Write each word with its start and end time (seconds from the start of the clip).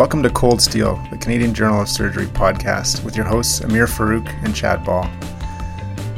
Welcome 0.00 0.22
to 0.22 0.30
Cold 0.30 0.62
Steel, 0.62 0.98
the 1.10 1.18
Canadian 1.18 1.52
Journal 1.52 1.82
of 1.82 1.88
Surgery 1.90 2.24
podcast, 2.24 3.04
with 3.04 3.14
your 3.16 3.26
hosts 3.26 3.60
Amir 3.60 3.84
Farouk 3.84 4.26
and 4.42 4.56
Chad 4.56 4.82
Ball. 4.82 5.02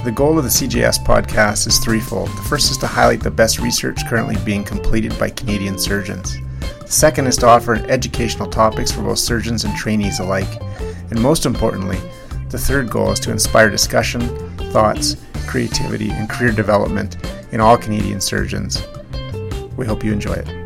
The 0.05 0.13
goal 0.13 0.39
of 0.39 0.45
the 0.45 0.51
CJS 0.51 1.05
podcast 1.05 1.67
is 1.67 1.81
threefold. 1.81 2.29
The 2.29 2.47
first 2.49 2.71
is 2.71 2.79
to 2.79 2.87
highlight 2.87 3.25
the 3.25 3.31
best 3.33 3.59
research 3.59 4.07
currently 4.07 4.37
being 4.45 4.63
completed 4.63 5.19
by 5.19 5.31
Canadian 5.31 5.81
surgeons. 5.81 6.37
The 6.79 6.93
second 6.93 7.27
is 7.27 7.37
to 7.39 7.49
offer 7.49 7.75
educational 7.75 8.49
topics 8.49 8.93
for 8.93 9.03
both 9.03 9.19
surgeons 9.19 9.65
and 9.65 9.77
trainees 9.77 10.21
alike. 10.21 10.63
And 11.11 11.21
most 11.21 11.45
importantly, 11.45 11.99
the 12.51 12.59
third 12.59 12.89
goal 12.89 13.11
is 13.11 13.19
to 13.19 13.33
inspire 13.33 13.69
discussion, 13.69 14.21
thoughts, 14.71 15.17
creativity, 15.49 16.11
and 16.13 16.31
career 16.31 16.53
development 16.53 17.17
in 17.51 17.61
all 17.61 17.77
Canadian 17.77 18.21
surgeons. 18.21 18.81
We 19.77 19.87
hope 19.87 20.05
you 20.05 20.13
enjoy 20.13 20.35
it. 20.35 20.62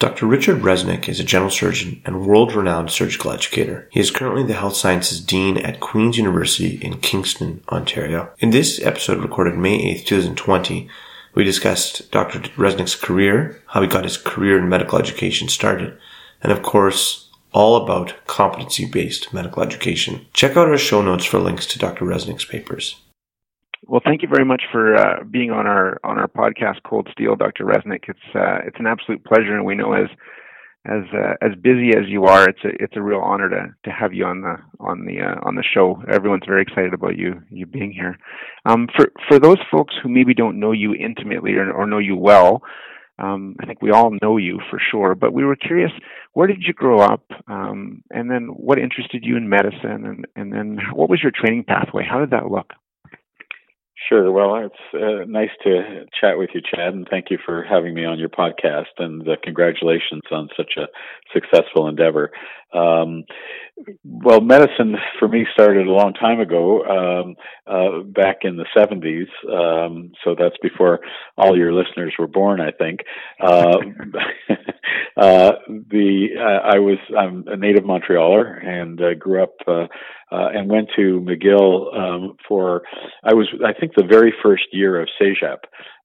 Dr. 0.00 0.24
Richard 0.24 0.62
Reznick 0.62 1.10
is 1.10 1.20
a 1.20 1.24
general 1.24 1.50
surgeon 1.50 2.00
and 2.06 2.26
world 2.26 2.54
renowned 2.54 2.90
surgical 2.90 3.32
educator. 3.32 3.86
He 3.92 4.00
is 4.00 4.10
currently 4.10 4.42
the 4.42 4.54
Health 4.54 4.74
Sciences 4.74 5.20
Dean 5.20 5.58
at 5.58 5.80
Queen's 5.80 6.16
University 6.16 6.76
in 6.76 7.00
Kingston, 7.00 7.62
Ontario. 7.68 8.30
In 8.38 8.48
this 8.48 8.80
episode 8.80 9.18
recorded 9.18 9.58
May 9.58 9.74
8, 9.74 10.06
2020, 10.06 10.88
we 11.34 11.44
discussed 11.44 12.10
Dr. 12.10 12.38
Reznick's 12.56 12.94
career, 12.94 13.62
how 13.66 13.82
he 13.82 13.88
got 13.88 14.04
his 14.04 14.16
career 14.16 14.56
in 14.56 14.70
medical 14.70 14.98
education 14.98 15.48
started, 15.48 15.98
and 16.42 16.50
of 16.50 16.62
course, 16.62 17.28
all 17.52 17.76
about 17.76 18.14
competency 18.26 18.86
based 18.86 19.34
medical 19.34 19.62
education. 19.62 20.24
Check 20.32 20.52
out 20.52 20.68
our 20.68 20.78
show 20.78 21.02
notes 21.02 21.26
for 21.26 21.38
links 21.38 21.66
to 21.66 21.78
Dr. 21.78 22.06
Reznick's 22.06 22.46
papers. 22.46 23.02
Well, 23.90 24.00
thank 24.04 24.22
you 24.22 24.28
very 24.28 24.44
much 24.44 24.62
for 24.70 24.94
uh, 24.94 25.24
being 25.24 25.50
on 25.50 25.66
our 25.66 25.98
on 26.04 26.16
our 26.16 26.28
podcast, 26.28 26.76
Cold 26.84 27.08
Steel, 27.10 27.34
Dr. 27.34 27.64
Reznick. 27.64 28.04
It's 28.06 28.36
uh, 28.36 28.58
it's 28.64 28.76
an 28.78 28.86
absolute 28.86 29.24
pleasure, 29.24 29.56
and 29.56 29.66
we 29.66 29.74
know 29.74 29.94
as 29.94 30.08
as 30.86 31.02
uh, 31.12 31.34
as 31.42 31.56
busy 31.60 31.88
as 31.98 32.04
you 32.06 32.22
are, 32.26 32.48
it's 32.48 32.60
a 32.64 32.68
it's 32.78 32.94
a 32.94 33.02
real 33.02 33.18
honor 33.18 33.48
to 33.48 33.74
to 33.84 33.90
have 33.90 34.14
you 34.14 34.26
on 34.26 34.42
the 34.42 34.54
on 34.78 35.06
the 35.06 35.20
uh, 35.20 35.40
on 35.42 35.56
the 35.56 35.64
show. 35.74 36.00
Everyone's 36.08 36.44
very 36.46 36.62
excited 36.62 36.94
about 36.94 37.18
you 37.18 37.42
you 37.50 37.66
being 37.66 37.90
here. 37.90 38.16
Um, 38.64 38.86
for 38.96 39.10
for 39.26 39.40
those 39.40 39.58
folks 39.72 39.94
who 40.00 40.08
maybe 40.08 40.34
don't 40.34 40.60
know 40.60 40.70
you 40.70 40.94
intimately 40.94 41.54
or, 41.54 41.72
or 41.72 41.84
know 41.84 41.98
you 41.98 42.14
well, 42.14 42.62
um, 43.18 43.56
I 43.60 43.66
think 43.66 43.82
we 43.82 43.90
all 43.90 44.12
know 44.22 44.36
you 44.36 44.60
for 44.70 44.78
sure. 44.78 45.16
But 45.16 45.32
we 45.32 45.44
were 45.44 45.56
curious, 45.56 45.90
where 46.34 46.46
did 46.46 46.62
you 46.62 46.74
grow 46.74 47.00
up, 47.00 47.24
um, 47.48 48.04
and 48.12 48.30
then 48.30 48.50
what 48.54 48.78
interested 48.78 49.24
you 49.24 49.36
in 49.36 49.48
medicine, 49.48 50.06
and 50.06 50.26
and 50.36 50.52
then 50.52 50.78
what 50.92 51.10
was 51.10 51.20
your 51.24 51.32
training 51.34 51.64
pathway? 51.64 52.04
How 52.08 52.20
did 52.20 52.30
that 52.30 52.52
look? 52.52 52.72
Sure. 54.08 54.32
Well, 54.32 54.56
it's 54.56 54.94
uh, 54.94 55.24
nice 55.28 55.50
to 55.62 56.06
chat 56.18 56.38
with 56.38 56.50
you, 56.54 56.60
Chad, 56.60 56.94
and 56.94 57.06
thank 57.08 57.30
you 57.30 57.38
for 57.44 57.62
having 57.62 57.94
me 57.94 58.04
on 58.04 58.18
your 58.18 58.28
podcast. 58.30 58.86
And 58.98 59.28
uh, 59.28 59.36
congratulations 59.42 60.22
on 60.32 60.48
such 60.56 60.72
a 60.76 60.86
successful 61.32 61.86
endeavor. 61.86 62.32
Um, 62.72 63.24
well, 64.04 64.40
medicine 64.40 64.96
for 65.18 65.28
me 65.28 65.46
started 65.52 65.86
a 65.86 65.90
long 65.90 66.12
time 66.12 66.40
ago, 66.40 66.84
um, 66.84 67.36
uh, 67.66 68.02
back 68.02 68.38
in 68.42 68.56
the 68.56 68.66
70s. 68.76 69.28
Um, 69.50 70.12
so 70.24 70.34
that's 70.38 70.56
before 70.62 71.00
all 71.36 71.56
your 71.56 71.72
listeners 71.72 72.14
were 72.18 72.26
born, 72.26 72.60
I 72.60 72.70
think. 72.72 73.00
Uh, 73.40 73.78
uh, 75.16 75.52
the 75.66 76.28
I 76.40 76.78
was 76.78 76.98
I'm 77.18 77.44
a 77.46 77.56
native 77.56 77.84
Montrealer 77.84 78.64
and 78.64 79.00
grew 79.18 79.42
up 79.42 79.54
uh, 79.66 79.86
and 80.30 80.70
went 80.70 80.88
to 80.96 81.20
McGill 81.20 81.96
um, 81.96 82.36
for 82.46 82.82
I 83.24 83.34
was 83.34 83.48
I 83.64 83.72
think 83.78 83.92
the 83.96 84.06
very 84.08 84.32
first 84.42 84.64
year 84.72 85.00
of 85.00 85.08
CEGEP. 85.20 85.58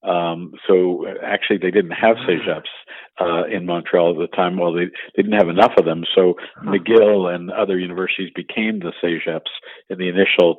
Um, 0.06 0.54
so 0.68 1.06
actually, 1.24 1.58
they 1.58 1.72
didn't 1.72 1.92
have 1.92 2.18
CEGEPs 2.28 2.74
uh, 3.20 3.46
in 3.46 3.66
Montreal 3.66 4.12
at 4.12 4.30
the 4.30 4.36
time. 4.36 4.58
Well, 4.58 4.74
they, 4.74 4.86
they 5.16 5.24
didn't 5.24 5.40
have 5.40 5.50
enough 5.50 5.74
of 5.78 5.86
them. 5.86 6.04
So 6.14 6.36
McGill 6.64 7.34
and 7.34 7.52
other 7.52 7.80
universities 7.80 8.32
became 8.36 8.80
the 8.80 8.94
CEGEPs 9.04 9.52
in 9.90 9.98
the 9.98 10.10
initial 10.10 10.58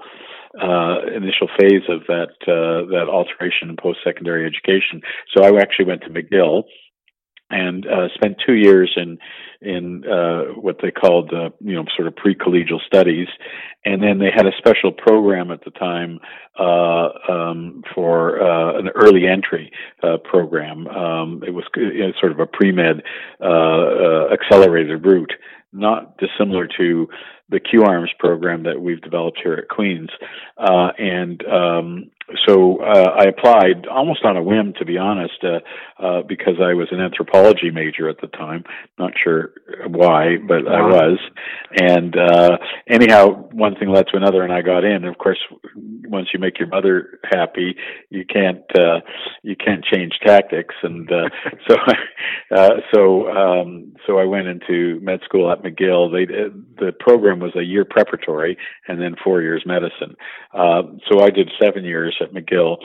uh, 0.60 1.04
initial 1.14 1.48
phase 1.60 1.82
of 1.88 2.00
that 2.08 2.32
uh, 2.48 2.88
that 2.88 3.08
alteration 3.12 3.68
in 3.68 3.76
post 3.76 3.98
secondary 4.02 4.46
education. 4.46 5.02
So 5.36 5.44
I 5.44 5.60
actually 5.60 5.84
went 5.86 6.02
to 6.02 6.08
McGill 6.08 6.64
and 7.50 7.86
uh, 7.86 8.08
spent 8.14 8.36
two 8.44 8.54
years 8.54 8.92
in 8.96 9.18
in 9.60 10.04
uh, 10.04 10.52
what 10.60 10.76
they 10.82 10.90
called 10.90 11.32
uh, 11.32 11.50
you 11.60 11.74
know 11.74 11.84
sort 11.94 12.08
of 12.08 12.16
pre-collegial 12.16 12.80
studies, 12.86 13.28
and 13.84 14.02
then 14.02 14.18
they 14.18 14.30
had 14.34 14.46
a 14.46 14.52
special 14.58 14.92
program 14.92 15.50
at 15.50 15.64
the 15.64 15.70
time 15.70 16.18
uh, 16.58 17.08
um, 17.28 17.82
for 17.94 18.42
uh, 18.42 18.78
an 18.78 18.88
early 18.94 19.26
entry 19.26 19.70
uh, 20.02 20.16
program. 20.18 20.86
Um, 20.88 21.42
it 21.46 21.50
was 21.50 21.64
you 21.76 22.00
know, 22.00 22.12
sort 22.20 22.32
of 22.32 22.40
a 22.40 22.46
pre-med 22.46 23.02
accelerated 23.40 25.04
route, 25.04 25.32
not 25.72 26.16
dissimilar 26.18 26.68
to 26.78 27.08
the 27.48 27.60
QuARMS 27.60 28.08
program 28.18 28.64
that 28.64 28.80
we've 28.80 29.00
developed 29.00 29.40
here 29.42 29.54
at 29.54 29.68
Queens, 29.68 30.10
and 30.58 31.44
um, 31.46 32.10
so 32.46 32.78
uh, 32.82 33.10
I 33.16 33.24
applied 33.24 33.86
almost 33.86 34.24
on 34.24 34.36
a 34.36 34.42
whim, 34.42 34.74
to 34.78 34.84
be 34.84 34.98
honest, 34.98 35.44
uh, 35.44 35.60
uh, 36.02 36.22
because 36.22 36.54
I 36.60 36.74
was 36.74 36.88
an 36.90 37.00
anthropology 37.00 37.70
major 37.70 38.08
at 38.08 38.20
the 38.20 38.26
time. 38.26 38.64
Not 38.98 39.12
sure 39.22 39.52
why, 39.86 40.36
but 40.36 40.64
wow. 40.64 40.72
I 40.72 40.80
was. 40.82 41.18
And 41.80 42.16
uh, 42.16 42.56
anyhow, 42.88 43.48
one 43.52 43.76
thing 43.76 43.90
led 43.90 44.06
to 44.08 44.16
another, 44.16 44.42
and 44.42 44.52
I 44.52 44.62
got 44.62 44.84
in. 44.84 44.96
And 44.96 45.06
of 45.06 45.18
course, 45.18 45.38
once 45.76 46.28
you 46.34 46.40
make 46.40 46.58
your 46.58 46.68
mother 46.68 47.20
happy, 47.32 47.76
you 48.10 48.24
can't 48.24 48.64
uh, 48.76 49.00
you 49.42 49.54
can't 49.54 49.84
change 49.84 50.14
tactics. 50.24 50.74
And 50.82 51.08
uh, 51.10 51.28
so 51.68 51.76
uh, 52.56 52.70
so 52.92 53.28
um, 53.28 53.94
so 54.06 54.18
I 54.18 54.24
went 54.24 54.46
into 54.46 55.00
med 55.00 55.20
school 55.24 55.50
at 55.50 55.62
McGill. 55.62 56.10
They 56.12 56.26
the 56.84 56.92
program 56.92 57.40
was 57.40 57.54
a 57.56 57.62
year 57.62 57.84
preparatory 57.84 58.56
and 58.88 59.00
then 59.00 59.16
four 59.22 59.42
years 59.42 59.64
medicine. 59.66 60.16
Uh, 60.52 60.82
so 61.10 61.20
I 61.20 61.30
did 61.30 61.50
seven 61.60 61.84
years 61.84 62.16
at 62.20 62.32
McGill, 62.32 62.78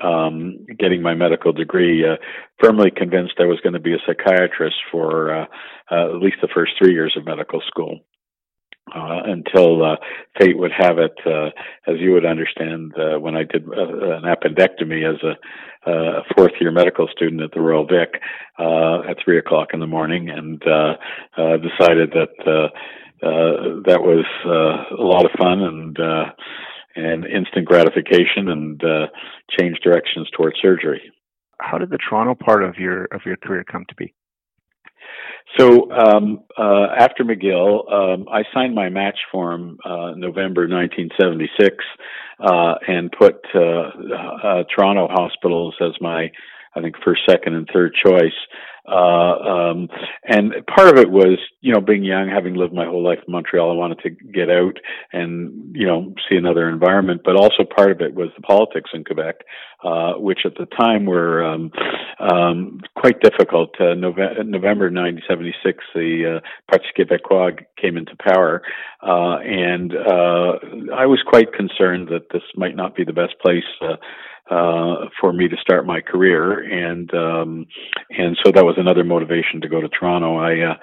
um, 0.00 0.66
getting 0.78 1.02
my 1.02 1.14
medical 1.14 1.52
degree, 1.52 2.06
uh, 2.08 2.16
firmly 2.62 2.90
convinced 2.90 3.34
I 3.38 3.46
was 3.46 3.60
going 3.60 3.72
to 3.72 3.80
be 3.80 3.94
a 3.94 3.98
psychiatrist 4.06 4.76
for 4.92 5.34
uh, 5.34 5.46
uh, 5.90 6.16
at 6.16 6.22
least 6.22 6.36
the 6.40 6.48
first 6.54 6.72
three 6.78 6.92
years 6.92 7.14
of 7.16 7.24
medical 7.24 7.60
school. 7.66 8.00
Uh, 8.94 9.20
until 9.26 9.84
uh, 9.84 9.96
fate 10.40 10.56
would 10.56 10.70
have 10.74 10.96
it, 10.98 11.12
uh, 11.26 11.50
as 11.86 11.98
you 11.98 12.12
would 12.12 12.24
understand, 12.24 12.94
uh, 12.96 13.18
when 13.18 13.36
I 13.36 13.42
did 13.42 13.68
uh, 13.68 14.16
an 14.16 14.22
appendectomy 14.22 15.04
as 15.06 15.22
a, 15.22 15.34
a 15.88 16.22
fourth 16.36 16.52
year 16.60 16.70
medical 16.70 17.08
student 17.08 17.42
at 17.42 17.52
the 17.52 17.60
Royal 17.60 17.86
Vic 17.86 18.20
uh, 18.58 19.00
at 19.08 19.16
three 19.24 19.38
o'clock 19.38 19.68
in 19.72 19.80
the 19.80 19.86
morning, 19.86 20.28
and 20.30 20.62
uh, 20.66 20.94
uh, 21.36 21.56
decided 21.56 22.12
that 22.12 22.34
uh, 22.46 22.68
uh, 23.26 23.82
that 23.86 24.00
was 24.00 24.24
uh, 24.46 24.94
a 24.94 25.04
lot 25.04 25.24
of 25.24 25.32
fun 25.38 25.60
and 25.60 25.98
uh, 25.98 26.26
and 26.94 27.24
instant 27.26 27.66
gratification 27.66 28.48
and 28.48 28.82
uh, 28.84 29.06
change 29.58 29.78
directions 29.82 30.28
towards 30.36 30.56
surgery. 30.60 31.00
How 31.60 31.78
did 31.78 31.90
the 31.90 31.98
Toronto 31.98 32.34
part 32.34 32.62
of 32.62 32.76
your 32.76 33.04
of 33.06 33.22
your 33.24 33.36
career 33.36 33.64
come 33.64 33.84
to 33.88 33.94
be? 33.94 34.14
So 35.56 35.90
um, 35.90 36.40
uh, 36.56 36.88
after 36.98 37.24
McGill, 37.24 37.90
um, 37.92 38.26
I 38.30 38.44
signed 38.52 38.74
my 38.74 38.88
match 38.88 39.18
form 39.32 39.78
uh, 39.84 40.12
November 40.16 40.68
1976 40.68 41.76
uh, 42.40 42.74
and 42.86 43.10
put 43.10 43.44
uh, 43.54 43.60
uh, 43.60 44.64
Toronto 44.74 45.08
hospitals 45.10 45.74
as 45.80 45.92
my, 46.00 46.30
I 46.74 46.80
think, 46.80 46.96
first, 47.04 47.22
second, 47.28 47.54
and 47.54 47.68
third 47.72 47.94
choice. 47.94 48.32
Uh, 48.90 49.36
um, 49.44 49.88
and 50.24 50.54
part 50.66 50.88
of 50.88 50.96
it 50.96 51.10
was, 51.10 51.38
you 51.60 51.74
know, 51.74 51.80
being 51.80 52.04
young, 52.04 52.28
having 52.28 52.54
lived 52.54 52.72
my 52.72 52.86
whole 52.86 53.04
life 53.04 53.18
in 53.26 53.32
Montreal, 53.32 53.70
I 53.70 53.74
wanted 53.74 53.98
to 54.00 54.10
get 54.10 54.48
out 54.48 54.78
and, 55.12 55.76
you 55.76 55.86
know, 55.86 56.14
see 56.28 56.36
another 56.36 56.70
environment. 56.70 57.20
But 57.22 57.36
also 57.36 57.64
part 57.64 57.90
of 57.90 58.00
it 58.00 58.14
was 58.14 58.30
the 58.34 58.42
politics 58.42 58.90
in 58.94 59.04
Quebec, 59.04 59.36
uh, 59.84 60.14
which 60.14 60.40
at 60.46 60.54
the 60.54 60.64
time 60.64 61.04
were 61.04 61.44
um, 61.44 61.70
um, 62.18 62.80
quite 62.96 63.20
difficult. 63.20 63.74
Uh, 63.78 63.92
November, 63.94 64.42
November 64.44 64.84
1976, 64.86 65.84
the 65.94 66.38
uh, 66.38 66.48
Parti 66.70 66.88
Québécois 66.96 67.58
came 67.76 67.98
into 67.98 68.16
power, 68.16 68.62
uh, 69.02 69.36
and 69.44 69.92
uh, 69.94 70.94
I 70.96 71.04
was 71.04 71.22
quite 71.26 71.52
concerned 71.52 72.08
that 72.08 72.30
this 72.32 72.42
might 72.56 72.74
not 72.74 72.96
be 72.96 73.04
the 73.04 73.12
best 73.12 73.34
place. 73.42 73.64
Uh, 74.50 75.10
for 75.20 75.30
me 75.30 75.46
to 75.46 75.56
start 75.60 75.84
my 75.84 76.00
career, 76.00 76.60
and 76.60 77.12
um, 77.12 77.66
and 78.08 78.34
so 78.42 78.50
that 78.50 78.64
was 78.64 78.76
another 78.78 79.04
motivation 79.04 79.60
to 79.60 79.68
go 79.68 79.78
to 79.78 79.88
Toronto. 79.90 80.38
I 80.38 80.70
uh, 80.70 80.74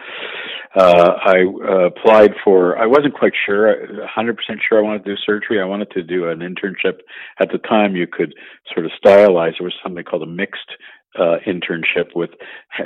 uh, 0.80 1.12
I 1.26 1.38
uh, 1.42 1.86
applied 1.88 2.34
for. 2.44 2.78
I 2.78 2.86
wasn't 2.86 3.16
quite 3.16 3.34
sure, 3.46 3.76
100 3.98 4.38
percent 4.38 4.60
sure 4.70 4.78
I 4.78 4.84
wanted 4.84 5.04
to 5.06 5.16
do 5.16 5.22
surgery. 5.26 5.60
I 5.60 5.66
wanted 5.66 5.90
to 5.92 6.04
do 6.04 6.30
an 6.30 6.42
internship. 6.42 7.00
At 7.40 7.50
the 7.52 7.58
time, 7.58 7.96
you 7.96 8.06
could 8.06 8.36
sort 8.72 8.86
of 8.86 8.92
stylize. 9.04 9.54
There 9.58 9.66
was 9.66 9.74
something 9.82 10.04
called 10.04 10.22
a 10.22 10.28
mixed 10.28 10.70
uh, 11.18 11.38
internship 11.48 12.16
with, 12.16 12.32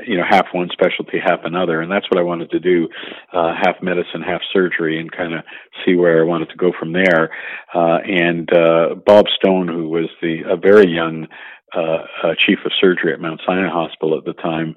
you 0.06 0.18
know, 0.18 0.24
half 0.28 0.48
one 0.54 0.70
specialty, 0.72 1.20
half 1.24 1.40
another, 1.44 1.82
and 1.82 1.92
that's 1.92 2.06
what 2.10 2.20
I 2.20 2.24
wanted 2.24 2.52
to 2.52 2.60
do, 2.60 2.88
uh, 3.34 3.54
half 3.54 3.82
medicine, 3.82 4.22
half 4.22 4.42
surgery, 4.52 5.00
and 5.00 5.12
kind 5.12 5.34
of 5.34 5.44
see 5.86 5.96
where 5.96 6.22
I 6.22 6.26
wanted 6.26 6.50
to 6.50 6.58
go 6.58 6.72
from 6.78 6.94
there. 6.94 7.30
Uh, 7.74 7.98
and 8.06 8.50
uh, 8.54 8.96
Bob 9.06 9.26
Stone, 9.36 9.68
who 9.68 9.90
was 9.90 10.10
the 10.22 10.42
a 10.48 10.58
very 10.58 10.88
young 10.88 11.28
uh, 11.76 12.04
uh, 12.24 12.34
chief 12.46 12.60
of 12.66 12.72
surgery 12.80 13.14
at 13.14 13.20
Mount 13.20 13.42
Sinai 13.46 13.70
Hospital 13.70 14.18
at 14.18 14.26
the 14.26 14.34
time, 14.34 14.76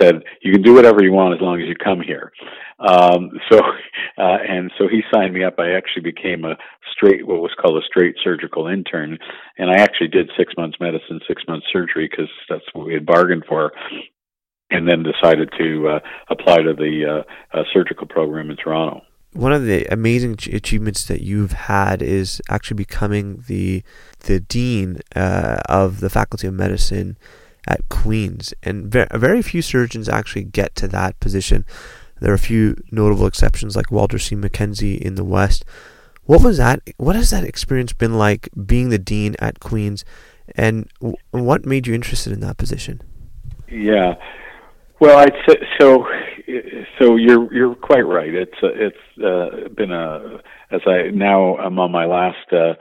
said, 0.00 0.22
"You 0.42 0.52
can 0.52 0.62
do 0.62 0.74
whatever 0.74 1.02
you 1.02 1.12
want 1.12 1.34
as 1.34 1.40
long 1.40 1.60
as 1.60 1.68
you 1.68 1.74
come 1.74 2.00
here." 2.00 2.32
Um, 2.78 3.30
so, 3.50 3.58
uh, 4.18 4.38
and 4.48 4.70
so 4.78 4.88
he 4.88 5.02
signed 5.12 5.34
me 5.34 5.44
up. 5.44 5.58
I 5.58 5.72
actually 5.72 6.02
became 6.02 6.44
a 6.44 6.56
straight, 6.92 7.26
what 7.26 7.40
was 7.40 7.54
called 7.60 7.82
a 7.82 7.86
straight 7.86 8.16
surgical 8.22 8.66
intern, 8.66 9.18
and 9.58 9.70
I 9.70 9.80
actually 9.80 10.08
did 10.08 10.30
six 10.36 10.54
months 10.56 10.78
medicine, 10.80 11.20
six 11.26 11.42
months 11.48 11.66
surgery 11.72 12.08
because 12.10 12.30
that's 12.48 12.64
what 12.72 12.86
we 12.86 12.94
had 12.94 13.06
bargained 13.06 13.44
for. 13.48 13.72
And 14.70 14.88
then 14.88 15.04
decided 15.04 15.50
to 15.58 15.88
uh, 15.88 16.00
apply 16.30 16.56
to 16.56 16.74
the 16.74 17.24
uh, 17.54 17.58
uh, 17.58 17.62
surgical 17.72 18.06
program 18.06 18.50
in 18.50 18.56
Toronto 18.56 19.02
one 19.34 19.52
of 19.52 19.66
the 19.66 19.84
amazing 19.92 20.38
achievements 20.52 21.04
that 21.04 21.20
you've 21.20 21.52
had 21.52 22.00
is 22.00 22.40
actually 22.48 22.76
becoming 22.76 23.44
the 23.48 23.82
the 24.20 24.40
dean 24.40 25.00
uh, 25.14 25.58
of 25.68 26.00
the 26.00 26.08
faculty 26.08 26.46
of 26.46 26.54
medicine 26.54 27.18
at 27.66 27.88
Queens, 27.88 28.54
and 28.62 28.86
very, 28.86 29.08
very 29.12 29.42
few 29.42 29.60
surgeons 29.60 30.08
actually 30.08 30.44
get 30.44 30.74
to 30.76 30.88
that 30.88 31.18
position. 31.18 31.66
There 32.20 32.30
are 32.30 32.36
a 32.36 32.38
few 32.38 32.76
notable 32.90 33.26
exceptions, 33.26 33.74
like 33.76 33.90
Walter 33.90 34.18
C. 34.18 34.34
Mackenzie 34.36 34.94
in 34.94 35.16
the 35.16 35.24
West. 35.24 35.64
What 36.24 36.42
was 36.42 36.58
that? 36.58 36.80
What 36.96 37.16
has 37.16 37.30
that 37.30 37.44
experience 37.44 37.92
been 37.92 38.16
like 38.16 38.48
being 38.66 38.90
the 38.90 38.98
dean 38.98 39.34
at 39.40 39.58
Queens, 39.58 40.04
and 40.54 40.88
what 41.32 41.66
made 41.66 41.86
you 41.88 41.94
interested 41.94 42.32
in 42.32 42.40
that 42.40 42.56
position? 42.56 43.02
Yeah, 43.68 44.14
well, 45.00 45.18
I'd 45.18 45.34
say 45.48 45.56
so. 45.80 46.06
So 47.00 47.16
you're 47.16 47.52
you're 47.52 47.74
quite 47.74 48.02
right. 48.06 48.32
It's 48.32 48.56
uh, 48.62 48.68
it's 48.74 48.96
uh, 49.18 49.68
been 49.74 49.92
a 49.92 50.40
as 50.70 50.80
I 50.86 51.10
now 51.12 51.56
I'm 51.56 51.78
on 51.78 51.92
my 51.92 52.06
last. 52.06 52.52
Uh, 52.52 52.74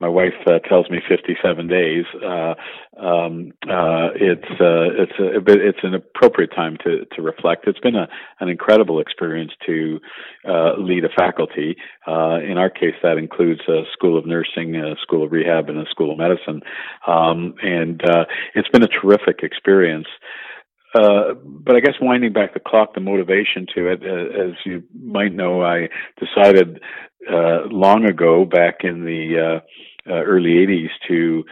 my 0.00 0.08
wife 0.08 0.32
uh, 0.46 0.58
tells 0.60 0.88
me 0.88 0.98
57 1.06 1.68
days. 1.68 2.06
Uh, 2.24 2.54
um, 2.98 3.52
uh, 3.68 4.08
it's 4.14 4.48
uh, 4.58 4.88
it's 4.96 5.36
a, 5.36 5.40
bit, 5.40 5.60
it's 5.60 5.80
an 5.82 5.94
appropriate 5.94 6.52
time 6.54 6.78
to 6.84 7.04
to 7.14 7.22
reflect. 7.22 7.66
It's 7.66 7.78
been 7.80 7.96
a 7.96 8.08
an 8.40 8.48
incredible 8.48 8.98
experience 8.98 9.52
to 9.66 10.00
uh, 10.48 10.72
lead 10.78 11.04
a 11.04 11.10
faculty. 11.10 11.76
Uh, 12.06 12.38
in 12.40 12.56
our 12.56 12.70
case, 12.70 12.94
that 13.02 13.18
includes 13.18 13.60
a 13.68 13.82
school 13.92 14.18
of 14.18 14.24
nursing, 14.24 14.76
a 14.76 14.96
school 15.02 15.22
of 15.22 15.32
rehab, 15.32 15.68
and 15.68 15.78
a 15.78 15.88
school 15.90 16.12
of 16.12 16.18
medicine. 16.18 16.62
Um, 17.06 17.54
and 17.62 18.00
uh, 18.08 18.24
it's 18.54 18.68
been 18.68 18.82
a 18.82 18.88
terrific 18.88 19.40
experience. 19.42 20.06
Uh, 20.08 20.49
but 20.92 21.76
I 21.76 21.80
guess 21.80 21.94
winding 22.00 22.32
back 22.32 22.54
the 22.54 22.60
clock, 22.60 22.94
the 22.94 23.00
motivation 23.00 23.66
to 23.74 23.88
it, 23.88 24.02
uh, 24.02 24.48
as 24.48 24.54
you 24.64 24.82
might 25.02 25.32
know, 25.32 25.62
I 25.62 25.88
decided 26.18 26.80
uh, 27.28 27.66
long 27.70 28.06
ago, 28.06 28.44
back 28.44 28.78
in 28.80 29.04
the 29.04 29.60
uh, 29.60 30.10
uh, 30.10 30.22
early 30.24 30.66
80s, 30.66 30.88
to 31.08 31.44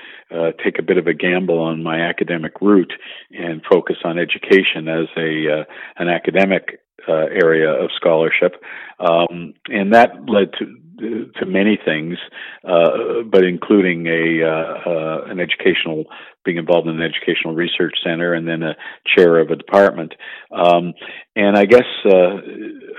take 0.65 0.79
a 0.79 0.83
bit 0.83 0.97
of 0.97 1.07
a 1.07 1.15
gamble 1.15 1.59
on 1.59 1.83
my 1.83 2.01
academic 2.01 2.61
route 2.61 2.93
and 3.31 3.63
focus 3.71 3.97
on 4.05 4.19
education 4.19 4.89
as 4.89 5.07
a 5.17 5.67
an 5.97 6.09
academic 6.09 6.81
area 7.09 7.71
of 7.71 7.91
scholarship, 7.97 8.63
um, 8.99 9.55
and 9.69 9.95
that 9.95 10.11
led 10.27 10.53
to 10.59 10.67
to 10.99 11.47
many 11.47 11.79
things, 11.85 12.19
uh, 12.65 13.23
but 13.31 13.45
including 13.45 14.07
a 14.07 14.43
uh, 14.45 14.91
uh, 14.91 15.25
an 15.27 15.41
educational 15.41 16.05
being 16.45 16.57
involved 16.57 16.89
in 16.89 17.01
an 17.01 17.03
educational 17.03 17.55
research 17.55 17.95
center 18.05 18.35
and 18.35 18.49
then 18.49 18.63
a 18.63 18.75
chair 19.17 19.39
of 19.39 19.51
a 19.51 19.57
department. 19.57 20.15
Um, 20.51 20.95
and 21.37 21.57
I 21.57 21.65
guess 21.65 21.87
uh, 22.05 22.37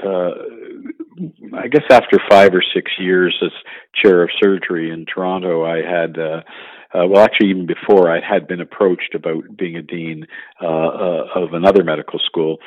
uh, 0.07 0.31
I 1.57 1.67
guess 1.67 1.83
after 1.89 2.19
five 2.29 2.53
or 2.53 2.63
six 2.73 2.91
years 2.99 3.35
as 3.43 3.51
chair 4.01 4.23
of 4.23 4.29
surgery 4.41 4.91
in 4.91 5.05
Toronto, 5.05 5.65
I 5.65 5.77
had 5.77 6.15
uh, 6.93 7.05
well, 7.07 7.23
actually, 7.23 7.49
even 7.49 7.67
before 7.67 8.09
I 8.09 8.19
had 8.19 8.47
been 8.47 8.61
approached 8.61 9.13
about 9.13 9.55
being 9.55 9.75
a 9.75 9.81
dean 9.81 10.25
uh, 10.61 10.65
uh, 10.65 11.27
of 11.35 11.53
another 11.53 11.83
medical 11.83 12.19
school, 12.19 12.57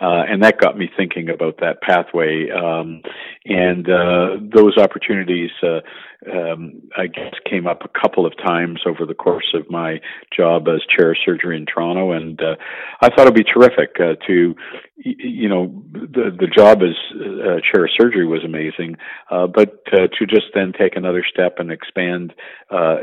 uh, 0.00 0.22
and 0.28 0.42
that 0.44 0.60
got 0.60 0.78
me 0.78 0.88
thinking 0.96 1.28
about 1.28 1.58
that 1.58 1.80
pathway. 1.80 2.48
Um, 2.50 3.02
and 3.44 3.88
uh, 3.88 4.36
those 4.40 4.78
opportunities, 4.78 5.50
uh, 5.62 5.80
um, 6.30 6.82
I 6.96 7.06
guess, 7.06 7.34
came 7.48 7.66
up 7.66 7.82
a 7.84 8.00
couple 8.00 8.26
of 8.26 8.36
times 8.36 8.80
over 8.86 9.06
the 9.06 9.14
course 9.14 9.54
of 9.54 9.70
my 9.70 10.00
job 10.36 10.68
as 10.68 10.80
chair 10.94 11.12
of 11.12 11.16
surgery 11.24 11.56
in 11.56 11.66
Toronto, 11.66 12.12
and 12.12 12.40
uh, 12.40 12.56
I 13.00 13.08
thought 13.08 13.26
it'd 13.26 13.34
be 13.34 13.44
terrific 13.44 13.96
uh, 13.98 14.14
to, 14.26 14.54
you 14.96 15.48
know, 15.48 15.82
the 15.92 16.34
the 16.38 16.46
job 16.46 16.82
as 16.82 16.94
uh, 17.14 17.60
chair 17.72 17.84
of 17.84 17.90
surgery 17.98 18.26
was 18.26 18.44
amazing, 18.44 18.96
but 19.30 19.84
to 19.86 20.26
just 20.26 20.46
then 20.54 20.72
take 20.78 20.96
another 20.96 21.24
step 21.28 21.56
and 21.58 21.70
expand 21.70 22.32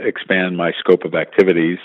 expand 0.04 0.58
my 0.58 0.72
scope 0.80 1.04
of 1.04 1.16
activities. 1.16 1.80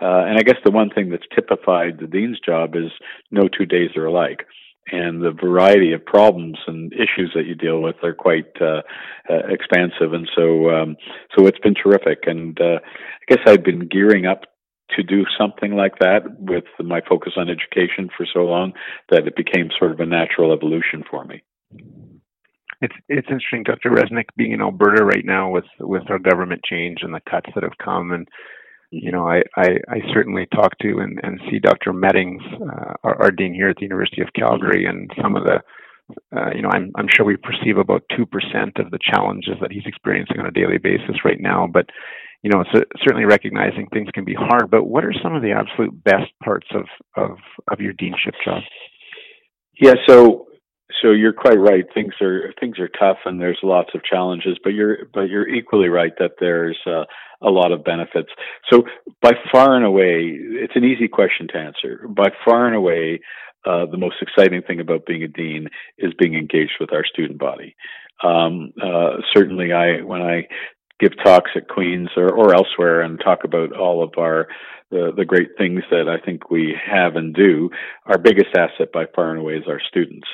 Uh, 0.00 0.24
and 0.24 0.38
I 0.38 0.42
guess 0.42 0.56
the 0.64 0.70
one 0.70 0.88
thing 0.88 1.10
that's 1.10 1.26
typified 1.34 1.98
the 2.00 2.06
dean's 2.06 2.40
job 2.40 2.74
is 2.74 2.90
no 3.30 3.48
two 3.48 3.66
days 3.66 3.90
are 3.96 4.06
alike. 4.06 4.46
And 4.92 5.22
the 5.22 5.30
variety 5.30 5.92
of 5.92 6.04
problems 6.04 6.58
and 6.66 6.92
issues 6.92 7.32
that 7.34 7.46
you 7.46 7.54
deal 7.54 7.80
with 7.80 7.96
are 8.02 8.14
quite 8.14 8.50
uh, 8.60 8.82
uh, 9.28 9.46
expansive, 9.48 10.12
and 10.12 10.28
so 10.34 10.70
um, 10.70 10.96
so 11.36 11.46
it's 11.46 11.60
been 11.60 11.74
terrific. 11.74 12.20
And 12.26 12.60
uh, 12.60 12.80
I 12.82 13.24
guess 13.28 13.44
I've 13.46 13.62
been 13.62 13.86
gearing 13.86 14.26
up 14.26 14.46
to 14.96 15.04
do 15.04 15.24
something 15.38 15.76
like 15.76 16.00
that 16.00 16.22
with 16.40 16.64
my 16.80 17.00
focus 17.08 17.34
on 17.36 17.48
education 17.48 18.08
for 18.16 18.26
so 18.32 18.40
long 18.40 18.72
that 19.10 19.28
it 19.28 19.36
became 19.36 19.68
sort 19.78 19.92
of 19.92 20.00
a 20.00 20.06
natural 20.06 20.52
evolution 20.52 21.04
for 21.08 21.24
me 21.24 21.42
it's 22.80 22.94
it's 23.08 23.28
interesting, 23.28 23.62
Dr. 23.62 23.90
Reznick, 23.90 24.26
being 24.36 24.52
in 24.52 24.60
Alberta 24.60 25.04
right 25.04 25.24
now 25.24 25.50
with 25.50 25.64
with 25.78 26.04
our 26.08 26.18
government 26.18 26.62
change 26.64 26.98
and 27.02 27.14
the 27.14 27.20
cuts 27.28 27.50
that 27.54 27.62
have 27.62 27.78
come, 27.82 28.10
and 28.12 28.26
you 28.90 29.12
know, 29.12 29.26
I 29.26 29.42
I, 29.56 29.78
I 29.88 30.00
certainly 30.12 30.46
talk 30.54 30.78
to 30.78 30.98
and, 30.98 31.18
and 31.22 31.40
see 31.50 31.58
Dr. 31.58 31.92
Meddings, 31.92 32.42
uh, 32.60 32.94
our, 33.04 33.22
our 33.22 33.30
dean 33.30 33.54
here 33.54 33.68
at 33.68 33.76
the 33.76 33.84
University 33.84 34.22
of 34.22 34.28
Calgary, 34.34 34.86
and 34.86 35.10
some 35.20 35.36
of 35.36 35.44
the 35.44 35.60
uh, 36.36 36.50
you 36.54 36.62
know, 36.62 36.70
I'm 36.72 36.92
I'm 36.96 37.08
sure 37.08 37.24
we 37.24 37.36
perceive 37.36 37.78
about 37.78 38.02
two 38.16 38.26
percent 38.26 38.78
of 38.78 38.90
the 38.90 38.98
challenges 39.02 39.54
that 39.60 39.72
he's 39.72 39.86
experiencing 39.86 40.40
on 40.40 40.46
a 40.46 40.50
daily 40.50 40.78
basis 40.78 41.24
right 41.24 41.40
now, 41.40 41.68
but 41.72 41.86
you 42.42 42.50
know, 42.50 42.64
so 42.72 42.80
certainly 43.04 43.26
recognizing 43.26 43.86
things 43.88 44.08
can 44.14 44.24
be 44.24 44.34
hard. 44.34 44.70
But 44.70 44.84
what 44.84 45.04
are 45.04 45.12
some 45.22 45.34
of 45.34 45.42
the 45.42 45.52
absolute 45.52 46.02
best 46.04 46.32
parts 46.42 46.66
of 46.74 46.86
of 47.16 47.38
of 47.70 47.80
your 47.80 47.92
deanship 47.92 48.34
job? 48.44 48.62
Yeah, 49.80 49.94
so 50.08 50.46
so 51.02 51.12
you're 51.12 51.32
quite 51.32 51.58
right. 51.58 51.84
Things 51.92 52.14
are 52.20 52.52
things 52.58 52.78
are 52.78 52.88
tough, 52.88 53.18
and 53.24 53.40
there's 53.40 53.58
lots 53.62 53.90
of 53.94 54.04
challenges. 54.04 54.58
But 54.62 54.70
you're 54.70 55.06
but 55.12 55.28
you're 55.28 55.48
equally 55.48 55.88
right 55.88 56.12
that 56.18 56.32
there's 56.40 56.78
uh, 56.86 57.04
a 57.42 57.50
lot 57.50 57.72
of 57.72 57.84
benefits. 57.84 58.30
So 58.70 58.84
by 59.22 59.32
far 59.52 59.76
and 59.76 59.84
away, 59.84 60.36
it's 60.36 60.76
an 60.76 60.84
easy 60.84 61.08
question 61.08 61.48
to 61.48 61.58
answer. 61.58 62.06
By 62.08 62.28
far 62.44 62.66
and 62.66 62.76
away, 62.76 63.20
uh, 63.64 63.86
the 63.86 63.98
most 63.98 64.16
exciting 64.20 64.62
thing 64.62 64.80
about 64.80 65.06
being 65.06 65.22
a 65.22 65.28
dean 65.28 65.68
is 65.98 66.12
being 66.18 66.34
engaged 66.34 66.74
with 66.80 66.92
our 66.92 67.04
student 67.04 67.38
body. 67.38 67.76
Um, 68.22 68.72
uh, 68.82 69.18
certainly, 69.34 69.72
I 69.72 70.02
when 70.02 70.22
I 70.22 70.48
give 70.98 71.12
talks 71.24 71.50
at 71.56 71.68
Queens 71.68 72.10
or, 72.16 72.30
or 72.30 72.54
elsewhere 72.54 73.00
and 73.00 73.18
talk 73.18 73.44
about 73.44 73.76
all 73.76 74.02
of 74.02 74.12
our 74.18 74.48
the, 74.90 75.12
the 75.16 75.24
great 75.24 75.50
things 75.56 75.82
that 75.90 76.08
I 76.08 76.24
think 76.24 76.50
we 76.50 76.76
have 76.84 77.14
and 77.14 77.32
do, 77.32 77.70
our 78.06 78.18
biggest 78.18 78.56
asset 78.56 78.92
by 78.92 79.04
far 79.14 79.30
and 79.30 79.38
away 79.38 79.54
is 79.54 79.64
our 79.68 79.80
students 79.88 80.26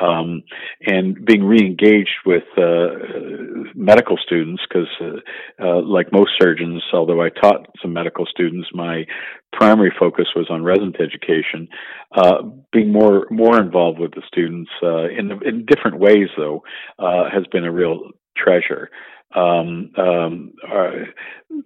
um, 0.00 0.42
and 0.86 1.24
being 1.24 1.44
re-engaged 1.44 2.18
with 2.24 2.44
uh, 2.56 3.70
medical 3.74 4.16
students 4.16 4.62
because, 4.68 4.88
uh, 5.00 5.64
uh, 5.64 5.82
like 5.82 6.12
most 6.12 6.32
surgeons, 6.38 6.82
although 6.92 7.22
I 7.22 7.30
taught 7.30 7.66
some 7.80 7.92
medical 7.92 8.26
students, 8.26 8.68
my 8.72 9.04
primary 9.52 9.92
focus 9.98 10.26
was 10.34 10.48
on 10.50 10.62
resident 10.62 10.96
education. 11.00 11.68
Uh, 12.12 12.42
being 12.72 12.92
more 12.92 13.26
more 13.30 13.60
involved 13.60 13.98
with 13.98 14.12
the 14.14 14.22
students 14.26 14.70
uh, 14.82 15.08
in 15.08 15.40
in 15.44 15.66
different 15.66 15.98
ways, 15.98 16.28
though, 16.36 16.62
uh, 16.98 17.30
has 17.32 17.44
been 17.50 17.64
a 17.64 17.72
real 17.72 18.10
treasure 18.36 18.90
um, 19.34 19.90
um, 19.98 20.52
uh, 20.64 21.04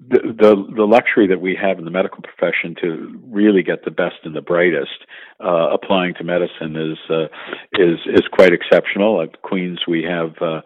the, 0.08 0.18
the, 0.22 0.72
the 0.76 0.84
luxury 0.84 1.26
that 1.28 1.40
we 1.40 1.56
have 1.60 1.78
in 1.78 1.84
the 1.84 1.90
medical 1.90 2.22
profession 2.22 2.74
to 2.80 3.20
really 3.28 3.62
get 3.62 3.84
the 3.84 3.90
best 3.90 4.16
and 4.24 4.34
the 4.34 4.40
brightest 4.40 5.04
uh, 5.44 5.68
applying 5.72 6.14
to 6.14 6.24
medicine 6.24 6.76
is 6.76 6.98
uh, 7.10 7.26
is 7.74 7.98
is 8.06 8.26
quite 8.32 8.52
exceptional. 8.52 9.22
At 9.22 9.42
Queens, 9.42 9.80
we 9.86 10.02
have. 10.02 10.34
Uh, 10.40 10.62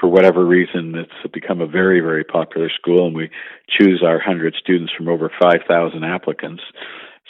for 0.00 0.08
whatever 0.08 0.44
reason, 0.44 0.94
it's 0.94 1.32
become 1.34 1.60
a 1.60 1.66
very, 1.66 2.00
very 2.00 2.24
popular 2.24 2.70
school, 2.70 3.06
and 3.06 3.14
we 3.14 3.30
choose 3.68 4.02
our 4.02 4.16
100 4.16 4.54
students 4.58 4.90
from 4.96 5.06
over 5.06 5.30
5,000 5.40 6.02
applicants. 6.02 6.62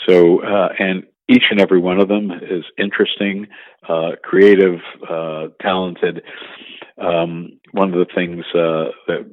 So, 0.06 0.42
uh, 0.42 0.68
and 0.78 1.02
each 1.28 1.42
and 1.50 1.60
every 1.60 1.80
one 1.80 1.98
of 1.98 2.08
them 2.08 2.30
is 2.30 2.64
interesting, 2.78 3.48
uh, 3.88 4.10
creative, 4.22 4.80
uh, 5.08 5.48
talented, 5.60 6.22
um, 6.98 7.58
one 7.72 7.92
of 7.92 7.94
the 7.94 8.12
things 8.14 8.44
uh, 8.54 8.90
that 9.06 9.30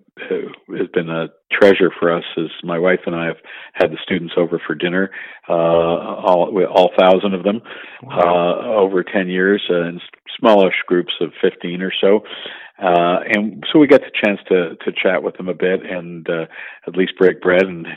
has 0.78 0.88
been 0.94 1.10
a 1.10 1.28
treasure 1.52 1.92
for 1.98 2.14
us 2.14 2.26
is 2.36 2.50
my 2.64 2.78
wife 2.78 3.00
and 3.06 3.16
I 3.16 3.28
have 3.28 3.38
had 3.74 3.92
the 3.92 3.98
students 4.04 4.34
over 4.36 4.62
for 4.66 4.76
dinner, 4.76 5.12
uh, 5.48 5.54
all 5.54 6.52
all 6.66 6.92
thousand 7.00 7.34
of 7.34 7.44
them, 7.44 7.62
wow. 8.02 8.20
uh, 8.20 8.82
over 8.82 9.04
ten 9.04 9.30
years, 9.30 9.64
uh, 9.70 9.84
in 9.84 10.02
smallish 10.38 10.76
groups 10.88 11.14
of 11.22 11.32
fifteen 11.42 11.82
or 11.82 11.94
so. 12.02 12.24
Uh, 12.80 13.20
and 13.34 13.64
so 13.72 13.80
we 13.80 13.88
get 13.88 14.02
the 14.02 14.12
chance 14.26 14.40
to 14.50 14.76
to 14.84 14.92
chat 14.92 15.24
with 15.24 15.38
them 15.38 15.48
a 15.48 15.54
bit 15.54 15.86
and 15.90 16.28
uh, 16.30 16.46
at 16.86 16.98
least 16.98 17.14
break 17.18 17.40
bread 17.40 17.64
and 17.64 17.88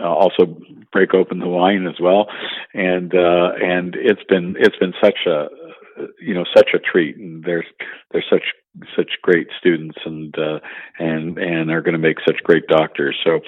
uh, 0.00 0.02
also 0.02 0.58
break 0.90 1.14
open 1.14 1.38
the 1.38 1.46
wine 1.46 1.86
as 1.86 2.00
well. 2.00 2.26
And 2.74 3.14
uh, 3.14 3.50
and 3.62 3.94
it's 3.94 4.24
been 4.28 4.56
it's 4.58 4.76
been 4.78 4.94
such 5.00 5.26
a 5.26 5.46
you 6.20 6.34
know 6.34 6.44
such 6.56 6.70
a 6.74 6.78
treat 6.78 7.16
and 7.16 7.44
they're 7.44 7.64
they're 8.12 8.24
such 8.30 8.44
such 8.96 9.10
great 9.22 9.48
students 9.58 9.96
and 10.04 10.34
uh, 10.38 10.58
and 10.98 11.38
and 11.38 11.70
are 11.70 11.82
going 11.82 11.92
to 11.92 11.98
make 11.98 12.18
such 12.26 12.42
great 12.44 12.66
doctors 12.68 13.16
so 13.24 13.40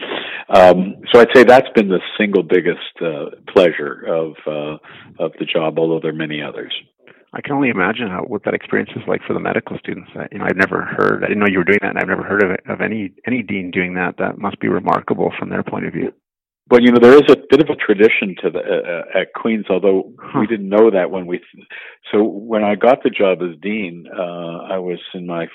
um, 0.54 0.96
so 1.12 1.20
I'd 1.20 1.28
say 1.34 1.44
that's 1.44 1.70
been 1.74 1.88
the 1.88 2.00
single 2.18 2.42
biggest 2.42 2.80
uh, 3.00 3.30
pleasure 3.52 4.04
of 4.06 4.34
uh, 4.46 5.24
of 5.24 5.32
the 5.38 5.46
job 5.46 5.78
although 5.78 6.00
there 6.00 6.12
are 6.12 6.14
many 6.14 6.42
others 6.42 6.72
I 7.34 7.40
can 7.40 7.52
only 7.52 7.68
imagine 7.68 8.08
how 8.08 8.22
what 8.22 8.44
that 8.44 8.54
experience 8.54 8.90
is 8.94 9.02
like 9.08 9.20
for 9.26 9.34
the 9.34 9.40
medical 9.40 9.76
students. 9.78 10.08
I, 10.14 10.28
you 10.30 10.38
know, 10.38 10.44
I've 10.44 10.56
never 10.56 10.82
heard. 10.82 11.24
I 11.24 11.26
didn't 11.26 11.40
know 11.40 11.48
you 11.50 11.58
were 11.58 11.64
doing 11.64 11.80
that, 11.82 11.90
and 11.90 11.98
I've 11.98 12.06
never 12.06 12.22
heard 12.22 12.44
of 12.44 12.50
of 12.68 12.80
any 12.80 13.12
any 13.26 13.42
dean 13.42 13.72
doing 13.72 13.94
that. 13.94 14.14
That 14.18 14.38
must 14.38 14.60
be 14.60 14.68
remarkable 14.68 15.32
from 15.36 15.50
their 15.50 15.64
point 15.64 15.84
of 15.84 15.92
view. 15.92 16.12
Well, 16.70 16.80
you 16.80 16.92
know, 16.92 16.98
there 16.98 17.14
is 17.14 17.28
a 17.28 17.36
bit 17.50 17.60
of 17.60 17.68
a 17.68 17.76
tradition 17.76 18.36
to 18.42 18.48
the 18.48 18.58
uh, 18.58 19.20
at 19.20 19.34
Queens, 19.34 19.66
although 19.68 20.10
huh. 20.18 20.40
we 20.40 20.46
didn't 20.46 20.70
know 20.70 20.90
that 20.90 21.10
when 21.10 21.26
we. 21.26 21.40
So 22.10 22.22
when 22.22 22.64
I 22.64 22.74
got 22.74 23.02
the 23.02 23.10
job 23.10 23.38
as 23.42 23.58
dean, 23.60 24.06
uh, 24.10 24.72
I 24.72 24.78
was 24.78 24.98
in 25.12 25.26
my 25.26 25.46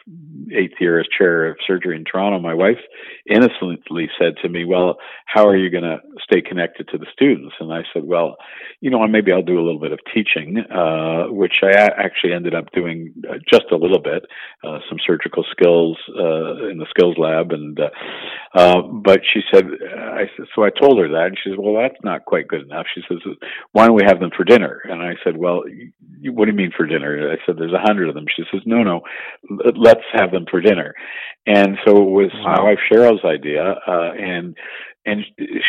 eighth 0.54 0.76
year 0.80 1.00
as 1.00 1.08
chair 1.18 1.50
of 1.50 1.58
surgery 1.66 1.96
in 1.96 2.06
Toronto. 2.06 2.40
My 2.40 2.54
wife 2.54 2.78
innocently 3.26 4.08
said 4.20 4.34
to 4.44 4.50
me, 4.50 4.66
"Well, 4.66 4.98
how 5.26 5.48
are 5.48 5.58
you 5.58 5.72
going 5.72 5.84
to 5.84 5.98
stay 6.22 6.42
connected 6.42 6.88
to 6.90 7.00
the 7.00 7.08
students?" 7.12 7.56
And 7.60 7.74
I 7.74 7.82
said, 7.92 8.04
"Well, 8.04 8.36
you 8.80 8.92
know, 8.92 9.06
maybe 9.08 9.32
I'll 9.32 9.42
do 9.42 9.60
a 9.60 9.66
little 9.66 9.80
bit 9.80 9.92
of 9.92 10.00
teaching, 10.14 10.60
uh, 10.60 11.26
which 11.34 11.64
I 11.64 11.72
actually 11.72 12.34
ended 12.34 12.54
up 12.54 12.72
doing 12.72 13.16
uh, 13.28 13.38
just 13.52 13.66
a 13.72 13.78
little 13.78 14.02
bit, 14.02 14.26
uh, 14.64 14.78
some 14.88 15.00
surgical 15.04 15.44
skills 15.50 15.98
uh, 16.10 16.70
in 16.70 16.78
the 16.78 16.86
skills 16.92 17.16
lab, 17.18 17.52
and 17.52 17.80
but 19.04 19.22
she 19.34 19.42
said, 19.52 19.66
I 19.98 20.26
so 20.56 20.64
I 20.64 20.70
told 20.70 20.99
her 21.00 21.10
that. 21.10 21.28
And 21.28 21.38
she 21.42 21.50
says, 21.50 21.58
well, 21.60 21.82
that's 21.82 22.02
not 22.04 22.26
quite 22.26 22.48
good 22.48 22.62
enough. 22.62 22.86
She 22.94 23.02
says, 23.08 23.18
why 23.72 23.88
don't 23.88 23.96
we 23.96 24.04
have 24.06 24.20
them 24.20 24.32
for 24.36 24.44
dinner? 24.44 24.82
And 24.86 25.02
I 25.02 25.16
said, 25.24 25.38
well, 25.38 25.64
what 26.24 26.46
do 26.46 26.52
you 26.52 26.58
mean 26.58 26.72
for 26.76 26.86
dinner? 26.86 27.32
I 27.32 27.38
said, 27.46 27.56
there's 27.58 27.74
a 27.74 27.82
hundred 27.82 28.10
of 28.10 28.16
them. 28.16 28.26
She 28.36 28.44
says, 28.52 28.62
no, 28.66 28.84
no, 28.84 29.02
let's 29.76 30.06
have 30.14 30.32
them 30.32 30.46
for 30.50 30.62
dinner. 30.62 30.94
And 31.46 31.78
so 31.86 31.98
it 31.98 32.10
was 32.10 32.32
wow. 32.34 32.56
my 32.56 32.64
wife 32.64 32.80
Cheryl's 32.92 33.26
idea. 33.26 33.76
Uh, 33.88 34.12
and 34.14 34.56
and 35.06 35.24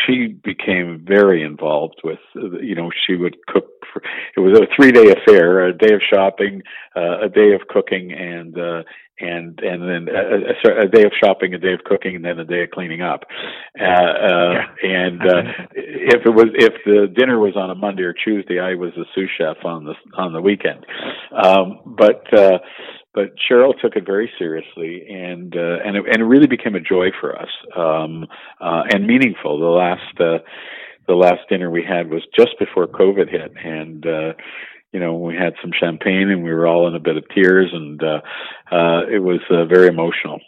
she 0.06 0.26
became 0.26 1.04
very 1.06 1.42
involved 1.42 2.00
with 2.02 2.18
you 2.34 2.74
know 2.74 2.90
she 3.06 3.14
would 3.14 3.36
cook 3.46 3.64
for, 3.92 4.02
it 4.36 4.40
was 4.40 4.58
a 4.58 4.66
three 4.74 4.92
day 4.92 5.12
affair 5.12 5.66
a 5.66 5.76
day 5.76 5.94
of 5.94 6.00
shopping 6.12 6.62
uh, 6.96 7.26
a 7.26 7.28
day 7.28 7.52
of 7.54 7.66
cooking 7.68 8.12
and 8.12 8.58
uh 8.58 8.82
and 9.20 9.58
and 9.60 9.82
then 9.82 10.14
a, 10.14 10.70
a, 10.70 10.84
a, 10.84 10.88
day 10.88 11.04
of 11.04 11.12
shopping 11.22 11.54
a 11.54 11.58
day 11.58 11.72
of 11.72 11.80
cooking 11.84 12.16
and 12.16 12.24
then 12.24 12.38
a 12.38 12.44
day 12.44 12.62
of 12.62 12.70
cleaning 12.70 13.02
up 13.02 13.24
uh, 13.78 13.84
uh 13.84 14.52
yeah. 14.82 15.06
and 15.06 15.22
uh 15.22 15.42
if 15.74 16.26
it 16.26 16.34
was 16.34 16.46
if 16.54 16.74
the 16.84 17.12
dinner 17.16 17.38
was 17.38 17.56
on 17.56 17.70
a 17.70 17.74
monday 17.74 18.02
or 18.02 18.14
tuesday 18.14 18.58
i 18.58 18.74
was 18.74 18.92
the 18.96 19.04
sous 19.14 19.30
chef 19.38 19.56
on 19.64 19.84
the 19.84 19.94
on 20.16 20.32
the 20.32 20.40
weekend 20.40 20.84
um 21.32 21.80
but 21.84 22.22
uh 22.36 22.58
but 23.12 23.30
Cheryl 23.50 23.72
took 23.80 23.96
it 23.96 24.06
very 24.06 24.30
seriously, 24.38 25.04
and 25.10 25.56
uh, 25.56 25.78
and 25.84 25.96
it, 25.96 26.04
and 26.06 26.22
it 26.22 26.24
really 26.24 26.46
became 26.46 26.76
a 26.76 26.80
joy 26.80 27.08
for 27.20 27.36
us 27.36 27.48
um, 27.76 28.24
uh, 28.60 28.82
and 28.92 29.04
meaningful. 29.04 29.58
The 29.58 29.66
last 29.66 30.20
uh, 30.20 30.38
the 31.08 31.14
last 31.14 31.40
dinner 31.48 31.70
we 31.70 31.82
had 31.82 32.08
was 32.08 32.22
just 32.38 32.56
before 32.60 32.86
COVID 32.86 33.28
hit, 33.28 33.52
and 33.64 34.06
uh, 34.06 34.32
you 34.92 35.00
know 35.00 35.14
we 35.14 35.34
had 35.34 35.54
some 35.62 35.72
champagne, 35.78 36.30
and 36.30 36.42
we 36.42 36.52
were 36.52 36.66
all 36.66 36.88
in 36.88 36.94
a 36.94 37.00
bit 37.00 37.16
of 37.16 37.24
tears, 37.34 37.70
and 37.72 38.02
uh, 38.02 38.20
uh, 38.70 39.06
it 39.10 39.22
was 39.22 39.40
uh, 39.50 39.64
very 39.66 39.88
emotional. 39.88 40.40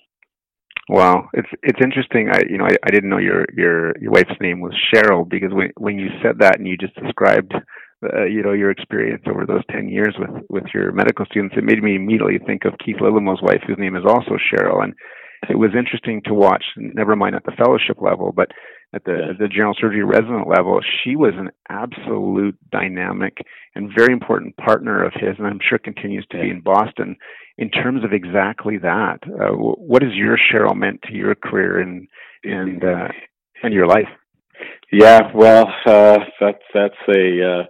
Wow, 0.88 1.28
it's 1.32 1.48
it's 1.62 1.78
interesting. 1.82 2.28
I 2.32 2.42
you 2.48 2.58
know 2.58 2.64
I, 2.64 2.74
I 2.84 2.90
didn't 2.90 3.10
know 3.10 3.18
your 3.18 3.44
your 3.56 3.96
your 3.98 4.10
wife's 4.10 4.40
name 4.40 4.60
was 4.60 4.74
Cheryl 4.92 5.28
because 5.28 5.52
when 5.52 5.70
when 5.76 5.98
you 5.98 6.08
said 6.22 6.38
that 6.40 6.58
and 6.58 6.66
you 6.66 6.76
just 6.76 6.94
described 6.96 7.54
uh, 8.02 8.24
you 8.24 8.42
know 8.42 8.52
your 8.52 8.70
experience 8.70 9.22
over 9.28 9.46
those 9.46 9.62
10 9.70 9.88
years 9.88 10.14
with 10.18 10.30
with 10.48 10.64
your 10.74 10.90
medical 10.92 11.24
students 11.26 11.54
it 11.56 11.64
made 11.64 11.82
me 11.82 11.94
immediately 11.94 12.38
think 12.44 12.64
of 12.64 12.74
keith 12.84 12.96
Lillemoe's 13.00 13.40
wife 13.42 13.62
whose 13.66 13.78
name 13.78 13.94
is 13.94 14.02
also 14.04 14.36
cheryl 14.50 14.82
and 14.82 14.92
it 15.48 15.56
was 15.56 15.70
interesting 15.76 16.20
to 16.24 16.34
watch 16.34 16.64
never 16.76 17.14
mind 17.14 17.36
at 17.36 17.44
the 17.44 17.52
fellowship 17.52 18.02
level 18.02 18.32
but 18.34 18.50
at 18.94 19.04
the, 19.04 19.28
at 19.30 19.38
the 19.38 19.48
general 19.48 19.74
surgery 19.78 20.04
resident 20.04 20.48
level 20.48 20.80
she 21.02 21.16
was 21.16 21.32
an 21.36 21.50
absolute 21.68 22.56
dynamic 22.70 23.38
and 23.74 23.90
very 23.96 24.12
important 24.12 24.56
partner 24.56 25.02
of 25.04 25.12
his 25.14 25.36
and 25.38 25.46
i'm 25.46 25.60
sure 25.66 25.78
continues 25.78 26.26
to 26.30 26.40
be 26.40 26.50
in 26.50 26.60
boston. 26.60 27.16
In 27.58 27.70
terms 27.70 28.02
of 28.02 28.12
exactly 28.12 28.78
that 28.78 29.18
uh, 29.26 29.52
what 29.52 30.02
has 30.02 30.12
your 30.14 30.38
cheryl 30.38 30.74
meant 30.74 31.02
to 31.02 31.12
your 31.12 31.34
career 31.34 31.80
and 31.80 32.08
and 32.42 32.82
uh, 32.82 33.08
and 33.62 33.74
your 33.74 33.86
life? 33.86 34.08
Yeah, 34.90 35.30
well, 35.34 35.68
uh, 35.86 36.18
that's 36.40 36.62
that's 36.72 36.94
a 37.08 37.60
uh, 37.60 37.62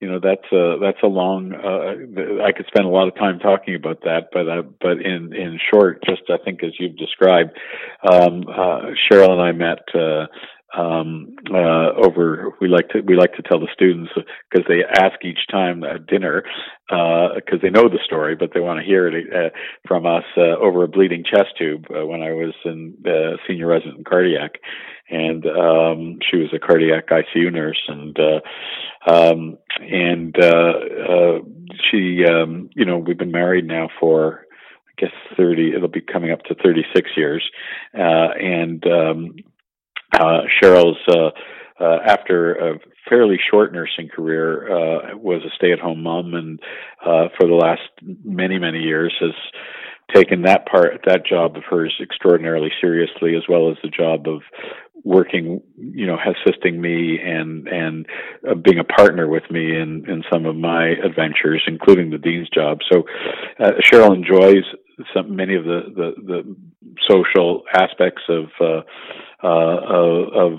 you 0.00 0.08
know 0.08 0.20
that's 0.22 0.52
a 0.52 0.78
that's 0.80 1.02
a 1.02 1.06
long 1.06 1.52
uh, 1.52 2.42
I 2.42 2.52
could 2.52 2.66
spend 2.66 2.86
a 2.86 2.90
lot 2.90 3.08
of 3.08 3.14
time 3.14 3.38
talking 3.38 3.74
about 3.74 4.02
that 4.02 4.28
but 4.32 4.48
uh, 4.48 4.62
but 4.80 5.00
in 5.00 5.32
in 5.34 5.58
short 5.72 6.02
just 6.04 6.22
I 6.28 6.36
think 6.44 6.62
as 6.62 6.72
you've 6.78 6.96
described 6.96 7.50
um, 8.08 8.44
uh, 8.48 8.92
Cheryl 9.10 9.30
and 9.30 9.40
I 9.40 9.52
met 9.52 9.80
uh, 9.94 10.26
um, 10.76 11.36
uh, 11.50 11.92
over 11.96 12.52
we 12.60 12.68
like 12.68 12.88
to 12.90 13.00
we 13.00 13.16
like 13.16 13.34
to 13.34 13.42
tell 13.42 13.58
the 13.58 13.68
students 13.72 14.10
because 14.50 14.66
they 14.68 14.84
ask 14.84 15.24
each 15.24 15.46
time 15.50 15.82
at 15.82 16.06
dinner 16.06 16.44
uh 16.90 17.34
because 17.34 17.58
uh, 17.58 17.62
they 17.62 17.70
know 17.70 17.88
the 17.88 17.98
story 18.04 18.36
but 18.36 18.50
they 18.52 18.60
want 18.60 18.78
to 18.78 18.84
hear 18.84 19.08
it 19.08 19.26
uh, 19.32 19.48
from 19.86 20.04
us 20.06 20.24
uh, 20.36 20.56
over 20.60 20.84
a 20.84 20.88
bleeding 20.88 21.24
chest 21.24 21.50
tube 21.58 21.86
uh, 21.90 22.06
when 22.06 22.22
I 22.22 22.32
was 22.32 22.54
in 22.64 22.94
uh, 23.06 23.36
senior 23.46 23.66
resident 23.66 23.98
in 23.98 24.04
cardiac. 24.04 24.56
And 25.10 25.46
um, 25.46 26.18
she 26.30 26.36
was 26.36 26.50
a 26.52 26.58
cardiac 26.58 27.08
ICU 27.08 27.50
nurse 27.50 27.80
and 27.88 28.18
uh, 28.18 29.10
um, 29.10 29.56
and 29.80 30.36
uh, 30.38 30.72
uh, 31.08 31.38
she 31.90 32.24
um, 32.26 32.68
you 32.74 32.84
know 32.84 32.98
we've 32.98 33.16
been 33.16 33.32
married 33.32 33.66
now 33.66 33.88
for 33.98 34.44
I 34.86 35.00
guess 35.00 35.12
30 35.36 35.72
it'll 35.74 35.88
be 35.88 36.02
coming 36.02 36.30
up 36.30 36.42
to 36.44 36.54
36 36.54 37.10
years 37.16 37.42
uh, 37.94 38.34
and 38.38 38.86
um, 38.86 39.36
uh, 40.12 40.40
Cheryl's 40.62 40.98
uh, 41.08 41.30
uh, 41.82 41.98
after 42.04 42.54
a 42.54 42.78
fairly 43.08 43.38
short 43.50 43.72
nursing 43.72 44.08
career, 44.08 44.70
uh, 44.70 45.16
was 45.16 45.42
a 45.44 45.54
stay-at-home 45.56 46.02
mom, 46.02 46.34
and 46.34 46.60
uh, 47.04 47.28
for 47.38 47.46
the 47.46 47.54
last 47.54 47.82
many 48.24 48.58
many 48.58 48.80
years 48.80 49.14
has 49.20 49.34
taken 50.14 50.42
that 50.42 50.66
part 50.66 51.00
that 51.06 51.26
job 51.26 51.56
of 51.56 51.62
hers 51.68 51.94
extraordinarily 52.02 52.70
seriously, 52.80 53.36
as 53.36 53.42
well 53.48 53.70
as 53.70 53.76
the 53.82 53.90
job 53.90 54.26
of 54.26 54.40
working, 55.04 55.60
you 55.76 56.06
know, 56.06 56.16
assisting 56.18 56.80
me 56.80 57.18
and 57.22 57.68
and 57.68 58.06
uh, 58.48 58.54
being 58.54 58.78
a 58.78 58.84
partner 58.84 59.28
with 59.28 59.44
me 59.50 59.76
in 59.76 60.04
in 60.08 60.24
some 60.32 60.46
of 60.46 60.56
my 60.56 60.88
adventures, 61.04 61.62
including 61.66 62.10
the 62.10 62.18
dean's 62.18 62.48
job. 62.48 62.78
So 62.90 63.04
uh, 63.60 63.72
Cheryl 63.84 64.14
enjoys 64.14 64.64
some 65.14 65.36
many 65.36 65.54
of 65.54 65.64
the 65.64 65.80
the, 65.94 66.12
the 66.26 66.56
social 67.08 67.62
aspects 67.74 68.22
of. 68.28 68.44
Uh, 68.60 68.82
uh, 69.42 69.46
of, 69.46 70.28
of 70.34 70.52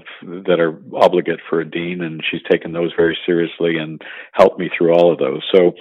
that 0.45 0.59
are 0.59 0.79
obligate 0.95 1.39
for 1.49 1.59
a 1.59 1.69
dean, 1.69 2.01
and 2.01 2.21
she's 2.29 2.41
taken 2.49 2.71
those 2.71 2.91
very 2.95 3.17
seriously 3.25 3.77
and 3.77 4.01
helped 4.33 4.59
me 4.59 4.69
through 4.75 4.93
all 4.93 5.11
of 5.11 5.19
those. 5.19 5.41
So, 5.53 5.73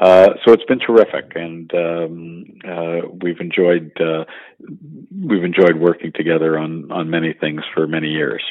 uh, 0.00 0.28
so 0.44 0.52
it's 0.52 0.64
been 0.64 0.78
terrific, 0.78 1.32
and 1.34 1.70
um, 1.74 2.44
uh, 2.66 3.08
we've 3.22 3.40
enjoyed 3.40 3.92
uh, 4.00 4.24
we've 5.22 5.44
enjoyed 5.44 5.76
working 5.76 6.12
together 6.14 6.58
on 6.58 6.90
on 6.90 7.10
many 7.10 7.34
things 7.38 7.62
for 7.74 7.86
many 7.86 8.08
years. 8.08 8.42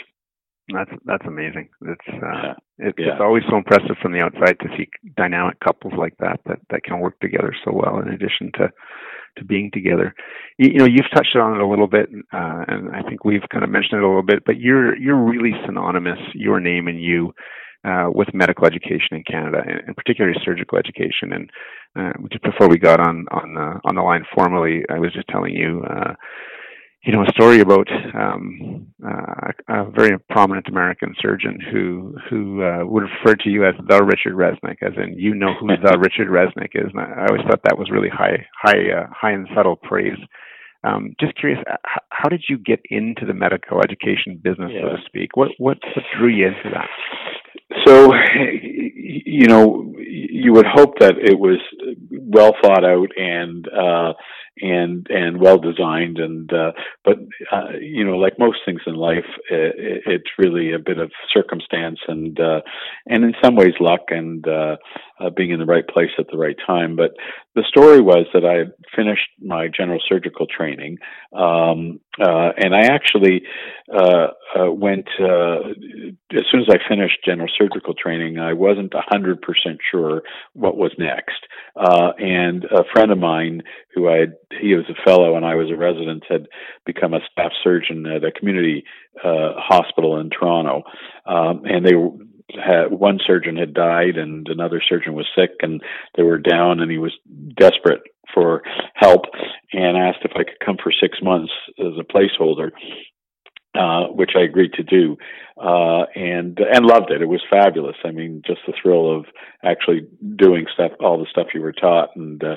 That's 0.72 0.91
that's 1.05 1.25
amazing. 1.25 1.69
It's 1.81 2.08
uh, 2.08 2.13
yeah. 2.22 2.53
It, 2.77 2.96
yeah. 2.98 3.13
it's 3.13 3.22
always 3.22 3.43
so 3.50 3.58
impressive 3.58 3.98
from 4.01 4.12
the 4.13 4.22
outside 4.22 4.60
to 4.60 4.67
see 4.77 4.88
dynamic 5.17 5.60
couples 5.62 5.93
like 5.98 6.15
that 6.19 6.41
that 6.46 6.60
that 6.69 6.84
can 6.84 7.00
work 7.00 7.19
together 7.19 7.55
so 7.65 7.72
well. 7.74 8.00
In 8.00 8.10
addition 8.10 8.51
to 8.60 8.69
to 9.38 9.46
being 9.46 9.70
together. 9.74 10.14
You, 10.58 10.72
you 10.72 10.78
know, 10.80 10.86
you've 10.86 11.10
touched 11.14 11.36
on 11.36 11.56
it 11.56 11.62
a 11.62 11.68
little 11.68 11.88
bit, 11.88 12.10
uh, 12.34 12.66
and 12.68 12.96
I 12.96 13.02
think 13.04 13.26
we've 13.26 13.48
kind 13.52 13.64
of 13.64 13.70
mentioned 13.70 14.02
it 14.02 14.04
a 14.04 14.08
little 14.08 14.24
bit. 14.24 14.44
But 14.46 14.60
you're 14.60 14.98
you're 14.98 15.18
really 15.18 15.54
synonymous, 15.66 16.20
your 16.34 16.60
name 16.60 16.88
and 16.88 17.02
you, 17.02 17.34
uh, 17.84 18.10
with 18.14 18.34
medical 18.34 18.66
education 18.66 19.12
in 19.12 19.24
Canada, 19.24 19.62
and, 19.66 19.96
particularly 19.96 20.38
surgical 20.44 20.78
education. 20.78 21.34
And 21.34 21.50
uh, 21.96 22.14
just 22.32 22.44
before 22.44 22.70
we 22.70 22.78
got 22.78 23.00
on 23.00 23.26
on 23.32 23.54
the 23.54 23.80
on 23.86 23.96
the 23.96 24.02
line 24.02 24.26
formally, 24.36 24.84
I 24.90 25.00
was 25.00 25.14
just 25.14 25.28
telling 25.28 25.54
you. 25.56 25.84
Uh, 25.90 26.14
you 27.03 27.13
know, 27.13 27.24
a 27.24 27.32
story 27.32 27.62
about 27.62 27.88
um, 28.13 28.88
uh, 29.03 29.51
a 29.70 29.89
very 29.91 30.20
prominent 30.29 30.68
American 30.68 31.15
surgeon 31.22 31.58
who 31.72 32.15
who 32.29 32.62
uh, 32.62 32.79
would 32.84 33.03
refer 33.03 33.36
to 33.36 33.50
you 33.50 33.65
as 33.65 33.74
the 33.88 34.03
Richard 34.03 34.36
Reznick, 34.36 34.77
as 34.82 34.94
in 34.98 35.18
you 35.18 35.34
know 35.34 35.53
who 35.60 35.68
the 35.84 35.98
Richard 35.98 36.27
Reznick 36.27 36.72
is. 36.75 36.91
And 36.94 37.00
I 37.00 37.27
always 37.29 37.46
thought 37.48 37.62
that 37.63 37.77
was 37.77 37.89
really 37.89 38.10
high 38.10 38.46
high 38.53 38.91
uh, 38.91 39.08
high 39.12 39.32
and 39.32 39.48
subtle 39.56 39.77
praise. 39.77 40.18
Um, 40.82 41.13
just 41.20 41.36
curious, 41.36 41.60
how 42.10 42.29
did 42.29 42.44
you 42.48 42.58
get 42.58 42.79
into 42.89 43.25
the 43.25 43.34
medical 43.34 43.82
education 43.82 44.39
business, 44.41 44.72
yeah. 44.74 44.82
so 44.84 44.96
to 44.96 45.03
speak? 45.06 45.36
What, 45.36 45.50
what 45.58 45.77
what 45.94 46.06
drew 46.18 46.29
you 46.29 46.48
into 46.48 46.70
that? 46.72 46.88
So, 47.86 48.13
you 48.72 49.48
know, 49.48 49.94
you 49.98 50.53
would 50.53 50.65
hope 50.65 51.00
that 51.00 51.15
it 51.18 51.38
was 51.38 51.60
well 52.12 52.53
thought 52.62 52.84
out 52.84 53.10
and 53.18 53.68
uh, 53.68 54.13
and 54.62 55.08
and 55.10 55.39
well 55.39 55.58
designed 55.58 56.18
and 56.18 56.51
uh, 56.54 56.72
but 57.04 57.18
uh, 57.51 57.72
you 57.80 58.04
know 58.06 58.18
like 58.18 58.38
most 58.39 58.60
things 58.66 58.82
in 58.86 58.96
life 58.96 59.25
it, 59.50 60.04
it's 60.06 60.30
really 60.38 60.74
a 60.74 60.80
bit 60.80 60.98
of 60.98 61.12
circumstance 61.34 62.00
and 62.08 62.39
uh, 62.39 62.62
and 63.08 63.24
in 63.24 63.34
some 63.44 63.56
ways 63.56 63.74
luck 63.80 64.01
and 64.10 64.48
uh, 64.48 64.75
uh, 65.20 65.30
being 65.30 65.51
in 65.51 65.60
the 65.60 65.66
right 65.66 65.88
place 65.88 66.12
at 66.18 66.28
the 66.32 66.38
right 66.38 66.58
time. 66.66 66.96
But 66.96 67.12
the 67.56 67.63
story 67.68 68.01
was 68.01 68.25
that 68.34 68.46
I 68.46 68.72
finished 68.96 69.30
my 69.42 69.68
general 69.68 70.00
surgical 70.08 70.48
training 70.48 70.98
um, 71.34 72.00
uh, 72.20 72.51
and 72.58 72.74
I 72.74 72.88
actually 72.92 73.44
went 74.72 75.08
as 75.20 76.44
soon 76.51 76.62
as 76.62 76.70
I 76.70 76.78
finished 76.88 77.20
general 77.25 77.50
surgical 77.58 77.94
training 77.94 78.39
I 78.39 78.54
wasn't 78.54 78.94
a 78.94 79.04
hundred 79.08 79.42
percent 79.42 79.80
sure 79.92 80.24
what 80.54 80.78
was 80.78 80.92
next. 80.98 81.46
And 81.75 82.66
a 82.66 82.84
friend 82.94 83.12
of 83.12 83.18
mine 83.18 83.62
who 83.94 84.10
I 84.10 84.18
had 84.18 84.34
he 84.60 84.74
was 84.75 84.86
a 84.89 85.04
fellow 85.04 85.36
and 85.36 85.46
I 85.46 85.56
was 85.56 85.70
a 85.70 85.78
resident, 85.78 86.24
had 86.30 86.48
become 86.86 87.13
a 87.13 87.20
staff 87.32 87.51
surgeon 87.63 88.06
at 88.06 88.24
a 88.24 88.32
community 88.32 88.84
uh, 89.24 89.54
hospital 89.58 90.20
in 90.20 90.30
Toronto, 90.30 90.84
um, 91.25 91.63
and 91.66 91.86
they 91.86 91.94
had 92.56 92.92
one 92.92 93.20
surgeon 93.25 93.58
had 93.58 93.74
died 93.74 94.18
and 94.18 94.48
another 94.50 94.82
surgeon 94.88 95.13
was 95.13 95.28
sick 95.36 95.51
and 95.62 95.82
they 96.16 96.24
were 96.24 96.39
down 96.39 96.80
and 96.80 96.92
he 96.92 96.98
was 96.98 97.13
desperate 97.56 98.01
for 98.34 98.62
help 98.96 99.26
and 99.74 99.98
asked 99.98 100.24
if 100.24 100.32
I 100.36 100.44
could 100.44 100.60
come 100.64 100.78
for 100.82 100.92
six 100.92 101.18
months 101.22 101.52
as 101.80 101.94
a 102.00 102.04
placeholder 102.04 102.72
uh, 103.76 104.08
which 104.08 104.32
I 104.36 104.42
agreed 104.42 104.74
to 104.74 104.84
do, 104.84 105.16
uh, 105.62 106.06
and 106.16 106.58
and 106.60 106.86
loved 106.86 107.12
it. 107.12 107.22
It 107.22 107.28
was 107.28 107.42
fabulous. 107.50 107.96
I 108.04 108.12
mean, 108.12 108.42
just 108.46 108.62
the 108.66 108.74
thrill 108.82 109.16
of 109.16 109.26
actually 109.64 110.08
doing 110.36 110.66
stuff, 110.74 110.94
all 111.00 111.20
the 111.20 111.28
stuff 111.30 111.48
you 111.54 111.62
were 111.62 111.72
taught, 111.72 112.10
and 112.16 112.44
uh, 112.44 112.56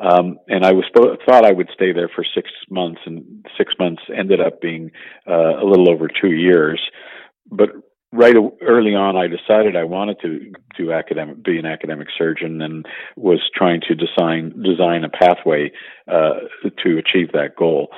um, 0.00 0.38
and 0.48 0.64
I 0.64 0.72
was 0.72 0.84
thought 0.94 1.44
I 1.44 1.52
would 1.52 1.68
stay 1.74 1.92
there 1.92 2.08
for 2.08 2.24
six 2.34 2.50
months, 2.70 3.00
and 3.04 3.46
six 3.58 3.74
months 3.78 4.02
ended 4.16 4.40
up 4.40 4.62
being 4.62 4.90
uh, 5.28 5.62
a 5.62 5.64
little 5.64 5.90
over 5.90 6.08
two 6.08 6.32
years. 6.32 6.80
But 7.50 7.68
right 8.12 8.34
early 8.62 8.94
on, 8.94 9.16
I 9.16 9.26
decided 9.26 9.76
I 9.76 9.84
wanted 9.84 10.20
to 10.22 10.52
do 10.76 10.92
academic, 10.92 11.42
be 11.42 11.58
an 11.58 11.66
academic 11.66 12.08
surgeon, 12.16 12.60
and 12.62 12.86
was 13.16 13.40
trying 13.54 13.80
to 13.88 13.94
design 13.94 14.62
design 14.62 15.04
a 15.04 15.08
pathway 15.08 15.72
uh, 16.08 16.40
to 16.84 16.98
achieve 16.98 17.32
that 17.32 17.56
goal. 17.56 17.88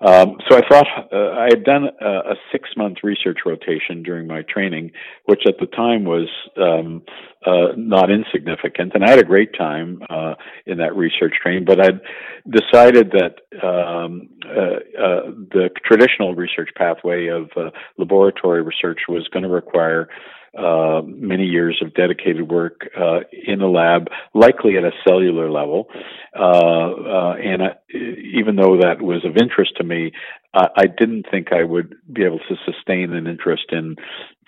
Um, 0.00 0.36
so 0.48 0.56
I 0.56 0.62
thought 0.68 0.86
uh, 1.12 1.32
I 1.38 1.48
had 1.50 1.64
done 1.64 1.88
a, 2.00 2.08
a 2.08 2.34
six 2.50 2.70
month 2.76 2.98
research 3.02 3.38
rotation 3.44 4.02
during 4.02 4.26
my 4.26 4.42
training, 4.42 4.92
which 5.26 5.42
at 5.46 5.58
the 5.60 5.66
time 5.66 6.04
was 6.04 6.28
um, 6.56 7.02
uh, 7.46 7.68
not 7.76 8.10
insignificant, 8.10 8.92
and 8.94 9.04
I 9.04 9.10
had 9.10 9.18
a 9.18 9.24
great 9.24 9.54
time 9.56 10.02
uh, 10.08 10.34
in 10.66 10.78
that 10.78 10.96
research 10.96 11.34
training. 11.42 11.64
But 11.64 11.80
I'd 11.80 12.00
decided 12.48 13.12
that 13.12 13.40
um, 13.64 14.28
uh, 14.44 15.00
uh, 15.00 15.30
the 15.52 15.70
traditional 15.84 16.34
research 16.34 16.70
pathway 16.76 17.28
of 17.28 17.50
laboratory 17.96 18.62
research 18.62 19.00
was 19.08 19.28
going 19.32 19.44
to 19.44 19.48
require 19.48 20.08
uh, 20.56 21.02
many 21.04 21.44
years 21.44 21.78
of 21.82 21.94
dedicated 21.94 22.50
work 22.50 22.88
uh, 22.98 23.20
in 23.46 23.58
the 23.58 23.66
lab, 23.66 24.08
likely 24.34 24.76
at 24.76 24.84
a 24.84 24.90
cellular 25.06 25.50
level. 25.50 25.88
Uh, 26.34 26.42
uh 26.42 27.34
and 27.34 27.62
I, 27.62 27.68
even 27.94 28.56
though 28.56 28.78
that 28.80 29.00
was 29.00 29.24
of 29.24 29.36
interest 29.36 29.72
to 29.76 29.84
me, 29.84 30.12
I 30.54 30.86
didn't 30.86 31.26
think 31.30 31.52
I 31.52 31.62
would 31.62 31.94
be 32.12 32.24
able 32.24 32.40
to 32.40 32.56
sustain 32.64 33.12
an 33.12 33.26
interest 33.26 33.66
in 33.70 33.96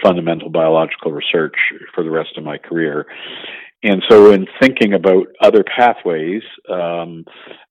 fundamental 0.03 0.51
biological 0.51 1.13
research 1.13 1.55
for 1.95 2.05
the 2.05 2.11
rest 2.11 2.37
of 2.37 2.45
my 2.45 2.59
career. 2.59 3.07
And 3.83 4.03
so, 4.11 4.31
in 4.31 4.47
thinking 4.61 4.93
about 4.93 5.29
other 5.41 5.65
pathways, 5.65 6.43
um, 6.69 7.25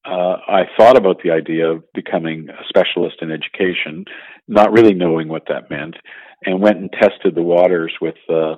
uh, 0.04 0.38
I 0.48 0.64
thought 0.76 0.98
about 0.98 1.22
the 1.24 1.30
idea 1.30 1.70
of 1.70 1.84
becoming 1.94 2.50
a 2.50 2.64
specialist 2.68 3.18
in 3.22 3.32
education, 3.32 4.06
not 4.48 4.72
really 4.72 4.96
knowing 4.96 5.28
what 5.28 5.44
that 5.50 5.70
meant, 5.70 5.96
and 6.46 6.62
went 6.62 6.78
and 6.78 6.92
tested 6.92 7.36
the 7.36 7.44
waters 7.44 7.94
with 8.02 8.16
uh, 8.28 8.56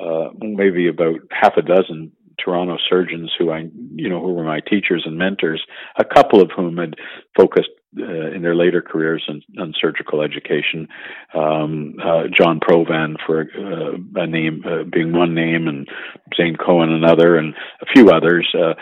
uh, 0.00 0.30
maybe 0.40 0.88
about 0.88 1.20
half 1.30 1.56
a 1.56 1.62
dozen 1.62 2.10
Toronto 2.44 2.76
surgeons 2.88 3.30
who 3.38 3.50
I, 3.50 3.68
you 3.94 4.08
know, 4.08 4.20
who 4.20 4.32
were 4.32 4.44
my 4.44 4.60
teachers 4.60 5.04
and 5.06 5.16
mentors, 5.16 5.62
a 5.98 6.04
couple 6.04 6.40
of 6.40 6.50
whom 6.56 6.78
had 6.78 6.94
focused 7.36 7.70
uh, 7.98 8.30
in 8.34 8.42
their 8.42 8.54
later 8.54 8.82
careers 8.82 9.24
on, 9.28 9.42
on 9.58 9.74
surgical 9.80 10.22
education. 10.22 10.88
Um, 11.34 11.96
uh, 12.02 12.24
John 12.36 12.60
Provan, 12.60 13.16
for 13.26 13.42
uh, 13.42 14.20
a 14.22 14.26
name 14.26 14.62
uh, 14.64 14.84
being 14.84 15.12
one 15.12 15.34
name, 15.34 15.66
and 15.68 15.88
Zane 16.36 16.56
Cohen 16.56 16.90
another, 16.90 17.36
and 17.36 17.54
a 17.80 17.86
few 17.92 18.10
others. 18.10 18.48
Uh, 18.54 18.74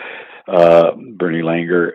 uh, 0.51 0.95
Bernie 0.95 1.43
Langer, 1.43 1.91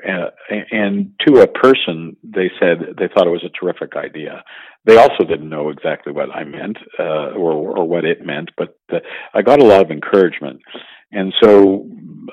and 0.71 1.13
to 1.27 1.41
a 1.41 1.47
person, 1.49 2.17
they 2.23 2.53
said 2.61 2.95
they 2.97 3.09
thought 3.09 3.27
it 3.27 3.31
was 3.31 3.45
a 3.45 3.49
terrific 3.49 3.97
idea. 3.97 4.45
They 4.85 4.97
also 4.97 5.25
didn't 5.25 5.49
know 5.49 5.71
exactly 5.71 6.13
what 6.13 6.31
I 6.31 6.45
meant 6.45 6.77
or, 6.99 7.53
or 7.53 7.89
what 7.89 8.05
it 8.05 8.25
meant, 8.25 8.51
but 8.57 8.77
I 9.33 9.43
got 9.43 9.63
a 9.63 9.65
lot 9.65 9.83
of 9.83 9.91
encouragement. 9.91 10.61
And 11.15 11.33
so, 11.43 11.89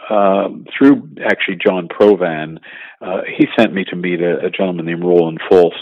uh, 0.10 0.50
through 0.76 1.10
actually 1.24 1.58
John 1.64 1.88
Provan, 1.88 2.58
uh, 3.02 3.22
he 3.38 3.46
sent 3.58 3.74
me 3.74 3.86
to 3.86 3.96
meet 3.96 4.22
a, 4.22 4.46
a 4.46 4.50
gentleman 4.50 4.88
named 4.88 5.04
Roland 5.04 5.40
Folse, 5.50 5.74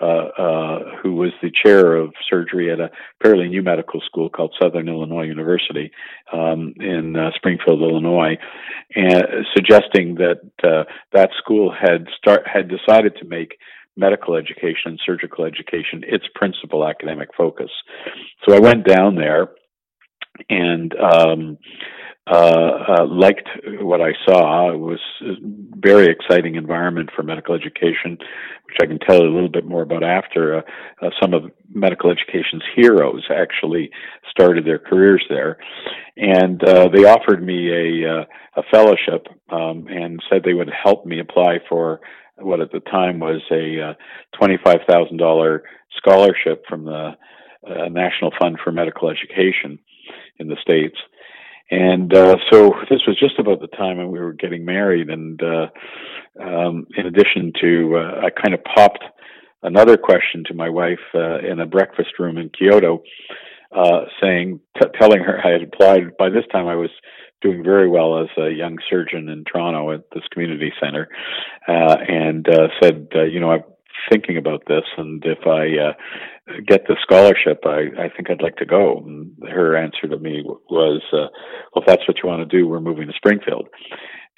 uh, 0.00 0.04
uh, 0.04 0.78
who 1.02 1.14
was 1.14 1.32
the 1.42 1.50
chair 1.50 1.96
of 1.96 2.14
surgery 2.30 2.72
at 2.72 2.78
a 2.78 2.90
fairly 3.22 3.48
new 3.48 3.62
medical 3.62 4.00
school 4.00 4.30
called 4.30 4.54
Southern 4.60 4.88
Illinois 4.88 5.24
University 5.24 5.90
um, 6.32 6.72
in 6.78 7.16
uh, 7.16 7.30
Springfield, 7.34 7.82
Illinois, 7.82 8.36
and 8.94 9.44
suggesting 9.56 10.14
that 10.14 10.40
uh, 10.62 10.84
that 11.12 11.30
school 11.36 11.74
had 11.78 12.06
start 12.16 12.46
had 12.46 12.68
decided 12.68 13.16
to 13.16 13.26
make 13.26 13.58
medical 13.98 14.36
education 14.36 14.86
and 14.86 15.00
surgical 15.04 15.44
education 15.44 16.04
its 16.06 16.24
principal 16.34 16.86
academic 16.86 17.28
focus. 17.36 17.70
So 18.46 18.54
I 18.54 18.60
went 18.60 18.86
down 18.86 19.16
there 19.16 19.48
and 20.48 20.94
um, 20.96 21.58
uh, 22.30 22.70
uh, 22.98 23.06
liked 23.06 23.48
what 23.80 24.00
I 24.00 24.12
saw. 24.26 24.72
It 24.72 24.78
was 24.78 25.00
a 25.22 25.32
very 25.76 26.08
exciting 26.12 26.56
environment 26.56 27.10
for 27.16 27.22
medical 27.22 27.54
education, 27.54 28.18
which 28.66 28.76
I 28.82 28.86
can 28.86 28.98
tell 28.98 29.22
you 29.22 29.28
a 29.28 29.34
little 29.34 29.48
bit 29.48 29.64
more 29.64 29.82
about 29.82 30.04
after. 30.04 30.58
Uh, 30.58 30.62
uh, 31.02 31.10
some 31.22 31.32
of 31.32 31.44
medical 31.72 32.10
education's 32.10 32.64
heroes 32.76 33.24
actually 33.34 33.90
started 34.30 34.66
their 34.66 34.78
careers 34.78 35.24
there, 35.30 35.56
and 36.16 36.62
uh, 36.62 36.88
they 36.94 37.04
offered 37.04 37.42
me 37.42 37.70
a, 37.72 38.20
uh, 38.20 38.24
a 38.56 38.62
fellowship 38.70 39.26
um, 39.50 39.86
and 39.88 40.22
said 40.30 40.42
they 40.44 40.54
would 40.54 40.70
help 40.70 41.06
me 41.06 41.20
apply 41.20 41.58
for 41.68 42.00
what 42.40 42.60
at 42.60 42.72
the 42.72 42.80
time 42.80 43.20
was 43.20 43.40
a 43.50 43.96
thousand 44.90 45.16
dollar 45.18 45.62
scholarship 45.96 46.64
from 46.68 46.84
the 46.84 47.12
National 47.90 48.32
Fund 48.40 48.58
for 48.62 48.72
Medical 48.72 49.10
Education 49.10 49.78
in 50.38 50.48
the 50.48 50.56
states 50.62 50.96
and 51.70 52.14
uh, 52.14 52.36
so 52.50 52.74
this 52.88 53.00
was 53.06 53.18
just 53.18 53.38
about 53.38 53.60
the 53.60 53.66
time 53.66 53.98
when 53.98 54.10
we 54.10 54.18
were 54.18 54.32
getting 54.32 54.64
married. 54.64 55.10
And 55.10 55.40
uh, 55.42 55.66
um, 56.42 56.86
in 56.96 57.06
addition 57.06 57.52
to, 57.60 57.96
uh, 57.96 58.20
I 58.24 58.30
kind 58.30 58.54
of 58.54 58.64
popped 58.64 59.04
another 59.62 59.96
question 59.96 60.44
to 60.46 60.54
my 60.54 60.70
wife 60.70 60.98
uh, 61.14 61.38
in 61.40 61.60
a 61.60 61.66
breakfast 61.66 62.18
room 62.18 62.38
in 62.38 62.50
Kyoto, 62.50 63.02
uh, 63.76 64.00
saying, 64.20 64.60
t- 64.80 64.88
telling 64.98 65.20
her 65.20 65.40
I 65.44 65.50
had 65.52 65.62
applied. 65.62 66.16
By 66.18 66.30
this 66.30 66.44
time, 66.50 66.66
I 66.66 66.76
was 66.76 66.90
doing 67.40 67.62
very 67.62 67.88
well 67.88 68.20
as 68.20 68.28
a 68.36 68.50
young 68.50 68.78
surgeon 68.90 69.28
in 69.28 69.44
Toronto 69.44 69.92
at 69.92 70.04
this 70.12 70.24
community 70.32 70.72
center, 70.82 71.08
uh, 71.68 71.96
and 72.08 72.46
said, 72.82 73.08
you 73.30 73.40
know, 73.40 73.50
I'm 73.50 73.64
thinking 74.10 74.36
about 74.36 74.62
this, 74.66 74.84
and 74.96 75.22
if 75.24 75.46
I 75.46 75.90
uh, 75.90 75.92
get 76.66 76.86
the 76.86 76.96
scholarship, 77.02 77.62
I, 77.64 78.04
I 78.04 78.08
think 78.14 78.30
I'd 78.30 78.42
like 78.42 78.56
to 78.56 78.66
go. 78.66 79.02
And 79.04 79.32
her 79.50 79.76
answer 79.76 80.08
to 80.08 80.18
me 80.18 80.42
was, 80.70 81.02
uh, 81.12 81.28
"Well, 81.74 81.82
if 81.82 81.86
that's 81.86 82.06
what 82.06 82.18
you 82.22 82.28
want 82.28 82.48
to 82.48 82.58
do, 82.58 82.66
we're 82.66 82.80
moving 82.80 83.06
to 83.06 83.12
Springfield." 83.14 83.68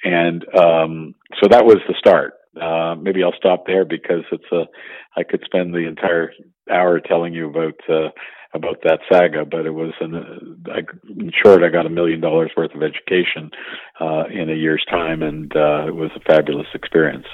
And 0.03 0.43
um, 0.57 1.15
so 1.41 1.47
that 1.49 1.65
was 1.65 1.77
the 1.87 1.95
start. 1.97 2.33
Uh, 2.59 2.95
maybe 2.95 3.23
I'll 3.23 3.37
stop 3.37 3.65
there 3.65 3.85
because 3.85 4.23
it's 4.31 4.51
a. 4.51 4.63
I 5.17 5.23
could 5.23 5.41
spend 5.45 5.73
the 5.73 5.87
entire 5.87 6.31
hour 6.71 6.99
telling 6.99 7.33
you 7.33 7.49
about 7.49 7.79
uh, 7.89 8.09
about 8.53 8.77
that 8.83 8.99
saga, 9.11 9.45
but 9.45 9.65
it 9.65 9.71
was 9.71 9.93
in, 10.01 10.15
uh, 10.15 10.71
I, 10.71 10.79
in 11.09 11.31
short, 11.43 11.63
I 11.63 11.69
got 11.69 11.85
a 11.85 11.89
million 11.89 12.19
dollars 12.19 12.51
worth 12.57 12.73
of 12.75 12.83
education 12.83 13.49
uh, 13.99 14.25
in 14.31 14.49
a 14.49 14.55
year's 14.55 14.85
time, 14.89 15.21
and 15.21 15.51
uh, 15.55 15.87
it 15.87 15.95
was 15.95 16.11
a 16.15 16.19
fabulous 16.19 16.67
experience. 16.73 17.25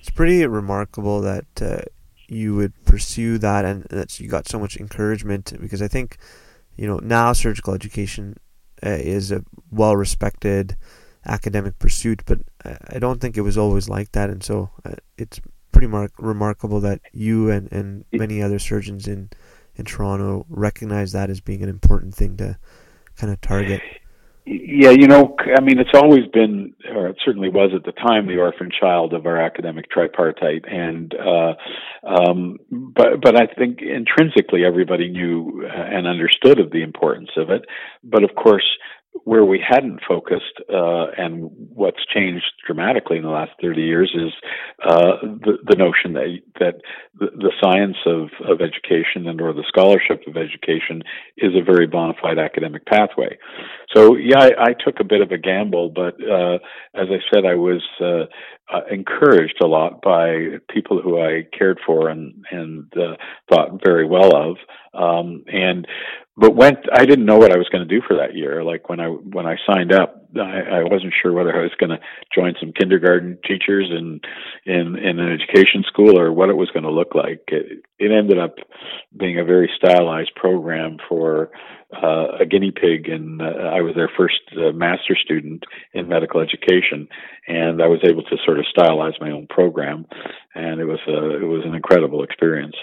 It's 0.00 0.10
pretty 0.10 0.46
remarkable 0.46 1.20
that 1.20 1.46
uh, 1.60 1.82
you 2.28 2.54
would 2.54 2.72
pursue 2.84 3.38
that 3.38 3.64
and 3.64 3.84
that 3.90 4.18
you 4.18 4.28
got 4.28 4.48
so 4.48 4.58
much 4.58 4.76
encouragement 4.76 5.52
because 5.60 5.82
I 5.82 5.88
think 5.88 6.16
you 6.76 6.86
know 6.86 6.98
now 6.98 7.32
surgical 7.32 7.74
education 7.74 8.36
uh, 8.84 8.90
is 8.90 9.32
a 9.32 9.44
well 9.70 9.96
respected 9.96 10.76
academic 11.26 11.78
pursuit, 11.78 12.22
but 12.24 12.38
I 12.88 12.98
don't 12.98 13.20
think 13.20 13.36
it 13.36 13.42
was 13.42 13.58
always 13.58 13.88
like 13.88 14.12
that, 14.12 14.30
and 14.30 14.42
so 14.42 14.70
uh, 14.84 14.94
it's 15.18 15.40
pretty 15.72 15.88
mar- 15.88 16.10
remarkable 16.18 16.80
that 16.80 17.00
you 17.12 17.50
and, 17.50 17.70
and 17.70 18.04
many 18.12 18.40
other 18.42 18.58
surgeons 18.58 19.06
in 19.06 19.28
in 19.76 19.84
Toronto 19.84 20.46
recognize 20.48 21.12
that 21.12 21.30
as 21.30 21.40
being 21.40 21.62
an 21.62 21.68
important 21.68 22.14
thing 22.14 22.36
to 22.38 22.58
kind 23.16 23.32
of 23.32 23.40
target. 23.40 23.80
Yeah, 24.48 24.90
you 24.90 25.08
know, 25.08 25.34
I 25.56 25.60
mean, 25.60 25.80
it's 25.80 25.90
always 25.92 26.24
been, 26.32 26.72
or 26.94 27.08
it 27.08 27.16
certainly 27.24 27.48
was 27.48 27.72
at 27.74 27.82
the 27.82 27.90
time, 27.90 28.28
the 28.28 28.38
orphan 28.38 28.70
child 28.70 29.12
of 29.12 29.26
our 29.26 29.36
academic 29.36 29.90
tripartite, 29.90 30.64
and 30.70 31.12
uh, 31.14 31.54
um, 32.06 32.58
but 32.70 33.20
but 33.20 33.34
I 33.34 33.46
think 33.52 33.80
intrinsically 33.82 34.64
everybody 34.64 35.08
knew 35.08 35.66
and 35.66 36.06
understood 36.06 36.60
of 36.60 36.70
the 36.70 36.82
importance 36.84 37.30
of 37.36 37.50
it. 37.50 37.62
But 38.04 38.22
of 38.22 38.36
course, 38.36 38.64
where 39.24 39.44
we 39.44 39.62
hadn't 39.66 40.00
focused, 40.06 40.60
uh, 40.72 41.06
and 41.16 41.50
what's 41.74 42.04
changed 42.12 42.44
dramatically 42.66 43.16
in 43.16 43.22
the 43.22 43.30
last 43.30 43.52
30 43.60 43.80
years 43.80 44.12
is 44.14 44.32
uh, 44.84 45.16
the, 45.22 45.58
the 45.64 45.76
notion 45.76 46.12
that 46.14 46.38
that 46.60 46.74
the, 47.18 47.26
the, 47.36 47.52
science 47.62 47.96
of, 48.06 48.28
of 48.48 48.60
education 48.60 49.26
and 49.26 49.40
or 49.40 49.52
the 49.52 49.64
scholarship 49.68 50.22
of 50.26 50.36
education 50.36 51.02
is 51.36 51.52
a 51.54 51.64
very 51.64 51.86
bona 51.86 52.14
fide 52.20 52.38
academic 52.38 52.84
pathway. 52.86 53.36
So 53.94 54.16
yeah, 54.16 54.38
I, 54.38 54.50
I 54.58 54.72
took 54.72 55.00
a 55.00 55.04
bit 55.04 55.20
of 55.20 55.30
a 55.30 55.38
gamble, 55.38 55.90
but 55.90 56.14
uh, 56.22 56.58
as 56.94 57.08
I 57.10 57.20
said, 57.32 57.46
I 57.46 57.54
was 57.54 57.82
uh, 58.00 58.26
uh, 58.72 58.80
encouraged 58.90 59.58
a 59.62 59.66
lot 59.66 60.02
by 60.02 60.58
people 60.68 61.00
who 61.00 61.20
I 61.20 61.46
cared 61.56 61.78
for 61.86 62.08
and 62.08 62.44
and 62.50 62.92
uh, 62.96 63.16
thought 63.48 63.80
very 63.84 64.06
well 64.06 64.36
of. 64.36 64.56
Um, 64.96 65.44
and 65.46 65.86
but 66.36 66.54
went 66.54 66.78
I 66.92 67.06
didn't 67.06 67.24
know 67.24 67.38
what 67.38 67.52
I 67.52 67.56
was 67.56 67.68
going 67.70 67.86
to 67.86 67.94
do 67.94 68.04
for 68.06 68.16
that 68.16 68.34
year. 68.34 68.62
Like 68.62 68.88
when 68.88 69.00
I 69.00 69.06
when 69.08 69.46
I 69.46 69.56
signed 69.66 69.92
up, 69.92 70.28
I, 70.36 70.80
I 70.80 70.82
wasn't 70.82 71.14
sure 71.22 71.32
whether 71.32 71.54
I 71.54 71.62
was 71.62 71.74
going 71.78 71.90
to 71.90 72.00
join 72.34 72.54
some 72.60 72.72
kindergarten 72.72 73.38
teachers 73.46 73.90
in 73.90 74.20
in 74.66 74.96
in 74.96 75.18
an 75.18 75.32
education 75.32 75.82
school 75.86 76.18
or 76.18 76.32
what 76.32 76.50
it 76.50 76.56
was 76.56 76.70
going 76.70 76.84
to 76.84 76.90
look 76.90 77.14
like. 77.14 77.42
It, 77.48 77.82
it 77.98 78.12
ended 78.12 78.38
up 78.38 78.56
being 79.18 79.38
a 79.38 79.44
very 79.44 79.70
stylized 79.76 80.34
program 80.34 80.98
for 81.08 81.50
uh, 82.02 82.36
a 82.40 82.44
guinea 82.44 82.72
pig, 82.72 83.08
and 83.08 83.40
uh, 83.40 83.44
I 83.72 83.80
was 83.80 83.94
their 83.94 84.10
first 84.16 84.40
uh, 84.52 84.72
master 84.72 85.16
student 85.16 85.64
in 85.94 86.08
medical 86.08 86.40
education, 86.40 87.08
and 87.48 87.80
I 87.80 87.86
was 87.86 88.00
able 88.04 88.24
to 88.24 88.36
sort 88.44 88.58
of 88.58 88.66
stylize 88.76 89.20
my 89.20 89.30
own 89.30 89.46
program, 89.48 90.04
and 90.54 90.80
it 90.80 90.84
was 90.84 90.98
a, 91.08 91.36
it 91.36 91.46
was 91.46 91.62
an 91.64 91.74
incredible 91.74 92.24
experience 92.24 92.76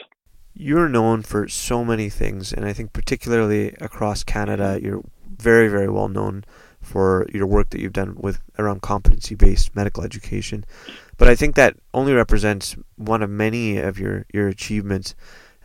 you're 0.53 0.89
known 0.89 1.23
for 1.23 1.47
so 1.47 1.83
many 1.83 2.09
things, 2.09 2.53
and 2.53 2.65
I 2.65 2.73
think 2.73 2.93
particularly 2.93 3.69
across 3.79 4.23
Canada, 4.23 4.79
you're 4.81 5.03
very, 5.37 5.67
very 5.67 5.89
well 5.89 6.07
known 6.07 6.45
for 6.79 7.27
your 7.33 7.47
work 7.47 7.69
that 7.69 7.79
you've 7.81 7.93
done 7.93 8.15
with 8.19 8.39
around 8.59 8.81
competency-based 8.81 9.75
medical 9.75 10.03
education. 10.03 10.65
But 11.17 11.27
I 11.27 11.35
think 11.35 11.55
that 11.55 11.77
only 11.93 12.13
represents 12.13 12.75
one 12.97 13.23
of 13.23 13.29
many 13.29 13.77
of 13.77 13.99
your 13.99 14.25
your 14.33 14.47
achievements. 14.47 15.15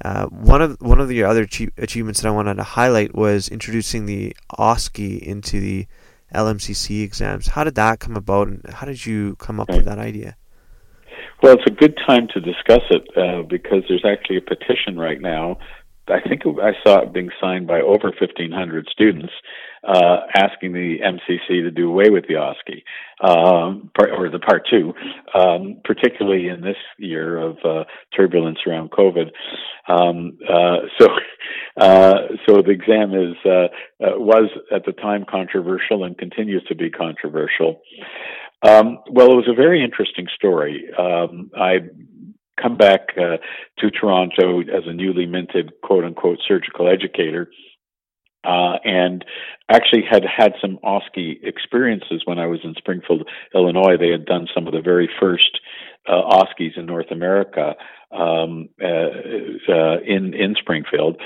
Uh, 0.04 0.26
one 0.26 0.62
of 0.62 0.76
one 0.80 1.00
of 1.00 1.08
the 1.08 1.24
other 1.24 1.42
achievements 1.76 2.20
that 2.20 2.28
I 2.28 2.32
wanted 2.32 2.54
to 2.54 2.62
highlight 2.62 3.14
was 3.14 3.48
introducing 3.48 4.06
the 4.06 4.36
OSCE 4.58 5.18
into 5.20 5.60
the 5.60 5.86
LMCC 6.34 7.02
exams. 7.02 7.48
How 7.48 7.64
did 7.64 7.74
that 7.74 8.00
come 8.00 8.16
about, 8.16 8.48
and 8.48 8.62
how 8.70 8.86
did 8.86 9.04
you 9.04 9.36
come 9.36 9.58
up 9.58 9.68
with 9.68 9.84
that 9.86 9.98
idea? 9.98 10.36
Well, 11.42 11.54
it's 11.54 11.70
a 11.70 11.70
good 11.70 11.96
time 12.06 12.26
to 12.34 12.40
discuss 12.40 12.82
it 12.90 13.06
uh, 13.16 13.42
because 13.42 13.84
there's 13.88 14.04
actually 14.04 14.38
a 14.38 14.40
petition 14.40 14.98
right 14.98 15.20
now. 15.20 15.58
I 16.08 16.26
think 16.26 16.42
I 16.46 16.72
saw 16.84 17.02
it 17.02 17.12
being 17.12 17.30
signed 17.40 17.66
by 17.66 17.80
over 17.80 18.12
1,500 18.18 18.88
students 18.90 19.32
uh, 19.86 20.20
asking 20.34 20.72
the 20.72 20.98
MCC 21.04 21.62
to 21.62 21.70
do 21.70 21.88
away 21.88 22.10
with 22.10 22.24
the 22.26 22.34
OSCE, 22.34 22.82
um, 23.22 23.90
part, 23.96 24.10
or 24.10 24.30
the 24.30 24.38
Part 24.38 24.66
2, 24.70 24.94
um, 25.38 25.80
particularly 25.84 26.48
in 26.48 26.60
this 26.60 26.76
year 26.98 27.38
of 27.38 27.58
uh, 27.64 27.84
turbulence 28.16 28.58
around 28.66 28.90
COVID. 28.90 29.30
Um, 29.88 30.38
uh, 30.48 30.88
so, 30.98 31.06
uh, 31.80 32.14
so 32.48 32.62
the 32.62 32.70
exam 32.70 33.14
is 33.14 33.36
uh, 33.44 33.68
uh, 34.04 34.18
was 34.18 34.50
at 34.74 34.84
the 34.84 34.92
time 34.92 35.24
controversial 35.28 36.04
and 36.04 36.16
continues 36.16 36.64
to 36.64 36.74
be 36.74 36.90
controversial. 36.90 37.80
Um, 38.62 38.98
well, 39.10 39.30
it 39.30 39.36
was 39.36 39.48
a 39.48 39.54
very 39.54 39.82
interesting 39.84 40.26
story. 40.34 40.88
Um, 40.98 41.50
I 41.56 41.78
come 42.60 42.76
back 42.76 43.10
uh, 43.16 43.36
to 43.78 43.90
Toronto 43.90 44.60
as 44.60 44.84
a 44.86 44.92
newly 44.92 45.26
minted 45.26 45.72
quote 45.82 46.04
unquote 46.04 46.38
surgical 46.46 46.88
educator. 46.88 47.50
Uh, 48.44 48.78
and 48.84 49.24
actually 49.68 50.02
had 50.08 50.24
had 50.24 50.52
some 50.60 50.78
OSCE 50.84 51.40
experiences 51.42 52.22
when 52.24 52.38
I 52.38 52.46
was 52.46 52.60
in 52.62 52.74
Springfield, 52.78 53.28
Illinois. 53.54 53.96
They 53.98 54.10
had 54.10 54.26
done 54.26 54.46
some 54.54 54.66
of 54.66 54.72
the 54.72 54.80
very 54.80 55.08
first 55.20 55.58
uh, 56.08 56.22
OSCEs 56.22 56.78
in 56.78 56.86
North 56.86 57.10
America 57.10 57.74
um, 58.10 58.70
uh, 58.82 58.86
uh, 58.86 60.00
in 60.06 60.32
in 60.32 60.54
Springfield. 60.58 61.20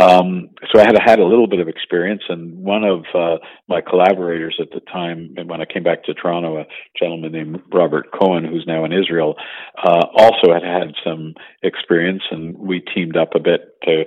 Um, 0.00 0.50
so 0.72 0.80
I 0.80 0.84
had 0.84 0.98
had 1.04 1.20
a 1.20 1.24
little 1.24 1.46
bit 1.46 1.60
of 1.60 1.68
experience, 1.68 2.22
and 2.28 2.58
one 2.58 2.82
of 2.82 3.04
uh, 3.14 3.36
my 3.68 3.80
collaborators 3.80 4.58
at 4.60 4.70
the 4.70 4.80
time, 4.80 5.36
when 5.46 5.60
I 5.60 5.64
came 5.64 5.84
back 5.84 6.02
to 6.04 6.14
Toronto, 6.14 6.58
a 6.58 6.66
gentleman 6.98 7.30
named 7.30 7.62
Robert 7.72 8.06
Cohen, 8.10 8.44
who's 8.44 8.64
now 8.66 8.84
in 8.84 8.92
Israel, 8.92 9.36
uh, 9.78 10.06
also 10.16 10.52
had 10.52 10.64
had 10.64 10.94
some 11.04 11.34
experience, 11.62 12.22
and 12.32 12.58
we 12.58 12.80
teamed 12.80 13.16
up 13.16 13.36
a 13.36 13.40
bit 13.40 13.80
to 13.84 14.04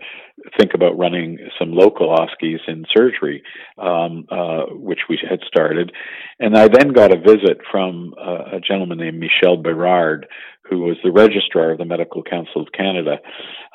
think 0.60 0.72
about 0.74 0.98
running 0.98 1.38
some 1.60 1.72
local 1.72 2.16
OSCEs 2.16 2.60
in 2.68 2.86
surgery, 2.96 3.44
um, 3.78 4.26
uh, 4.32 4.66
which 4.72 5.02
we 5.10 5.20
had 5.30 5.40
started. 5.48 5.92
And 6.40 6.58
I 6.58 6.68
then 6.68 6.90
got 6.90 7.12
a 7.12 7.20
visit 7.20 7.60
from 7.72 8.14
uh, 8.20 8.56
a 8.58 8.60
gentleman 8.60 9.00
named 9.00 9.20
Michel 9.20 9.58
Berard, 9.58 10.28
who 10.70 10.80
was 10.80 10.98
the 11.04 11.12
registrar 11.12 11.72
of 11.72 11.78
the 11.78 11.86
Medical 11.86 12.24
Council 12.24 12.62
of 12.62 12.72
Canada. 12.72 13.18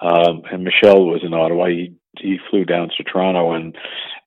Um, 0.01 0.43
and 0.51 0.65
Michel 0.65 1.07
was 1.07 1.23
in 1.25 1.35
Ottawa. 1.35 1.67
He, 1.69 1.95
he 2.19 2.39
flew 2.51 2.65
down 2.65 2.91
to 2.97 3.05
Toronto 3.05 3.53
and 3.53 3.77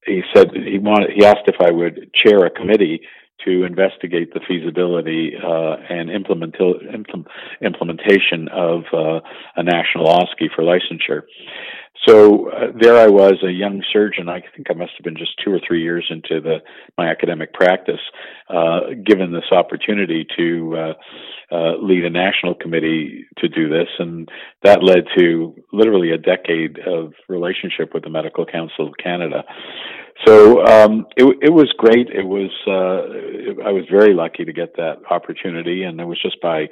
he 0.06 0.22
said 0.34 0.52
he 0.54 0.78
wanted, 0.78 1.12
he 1.16 1.26
asked 1.26 1.48
if 1.48 1.56
I 1.60 1.72
would 1.72 2.12
chair 2.14 2.46
a 2.46 2.50
committee 2.50 3.02
to 3.46 3.64
investigate 3.64 4.34
the 4.34 4.40
feasibility 4.48 5.34
uh, 5.36 5.76
and 5.90 6.10
implement, 6.10 6.56
implementation 7.62 8.48
of 8.52 8.84
uh, 8.94 9.20
a 9.56 9.64
national 9.64 10.08
OSCE 10.08 10.50
for 10.56 10.64
licensure. 10.64 11.24
So 12.08 12.50
uh, 12.50 12.68
there 12.80 12.98
I 12.98 13.08
was, 13.08 13.36
a 13.44 13.52
young 13.52 13.82
surgeon. 13.92 14.28
I 14.28 14.42
think 14.56 14.68
I 14.70 14.74
must 14.74 14.92
have 14.98 15.04
been 15.04 15.18
just 15.18 15.32
two 15.44 15.52
or 15.52 15.60
three 15.66 15.82
years 15.82 16.06
into 16.10 16.42
the 16.42 16.58
my 16.98 17.10
academic 17.10 17.54
practice, 17.54 18.02
uh, 18.50 18.82
given 19.06 19.32
this 19.32 19.52
opportunity 19.52 20.26
to 20.38 20.76
uh, 20.78 20.94
uh, 21.56 21.78
lead 21.82 22.04
a 22.04 22.10
national 22.10 22.54
committee 22.56 23.26
to 23.38 23.48
do 23.48 23.70
this, 23.70 23.88
and 23.98 24.30
that 24.64 24.84
led 24.84 25.06
to 25.18 25.56
literally 25.72 26.12
a 26.12 26.18
decade 26.18 26.80
of 26.86 27.14
relationship 27.30 27.94
with 27.94 28.04
the 28.04 28.10
Medical 28.10 28.46
Council 28.46 28.88
of 28.88 28.94
Canada. 29.02 29.44
So 30.26 30.66
um, 30.66 31.06
it, 31.18 31.26
it 31.42 31.54
was 31.54 31.74
great. 31.78 32.08
It 32.10 32.26
was 32.26 32.52
uh, 32.68 33.68
I 33.68 33.72
was 33.72 33.84
very 33.90 34.14
lucky 34.14 34.46
to 34.46 34.54
get 34.54 34.76
that 34.76 34.98
opportunity, 35.10 35.84
and 35.84 36.00
it 36.00 36.06
was 36.06 36.22
just 36.22 36.42
by 36.42 36.68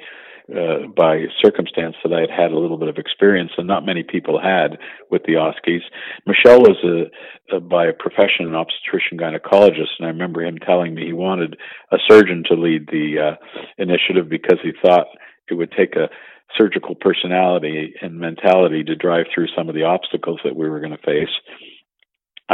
uh, 0.52 0.86
by 0.94 1.24
circumstance 1.42 1.96
that 2.02 2.12
I 2.12 2.20
had 2.20 2.30
had 2.30 2.52
a 2.52 2.58
little 2.58 2.76
bit 2.76 2.88
of 2.88 2.98
experience, 2.98 3.52
and 3.56 3.66
not 3.66 3.86
many 3.86 4.02
people 4.02 4.38
had 4.38 4.78
with 5.10 5.22
the 5.24 5.34
OSCEs. 5.34 5.80
Michel 6.26 6.60
was 6.60 6.76
a, 6.84 7.56
a 7.56 7.60
by 7.60 7.92
profession 7.98 8.46
an 8.46 8.54
obstetrician 8.54 9.18
gynecologist, 9.18 9.96
and 9.98 10.06
I 10.06 10.10
remember 10.10 10.44
him 10.44 10.58
telling 10.58 10.94
me 10.94 11.06
he 11.06 11.12
wanted 11.12 11.56
a 11.92 11.96
surgeon 12.08 12.44
to 12.48 12.54
lead 12.54 12.88
the 12.88 13.32
uh, 13.32 13.62
initiative 13.78 14.28
because 14.28 14.58
he 14.62 14.72
thought 14.84 15.06
it 15.48 15.54
would 15.54 15.72
take 15.72 15.96
a 15.96 16.10
surgical 16.58 16.94
personality 16.94 17.94
and 18.00 18.18
mentality 18.18 18.84
to 18.84 18.94
drive 18.94 19.26
through 19.34 19.48
some 19.56 19.68
of 19.68 19.74
the 19.74 19.82
obstacles 19.82 20.40
that 20.44 20.56
we 20.56 20.68
were 20.68 20.80
going 20.80 20.92
to 20.92 20.98
face 20.98 21.34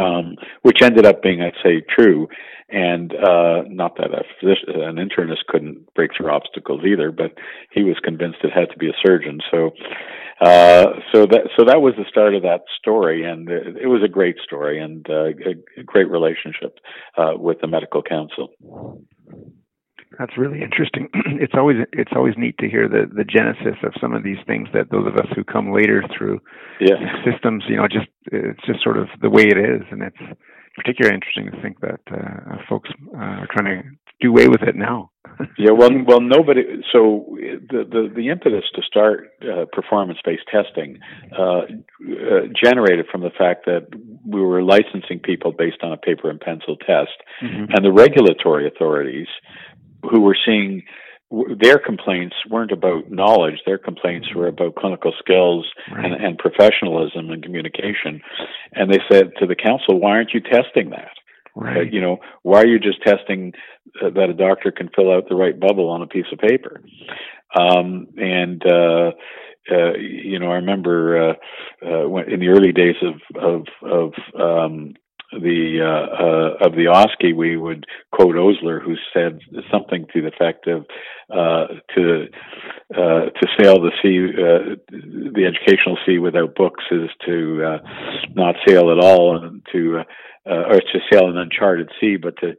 um, 0.01 0.37
which 0.63 0.83
ended 0.83 1.07
up 1.07 1.23
being, 1.23 1.43
I'd 1.43 1.53
say, 1.63 1.83
true. 1.97 2.29
And 2.71 3.13
uh, 3.13 3.63
not 3.67 3.97
that 3.97 4.15
a 4.15 4.23
physician, 4.39 4.81
an 4.81 4.97
internist 4.97 5.47
couldn't 5.49 5.93
break 5.95 6.13
through 6.17 6.31
obstacles 6.31 6.83
either, 6.85 7.11
but 7.11 7.33
he 7.73 7.83
was 7.83 7.97
convinced 8.03 8.39
it 8.45 8.53
had 8.53 8.71
to 8.71 8.79
be 8.79 8.89
a 8.89 8.93
surgeon. 9.05 9.41
So, 9.51 9.73
uh, 10.41 10.87
so 11.13 11.27
that 11.27 11.49
so 11.59 11.65
that 11.65 11.83
was 11.83 11.95
the 11.99 12.05
start 12.09 12.35
of 12.35 12.43
that 12.43 12.63
story, 12.79 13.25
and 13.25 13.51
it, 13.51 13.77
it 13.83 13.87
was 13.89 14.03
a 14.05 14.09
great 14.09 14.37
story 14.45 14.81
and 14.81 15.05
uh, 15.11 15.25
a, 15.25 15.81
a 15.81 15.83
great 15.85 16.09
relationship 16.09 16.79
uh, 17.17 17.33
with 17.37 17.61
the 17.61 17.67
medical 17.67 18.03
council. 18.03 18.51
That's 20.19 20.37
really 20.37 20.63
interesting. 20.63 21.09
it's 21.41 21.55
always 21.57 21.77
it's 21.93 22.13
always 22.15 22.35
neat 22.37 22.59
to 22.59 22.69
hear 22.69 22.89
the 22.89 23.07
the 23.07 23.25
genesis 23.25 23.79
of 23.85 23.93
some 24.01 24.13
of 24.15 24.23
these 24.23 24.39
things 24.47 24.69
that 24.75 24.91
those 24.91 25.07
of 25.07 25.15
us 25.17 25.29
who 25.35 25.45
come 25.45 25.73
later 25.73 26.03
through 26.17 26.41
yeah. 26.81 26.97
systems, 27.25 27.65
you 27.69 27.77
know, 27.77 27.87
just 27.87 28.09
it's 28.33 28.65
just 28.67 28.83
sort 28.83 28.99
of 28.99 29.09
the 29.23 29.31
way 29.31 29.45
it 29.45 29.59
is, 29.59 29.83
and 29.91 30.03
it's 30.03 30.39
particularly 30.75 31.15
interesting 31.15 31.51
to 31.51 31.63
think 31.63 31.81
that 31.81 32.01
uh, 32.11 32.57
folks 32.69 32.91
uh, 33.15 33.19
are 33.19 33.49
trying 33.51 33.83
to 33.83 33.89
do 34.21 34.31
away 34.31 34.49
with 34.49 34.63
it 34.63 34.77
now. 34.77 35.11
yeah, 35.59 35.71
well, 35.71 35.91
well, 36.07 36.21
nobody. 36.21 36.63
So 36.93 37.37
the 37.39 37.85
the, 37.89 38.13
the 38.15 38.29
impetus 38.29 38.65
to 38.75 38.83
start 38.83 39.31
uh, 39.43 39.65
performance 39.73 40.19
based 40.25 40.45
testing 40.51 40.99
uh, 41.39 41.43
uh, 41.43 41.65
generated 42.63 43.07
from 43.11 43.23
the 43.23 43.31
fact 43.31 43.65
that 43.67 43.87
we 44.27 44.41
were 44.41 44.63
licensing 44.63 45.21
people 45.23 45.53
based 45.53 45.79
on 45.83 45.93
a 45.93 45.97
paper 45.97 46.29
and 46.31 46.41
pencil 46.41 46.77
test, 46.77 47.17
mm-hmm. 47.43 47.73
and 47.73 47.85
the 47.85 47.93
regulatory 47.93 48.67
authorities 48.67 49.29
who 50.03 50.21
were 50.21 50.37
seeing 50.47 50.83
their 51.61 51.79
complaints 51.79 52.35
weren't 52.51 52.73
about 52.73 53.11
knowledge. 53.11 53.61
Their 53.65 53.79
complaints 53.79 54.29
were 54.35 54.49
about 54.49 54.75
clinical 54.75 55.13
skills 55.19 55.67
right. 55.93 56.05
and, 56.05 56.15
and 56.15 56.39
professionalism 56.39 57.31
and 57.31 57.43
communication. 57.43 58.21
And 58.73 58.93
they 58.93 58.99
said 59.11 59.31
to 59.39 59.47
the 59.47 59.55
council, 59.55 60.01
"Why 60.01 60.11
aren't 60.11 60.35
you 60.35 60.41
testing 60.41 60.91
that? 60.91 61.13
Right. 61.55 61.77
Uh, 61.79 61.81
you 61.83 62.01
know, 62.01 62.19
why 62.43 62.63
are 62.63 62.67
you 62.67 62.79
just 62.79 63.03
testing 63.03 63.53
uh, 64.03 64.11
that 64.11 64.31
a 64.31 64.35
doctor 64.35 64.73
can 64.73 64.89
fill 64.95 65.13
out 65.13 65.29
the 65.29 65.37
right 65.37 65.59
bubble 65.59 65.89
on 65.89 66.03
a 66.03 66.07
piece 66.07 66.27
of 66.33 66.39
paper?" 66.39 66.83
Um, 67.59 68.09
and 68.17 68.63
uh, 68.67 69.11
uh, 69.71 69.93
you 69.99 70.39
know, 70.39 70.51
I 70.51 70.57
remember 70.57 71.31
uh, 71.31 71.35
uh, 71.87 72.09
when, 72.09 72.31
in 72.31 72.41
the 72.41 72.49
early 72.49 72.73
days 72.73 72.97
of 73.03 73.21
of, 73.41 73.67
of 73.83 74.13
um, 74.41 74.95
the 75.33 75.79
uh, 75.81 76.65
uh, 76.65 76.67
of 76.67 76.73
the 76.73 76.87
OSCE, 76.87 77.35
we 77.35 77.57
would 77.57 77.87
quote 78.13 78.37
Osler, 78.37 78.81
who 78.81 78.97
said 79.15 79.41
something 79.71 80.07
to 80.13 80.23
the 80.23 80.29
effect 80.29 80.67
of 80.67 80.87
uh, 81.31 81.67
to 81.95 82.27
uh, 82.93 83.31
to 83.31 83.47
sail 83.61 83.81
the 83.81 83.93
sea, 84.03 84.27
uh, 84.37 84.75
the 84.91 85.47
educational 85.47 85.97
sea 86.05 86.19
without 86.19 86.55
books 86.57 86.85
is 86.91 87.09
to 87.27 87.65
uh, 87.65 87.79
not 88.35 88.57
sail 88.67 88.91
at 88.91 88.99
all, 88.99 89.37
and 89.37 89.63
to 89.73 90.03
or 90.47 90.81
to 90.81 90.99
sail 91.13 91.29
an 91.29 91.37
uncharted 91.37 91.91
sea, 92.01 92.17
but 92.17 92.35
to 92.39 92.55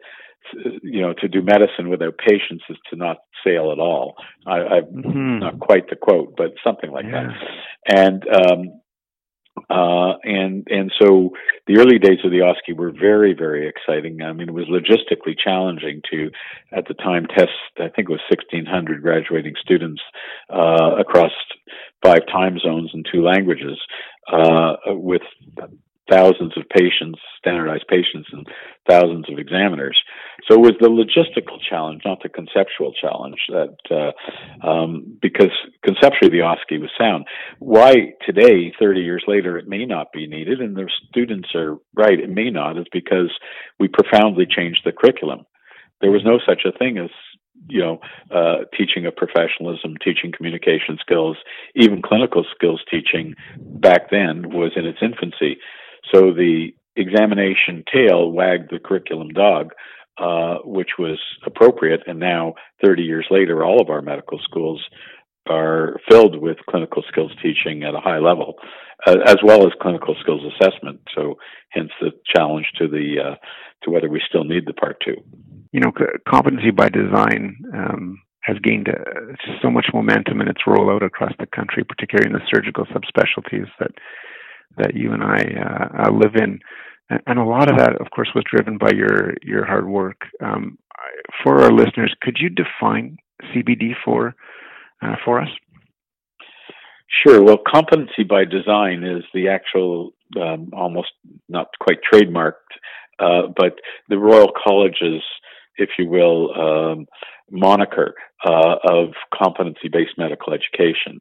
you 0.81 1.01
know 1.01 1.13
to 1.13 1.27
do 1.27 1.41
medicine 1.41 1.89
without 1.89 2.17
patients 2.17 2.63
is 2.69 2.77
to 2.89 2.95
not 2.95 3.17
sail 3.45 3.71
at 3.71 3.79
all. 3.79 4.15
I, 4.47 4.59
I 4.59 4.79
mm-hmm. 4.81 5.39
not 5.39 5.59
quite 5.59 5.89
the 5.89 5.97
quote, 5.97 6.35
but 6.37 6.53
something 6.63 6.91
like 6.91 7.05
yeah. 7.05 7.27
that. 7.87 7.97
And 7.97 8.23
um, 8.29 8.81
uh, 9.69 10.13
and 10.23 10.67
and 10.69 10.91
so 11.01 11.31
the 11.67 11.77
early 11.77 11.99
days 11.99 12.19
of 12.23 12.31
the 12.31 12.39
OSCE 12.39 12.75
were 12.75 12.91
very 12.91 13.33
very 13.33 13.67
exciting. 13.67 14.21
I 14.21 14.33
mean, 14.33 14.49
it 14.49 14.53
was 14.53 14.67
logistically 14.67 15.35
challenging 15.41 16.01
to, 16.11 16.31
at 16.71 16.87
the 16.87 16.93
time, 16.93 17.25
test. 17.27 17.51
I 17.77 17.89
think 17.89 18.09
it 18.09 18.11
was 18.11 18.21
1,600 18.29 19.01
graduating 19.01 19.53
students 19.61 20.01
uh, 20.49 20.95
across 20.99 21.31
five 22.03 22.25
time 22.31 22.59
zones 22.59 22.91
and 22.93 23.05
two 23.11 23.23
languages, 23.23 23.77
uh, 24.31 24.75
with 24.87 25.21
thousands 26.09 26.53
of 26.57 26.63
patients, 26.69 27.19
standardized 27.37 27.85
patients, 27.87 28.27
and 28.31 28.47
thousands 28.89 29.25
of 29.31 29.37
examiners. 29.37 30.01
So 30.49 30.55
it 30.55 30.61
was 30.61 30.73
the 30.79 30.89
logistical 30.89 31.57
challenge, 31.67 32.01
not 32.05 32.19
the 32.23 32.29
conceptual 32.29 32.93
challenge, 32.93 33.37
that 33.49 33.77
uh, 33.89 34.67
um, 34.67 35.17
because 35.21 35.51
conceptually 35.85 36.31
the 36.31 36.43
OSCE 36.43 36.81
was 36.81 36.89
sound. 36.97 37.25
Why 37.59 38.13
today, 38.25 38.73
30 38.79 39.01
years 39.01 39.23
later, 39.27 39.57
it 39.57 39.67
may 39.67 39.85
not 39.85 40.11
be 40.11 40.27
needed, 40.27 40.59
and 40.59 40.75
the 40.75 40.89
students 41.09 41.49
are 41.55 41.77
right, 41.95 42.19
it 42.19 42.29
may 42.29 42.49
not, 42.49 42.77
is 42.77 42.87
because 42.91 43.31
we 43.79 43.87
profoundly 43.87 44.45
changed 44.49 44.81
the 44.83 44.91
curriculum. 44.91 45.45
There 46.01 46.11
was 46.11 46.25
no 46.25 46.39
such 46.45 46.63
a 46.65 46.77
thing 46.77 46.97
as 46.97 47.11
you 47.67 47.79
know, 47.79 47.99
uh, 48.31 48.65
teaching 48.75 49.05
of 49.05 49.15
professionalism, 49.15 49.95
teaching 50.03 50.31
communication 50.35 50.97
skills, 50.99 51.37
even 51.75 52.01
clinical 52.01 52.43
skills 52.55 52.81
teaching 52.89 53.35
back 53.57 54.09
then 54.09 54.49
was 54.49 54.71
in 54.75 54.85
its 54.85 54.99
infancy. 55.01 55.57
So 56.13 56.33
the 56.33 56.73
examination 56.95 57.83
tail 57.91 58.31
wagged 58.31 58.71
the 58.71 58.79
curriculum 58.79 59.29
dog, 59.29 59.71
uh, 60.17 60.57
which 60.63 60.91
was 60.99 61.19
appropriate. 61.45 62.01
And 62.07 62.19
now, 62.19 62.55
30 62.83 63.03
years 63.03 63.27
later, 63.31 63.63
all 63.63 63.81
of 63.81 63.89
our 63.89 64.01
medical 64.01 64.39
schools 64.43 64.83
are 65.49 65.97
filled 66.09 66.39
with 66.39 66.57
clinical 66.69 67.03
skills 67.07 67.31
teaching 67.41 67.83
at 67.83 67.95
a 67.95 67.99
high 67.99 68.19
level, 68.19 68.55
uh, 69.07 69.17
as 69.25 69.37
well 69.43 69.65
as 69.65 69.73
clinical 69.81 70.15
skills 70.21 70.41
assessment. 70.53 71.01
So, 71.15 71.35
hence 71.69 71.91
the 71.99 72.11
challenge 72.35 72.67
to 72.77 72.87
the 72.87 73.15
uh, 73.31 73.35
to 73.83 73.89
whether 73.89 74.09
we 74.09 74.21
still 74.27 74.43
need 74.43 74.65
the 74.67 74.73
part 74.73 75.01
two. 75.03 75.15
You 75.71 75.79
know, 75.79 75.91
competency 76.27 76.71
by 76.71 76.89
design 76.89 77.57
um, 77.73 78.21
has 78.41 78.57
gained 78.63 78.89
uh, 78.89 78.93
so 79.61 79.69
much 79.71 79.87
momentum 79.93 80.41
in 80.41 80.47
its 80.47 80.61
rollout 80.67 81.05
across 81.05 81.33
the 81.39 81.47
country, 81.47 81.83
particularly 81.83 82.27
in 82.27 82.33
the 82.33 82.45
surgical 82.53 82.85
subspecialties 82.85 83.67
that 83.79 83.91
that 84.77 84.95
you 84.95 85.13
and 85.13 85.23
I 85.23 85.41
uh, 85.41 86.07
uh, 86.07 86.11
live 86.11 86.35
in. 86.35 86.59
And 87.27 87.39
a 87.39 87.43
lot 87.43 87.69
of 87.69 87.77
that, 87.77 87.99
of 87.99 88.07
course, 88.15 88.29
was 88.33 88.45
driven 88.49 88.77
by 88.77 88.91
your 88.91 89.33
your 89.41 89.65
hard 89.65 89.87
work. 89.87 90.21
Um, 90.41 90.77
for 91.43 91.61
our 91.61 91.71
listeners, 91.71 92.15
could 92.21 92.37
you 92.39 92.49
define 92.49 93.17
CBD 93.53 93.91
for 94.05 94.33
uh, 95.01 95.15
for 95.25 95.41
us? 95.41 95.49
Sure. 97.25 97.43
Well, 97.43 97.57
competency 97.67 98.23
by 98.27 98.45
design 98.45 99.03
is 99.03 99.23
the 99.33 99.49
actual, 99.49 100.13
um, 100.39 100.69
almost 100.73 101.09
not 101.49 101.67
quite 101.79 101.99
trademarked, 102.11 102.53
uh, 103.19 103.47
but 103.55 103.75
the 104.07 104.17
Royal 104.17 104.51
College's, 104.51 105.21
if 105.77 105.89
you 105.99 106.07
will, 106.07 106.51
um, 106.57 107.05
moniker 107.51 108.13
uh, 108.45 108.75
of 108.89 109.09
competency-based 109.33 110.17
medical 110.17 110.53
education. 110.53 111.19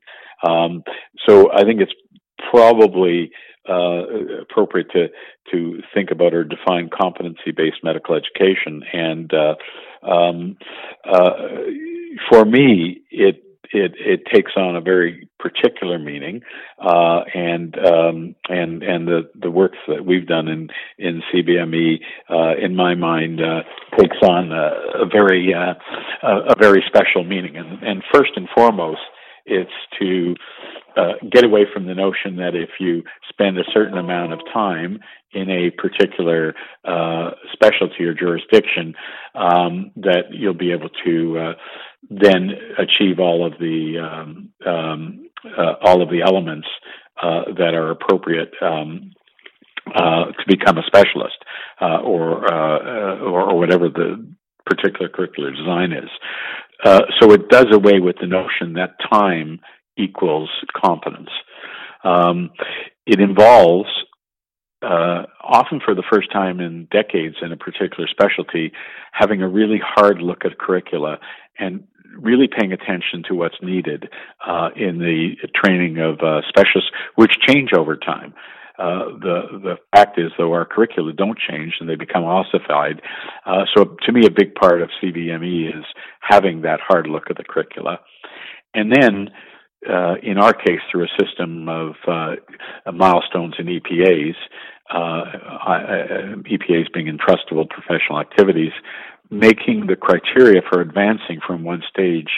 Um, 0.49 0.85
so 1.29 1.51
I 1.53 1.65
think 1.65 1.81
it's 1.81 1.93
probably 2.51 3.33
uh, 3.69 4.43
appropriate 4.43 4.91
to 4.93 5.09
to 5.53 5.83
think 5.95 6.11
about 6.11 6.35
or 6.35 6.45
define 6.45 6.89
competency 6.89 7.53
based 7.55 7.79
medical 7.83 8.15
education. 8.15 8.83
And 8.93 9.33
uh, 9.33 9.55
um, 10.07 10.57
uh, 11.05 11.31
for 12.31 12.45
me, 12.45 13.03
it 13.11 13.43
it 13.73 13.93
it 13.99 14.27
takes 14.33 14.53
on 14.57 14.77
a 14.77 14.81
very 14.81 15.29
particular 15.39 15.99
meaning, 15.99 16.43
uh, 16.79 17.21
and 17.35 17.77
um, 17.79 18.35
and 18.49 18.83
and 18.83 19.07
the 19.07 19.31
the 19.41 19.51
work 19.51 19.73
that 19.89 20.05
we've 20.05 20.27
done 20.27 20.49
in 20.49 20.69
in 20.99 21.23
CBME, 21.33 22.01
uh, 22.29 22.57
in 22.61 22.75
my 22.75 22.95
mind, 22.95 23.41
uh, 23.41 23.63
takes 23.97 24.17
on 24.23 24.53
a, 24.53 25.03
a 25.03 25.07
very 25.07 25.55
uh, 25.55 25.75
a, 26.23 26.37
a 26.53 26.55
very 26.59 26.83
special 26.87 27.25
meaning. 27.25 27.57
And 27.57 27.83
and 27.83 28.03
first 28.13 28.33
and 28.37 28.49
foremost, 28.55 29.01
it's 29.51 29.71
to 30.01 30.35
uh, 30.97 31.13
get 31.31 31.45
away 31.45 31.67
from 31.73 31.87
the 31.87 31.95
notion 31.95 32.37
that 32.37 32.55
if 32.55 32.71
you 32.79 33.03
spend 33.29 33.59
a 33.59 33.65
certain 33.73 33.99
amount 33.99 34.33
of 34.33 34.41
time 34.53 34.99
in 35.33 35.49
a 35.49 35.71
particular 35.71 36.55
uh, 36.85 37.31
specialty 37.53 38.05
or 38.05 38.15
jurisdiction, 38.15 38.95
um, 39.35 39.93
that 39.97 40.25
you'll 40.31 40.55
be 40.55 40.73
able 40.73 40.89
to 41.05 41.39
uh, 41.39 41.53
then 42.09 42.51
achieve 42.79 43.21
all 43.21 43.47
of 43.47 43.53
the 43.59 43.99
um, 44.03 44.51
um, 44.67 45.27
uh, 45.57 45.75
all 45.83 46.03
of 46.03 46.11
the 46.11 46.23
elements 46.23 46.67
uh, 47.23 47.45
that 47.57 47.75
are 47.75 47.91
appropriate 47.91 48.53
um, 48.61 49.13
uh, 49.95 50.27
to 50.27 50.45
become 50.47 50.77
a 50.77 50.83
specialist 50.87 51.37
or, 51.81 52.53
or 52.53 53.41
or 53.51 53.59
whatever 53.59 53.89
the 53.89 54.27
particular 54.67 55.09
curricular 55.09 55.55
design 55.55 55.93
is. 55.93 56.11
so 57.21 57.33
it 57.33 57.49
does 57.49 57.67
away 57.73 58.01
with 58.01 58.17
the 58.21 58.27
notion 58.27 58.75
that 58.75 58.97
time 59.11 59.61
equals 59.97 60.51
competence. 60.75 61.31
Um, 62.05 62.51
it 63.07 63.21
involves, 63.21 63.89
uh, 64.83 65.25
often 65.43 65.81
for 65.85 65.95
the 65.95 66.05
first 66.11 66.33
time 66.33 66.61
in 66.61 66.89
decades 66.91 67.37
in 67.43 67.53
a 67.53 67.57
particular 67.57 68.09
specialty, 68.09 68.73
having 69.13 69.43
a 69.43 69.49
really 69.49 69.81
hard 69.83 70.23
look 70.23 70.45
at 70.45 70.59
curricula 70.59 71.19
and 71.59 71.85
really 72.19 72.49
paying 72.49 72.73
attention 72.73 73.23
to 73.29 73.35
what's 73.35 73.57
needed 73.63 74.09
uh, 74.47 74.71
in 74.75 74.99
the 74.99 75.37
training 75.55 75.99
of 75.99 76.19
uh, 76.21 76.41
specialists, 76.49 76.91
which 77.15 77.33
change 77.47 77.71
over 77.77 77.97
time. 77.97 78.35
Uh, 78.81 79.19
the 79.21 79.43
the 79.63 79.77
fact 79.95 80.19
is, 80.19 80.33
though, 80.39 80.53
our 80.53 80.65
curricula 80.65 81.13
don't 81.13 81.39
change 81.39 81.75
and 81.81 81.89
they 81.89 81.97
become 81.97 82.25
ossified. 82.25 83.03
Uh, 83.45 83.65
so, 83.77 83.97
to 84.07 84.13
me, 84.13 84.27
a 84.27 84.31
big 84.31 84.55
part 84.55 84.81
of 84.81 84.89
CBME 85.03 85.69
is 85.69 85.85
having 86.21 86.63
that 86.63 86.81
hard 86.81 87.07
look 87.07 87.25
at 87.29 87.37
the 87.37 87.45
curricula, 87.45 87.99
and 88.73 88.91
then 88.91 89.29
uh, 89.89 90.15
in 90.23 90.39
our 90.39 90.53
case, 90.53 90.81
through 90.91 91.05
a 91.05 91.25
system 91.25 91.69
of 91.69 91.95
uh, 92.07 92.35
milestones 92.93 93.55
and 93.59 93.69
EPAs, 93.69 94.35
uh, 94.93 95.25
EPAs 96.45 96.93
being 96.93 97.07
entrustable 97.07 97.69
professional 97.69 98.21
activities, 98.21 98.73
making 99.31 99.87
the 99.87 99.97
criteria 99.97 100.61
for 100.71 100.81
advancing 100.81 101.41
from 101.47 101.65
one 101.65 101.83
stage 101.89 102.29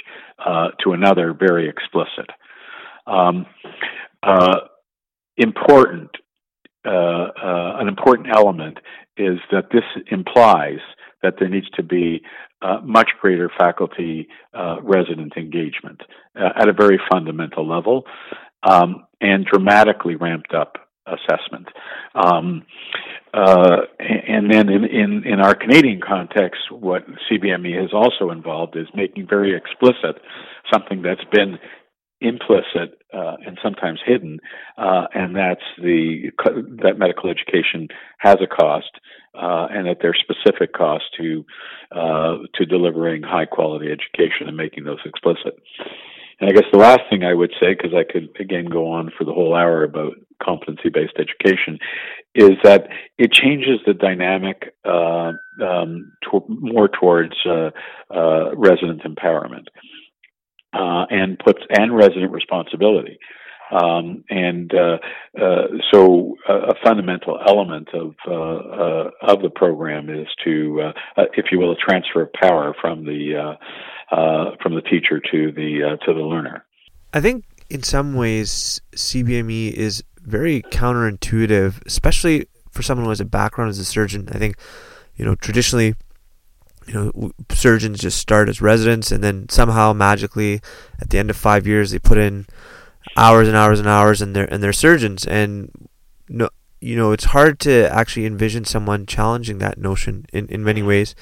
uh, 0.44 0.68
to 0.84 0.92
another 0.92 1.32
very 1.32 1.68
explicit. 1.68 2.30
Um, 3.06 3.46
uh, 4.22 4.58
important, 5.36 6.10
uh, 6.84 7.80
an 7.80 7.88
important 7.88 8.28
element 8.34 8.78
is 9.16 9.38
that 9.50 9.70
this 9.72 9.84
implies 10.10 10.80
that 11.22 11.34
there 11.38 11.48
needs 11.48 11.70
to 11.70 11.82
be 11.82 12.22
uh, 12.62 12.78
much 12.82 13.10
greater 13.20 13.50
faculty 13.58 14.28
uh, 14.54 14.76
resident 14.82 15.34
engagement 15.36 16.00
uh, 16.36 16.50
at 16.56 16.68
a 16.68 16.72
very 16.72 17.00
fundamental 17.10 17.68
level 17.68 18.04
um, 18.62 19.06
and 19.20 19.44
dramatically 19.44 20.16
ramped 20.16 20.54
up 20.54 20.76
assessment. 21.06 21.66
Um, 22.14 22.64
uh, 23.34 23.78
and 23.98 24.52
then 24.52 24.68
in, 24.68 24.84
in, 24.84 25.24
in, 25.24 25.40
our 25.40 25.54
Canadian 25.54 26.00
context, 26.06 26.60
what 26.70 27.04
CBME 27.30 27.80
has 27.80 27.90
also 27.92 28.30
involved 28.30 28.76
is 28.76 28.86
making 28.94 29.26
very 29.26 29.56
explicit 29.56 30.20
something 30.72 31.02
that's 31.02 31.24
been 31.32 31.58
implicit 32.22 32.98
uh, 33.12 33.36
and 33.44 33.58
sometimes 33.62 34.00
hidden, 34.04 34.38
uh, 34.78 35.06
and 35.14 35.36
that's 35.36 35.64
the 35.78 36.30
that 36.82 36.98
medical 36.98 37.28
education 37.28 37.88
has 38.18 38.36
a 38.40 38.46
cost, 38.46 38.90
uh, 39.34 39.66
and 39.70 39.86
that 39.86 39.98
there's 40.00 40.22
specific 40.22 40.72
costs 40.72 41.08
to 41.18 41.44
uh, 41.92 42.38
to 42.54 42.64
delivering 42.64 43.22
high 43.22 43.44
quality 43.44 43.86
education 43.90 44.48
and 44.48 44.56
making 44.56 44.84
those 44.84 45.00
explicit. 45.04 45.58
And 46.40 46.48
I 46.48 46.52
guess 46.52 46.64
the 46.72 46.78
last 46.78 47.00
thing 47.10 47.22
I 47.22 47.34
would 47.34 47.52
say, 47.60 47.74
because 47.74 47.92
I 47.94 48.10
could 48.10 48.28
again 48.40 48.66
go 48.66 48.90
on 48.90 49.12
for 49.16 49.24
the 49.24 49.32
whole 49.32 49.54
hour 49.54 49.84
about 49.84 50.14
competency 50.42 50.88
based 50.88 51.18
education, 51.18 51.78
is 52.34 52.52
that 52.64 52.88
it 53.18 53.32
changes 53.32 53.80
the 53.86 53.94
dynamic 53.94 54.74
uh, 54.84 55.32
um, 55.62 56.12
to- 56.30 56.44
more 56.48 56.88
towards 56.88 57.34
uh, 57.44 57.70
resident 58.56 59.02
empowerment 59.02 59.66
uh, 60.72 61.06
and 61.10 61.38
puts 61.38 61.60
and 61.70 61.94
resident 61.94 62.32
responsibility. 62.32 63.18
Um, 63.72 64.24
and 64.28 64.70
uh, 64.74 64.98
uh, 65.40 65.62
so, 65.90 66.36
a, 66.46 66.52
a, 66.52 66.74
fundamental 66.84 67.38
element 67.46 67.88
of 67.94 68.14
uh, 68.28 68.32
uh 68.32 69.10
of 69.22 69.40
the 69.40 69.48
program 69.48 70.10
is 70.10 70.26
to, 70.44 70.82
uh, 70.82 71.20
uh, 71.20 71.24
if 71.38 71.46
you 71.50 71.58
will, 71.58 71.72
a 71.72 71.76
transfer 71.76 72.20
of 72.22 72.32
power 72.34 72.74
from 72.78 73.04
the 73.04 73.56
from 74.62 74.74
the 74.74 74.82
teacher 74.82 75.20
to 75.20 75.52
the 75.52 75.96
to 76.04 76.12
the 76.12 76.20
learner. 76.20 76.66
I 77.14 77.22
think 77.22 77.44
in 77.70 77.82
some 77.82 78.14
ways 78.14 78.82
CBME 78.94 79.72
is 79.72 80.04
very 80.20 80.60
counterintuitive, 80.64 81.86
especially 81.86 82.48
for 82.70 82.82
someone 82.82 83.04
who 83.04 83.10
has 83.10 83.20
a 83.20 83.24
background 83.24 83.70
as 83.70 83.78
a 83.78 83.86
surgeon. 83.86 84.28
I 84.32 84.38
think 84.38 84.56
you 85.16 85.24
know 85.24 85.34
traditionally 85.34 85.94
you 86.86 86.94
know, 86.94 87.32
surgeons 87.50 88.00
just 88.00 88.18
start 88.18 88.48
as 88.48 88.60
residents 88.60 89.12
and 89.12 89.22
then 89.22 89.48
somehow 89.48 89.92
magically 89.92 90.60
at 91.00 91.10
the 91.10 91.18
end 91.18 91.30
of 91.30 91.36
five 91.36 91.66
years 91.66 91.90
they 91.90 91.98
put 91.98 92.18
in 92.18 92.46
hours 93.16 93.48
and 93.48 93.56
hours 93.56 93.78
and 93.78 93.88
hours 93.88 94.22
and 94.22 94.34
they're 94.34 94.52
and 94.52 94.62
they're 94.62 94.72
surgeons. 94.72 95.26
And 95.26 95.70
no 96.28 96.48
you 96.80 96.96
know 96.96 97.12
it's 97.12 97.24
hard 97.26 97.58
to 97.60 97.92
actually 97.92 98.26
envision 98.26 98.64
someone 98.64 99.06
challenging 99.06 99.58
that 99.58 99.78
notion 99.78 100.26
in, 100.32 100.46
in 100.48 100.64
many 100.64 100.82
ways. 100.82 101.14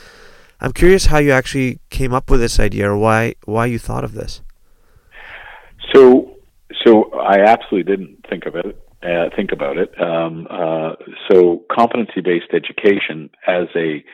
I'm 0.60 0.72
curious 0.72 1.06
how 1.06 1.18
you 1.18 1.32
actually 1.32 1.80
came 1.88 2.12
up 2.12 2.30
with 2.30 2.40
this 2.40 2.60
idea 2.60 2.90
or 2.90 2.96
why 2.96 3.34
why 3.44 3.66
you 3.66 3.78
thought 3.78 4.04
of 4.04 4.12
this. 4.12 4.42
So 5.94 6.36
so 6.84 7.12
i 7.14 7.40
absolutely 7.40 7.82
didn't 7.82 8.24
think 8.28 8.46
of 8.46 8.54
it 8.54 8.76
uh, 9.02 9.30
think 9.34 9.52
about 9.52 9.78
it. 9.78 9.90
Um, 10.00 10.46
uh, 10.50 10.92
so 11.30 11.62
competency 11.72 12.20
based 12.20 12.52
education 12.52 13.30
as 13.46 13.66
a 13.74 14.04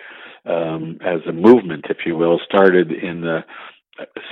um, 0.47 0.99
as 1.05 1.21
a 1.29 1.33
movement 1.33 1.87
if 1.91 1.99
you 2.07 2.17
will 2.17 2.41
started 2.47 2.93
in 2.93 3.21
the 3.23 3.45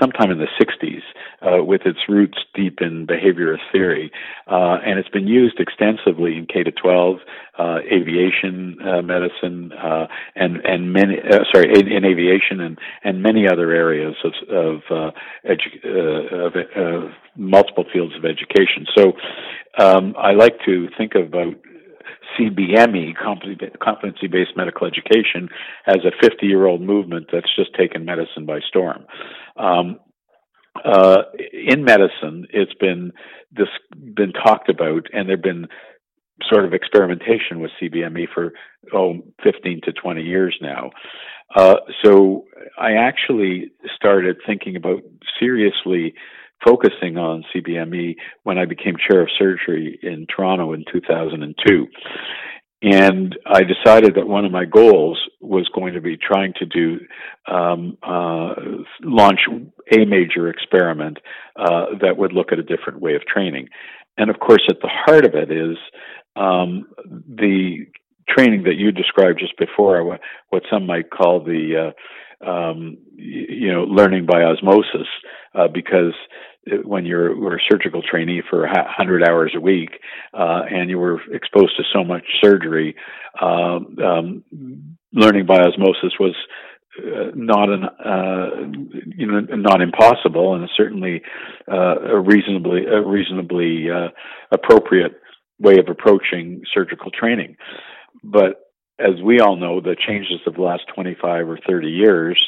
sometime 0.01 0.31
in 0.31 0.39
the 0.39 0.49
60s 0.61 1.03
uh, 1.43 1.65
with 1.65 1.83
its 1.85 1.99
roots 2.09 2.39
deep 2.55 2.81
in 2.81 3.07
behaviorist 3.07 3.63
theory, 3.73 4.11
uh, 4.47 4.79
and 4.85 4.99
it's 4.99 5.09
been 5.09 5.27
used 5.27 5.59
extensively 5.59 6.37
in 6.37 6.47
K 6.47 6.63
to 6.63 6.71
12, 6.71 7.17
uh, 7.59 7.79
aviation 7.91 8.77
uh, 8.83 9.03
medicine, 9.03 9.73
uh, 9.73 10.07
and 10.35 10.57
and 10.65 10.93
many 10.93 11.19
uh, 11.19 11.45
sorry 11.53 11.73
in, 11.73 11.89
in, 11.89 12.05
aviation 12.05 12.61
and 12.61 12.79
and 13.05 13.23
many 13.23 13.47
other 13.47 13.71
areas 13.71 14.15
of 14.25 14.33
of, 14.49 15.13
edu- 15.49 16.77
of 16.77 17.11
multiple 17.37 17.85
fields 17.93 18.15
of 18.17 18.25
education. 18.25 18.87
So 18.97 19.13
um, 19.79 20.15
I 20.19 20.33
like 20.33 20.59
to 20.67 20.89
think 20.99 21.15
about 21.15 21.55
CBME, 22.39 23.15
competency 23.17 24.27
based 24.27 24.57
medical 24.57 24.87
education, 24.87 25.49
as 25.87 25.99
a 26.05 26.13
50 26.23 26.47
year 26.47 26.67
old 26.67 26.81
movement 26.81 27.29
that's 27.33 27.55
just 27.55 27.75
taken 27.75 28.05
medicine 28.05 28.47
by 28.47 28.61
storm. 28.69 29.07
Um, 29.57 30.01
uh, 30.85 31.23
in 31.53 31.85
medicine, 31.85 32.47
it's 32.51 32.75
been 32.75 33.13
this 33.53 33.69
been 33.93 34.33
talked 34.33 34.69
about, 34.69 35.07
and 35.13 35.29
there've 35.29 35.41
been 35.41 35.67
sort 36.51 36.65
of 36.65 36.75
experimentation 36.75 37.61
with 37.61 37.71
CBME 37.81 38.27
for 38.35 38.53
oh 38.93 39.15
15 39.43 39.83
to 39.85 39.93
20 39.93 40.23
years 40.23 40.57
now. 40.61 40.91
Uh, 41.55 41.77
so 42.03 42.45
I 42.79 42.93
actually 42.95 43.71
started 43.95 44.37
thinking 44.47 44.77
about 44.77 45.03
seriously 45.39 46.15
focusing 46.65 47.17
on 47.17 47.45
CBME 47.55 48.17
when 48.43 48.59
I 48.59 48.65
became 48.65 48.95
chair 48.97 49.23
of 49.23 49.29
surgery 49.39 49.99
in 50.03 50.27
Toronto 50.35 50.73
in 50.73 50.85
2002. 50.93 51.87
And 52.83 53.35
I 53.47 53.63
decided 53.63 54.15
that 54.17 54.29
one 54.29 54.45
of 54.45 54.53
my 54.53 54.67
goals 54.67 55.19
was 55.41 55.67
going 55.75 55.95
to 55.95 56.03
be 56.03 56.19
trying 56.19 56.53
to 56.59 56.67
do 56.67 57.01
um, 57.51 57.97
uh, 58.03 58.55
launch 59.03 59.41
a 59.91 60.05
major 60.05 60.49
experiment 60.49 61.19
uh, 61.57 61.87
that 62.03 62.19
would 62.19 62.35
look 62.35 62.53
at 62.53 62.59
a 62.59 62.63
different 62.63 63.01
way 63.01 63.15
of 63.15 63.23
training. 63.27 63.69
And 64.19 64.29
of 64.29 64.39
course, 64.39 64.63
at 64.69 64.81
the 64.83 64.91
heart 64.91 65.25
of 65.25 65.35
it 65.35 65.51
is 65.51 65.79
um, 66.37 66.89
the 67.07 67.87
training 68.29 68.65
that 68.65 68.77
you 68.77 68.93
described 68.93 69.39
just 69.39 69.57
before, 69.59 70.19
what 70.51 70.63
some 70.71 70.87
might 70.87 71.11
call 71.11 71.43
the 71.43 71.89
uh, 71.89 71.93
um, 72.47 72.99
you 73.17 73.73
know 73.73 73.85
learning 73.85 74.27
by 74.27 74.43
osmosis, 74.43 75.09
uh, 75.55 75.69
because 75.69 76.15
when 76.85 77.05
you're 77.05 77.57
a 77.57 77.61
surgical 77.71 78.03
trainee 78.03 78.43
for 78.49 78.63
100 78.63 79.29
hours 79.29 79.53
a 79.55 79.61
week 79.61 80.01
uh, 80.33 80.63
and 80.71 80.89
you 80.89 80.99
were 80.99 81.21
exposed 81.33 81.77
to 81.77 81.83
so 81.93 82.03
much 82.03 82.25
surgery, 82.43 82.97
um, 83.41 83.97
um, 84.03 84.45
learning 85.13 85.47
by 85.47 85.61
osmosis 85.61 86.13
was 86.19 86.35
uh, 86.99 87.31
not 87.35 87.69
an 87.69 87.85
uh, 87.85 88.51
you 89.17 89.27
know 89.27 89.41
not 89.57 89.81
impossible 89.81 90.55
and 90.55 90.69
certainly 90.77 91.23
uh, 91.71 91.97
a 92.01 92.21
reasonably 92.21 92.87
a 92.87 93.03
reasonably 93.03 93.91
uh, 93.91 94.09
appropriate 94.53 95.21
way 95.59 95.79
of 95.79 95.89
approaching 95.89 96.63
surgical 96.73 97.11
training. 97.11 97.57
But 98.23 98.64
as 98.99 99.21
we 99.23 99.41
all 99.41 99.57
know, 99.57 99.81
the 99.81 99.97
changes 99.97 100.41
of 100.47 100.55
the 100.55 100.63
last 100.63 100.83
25 100.95 101.49
or 101.49 101.59
30 101.67 101.89
years 101.89 102.39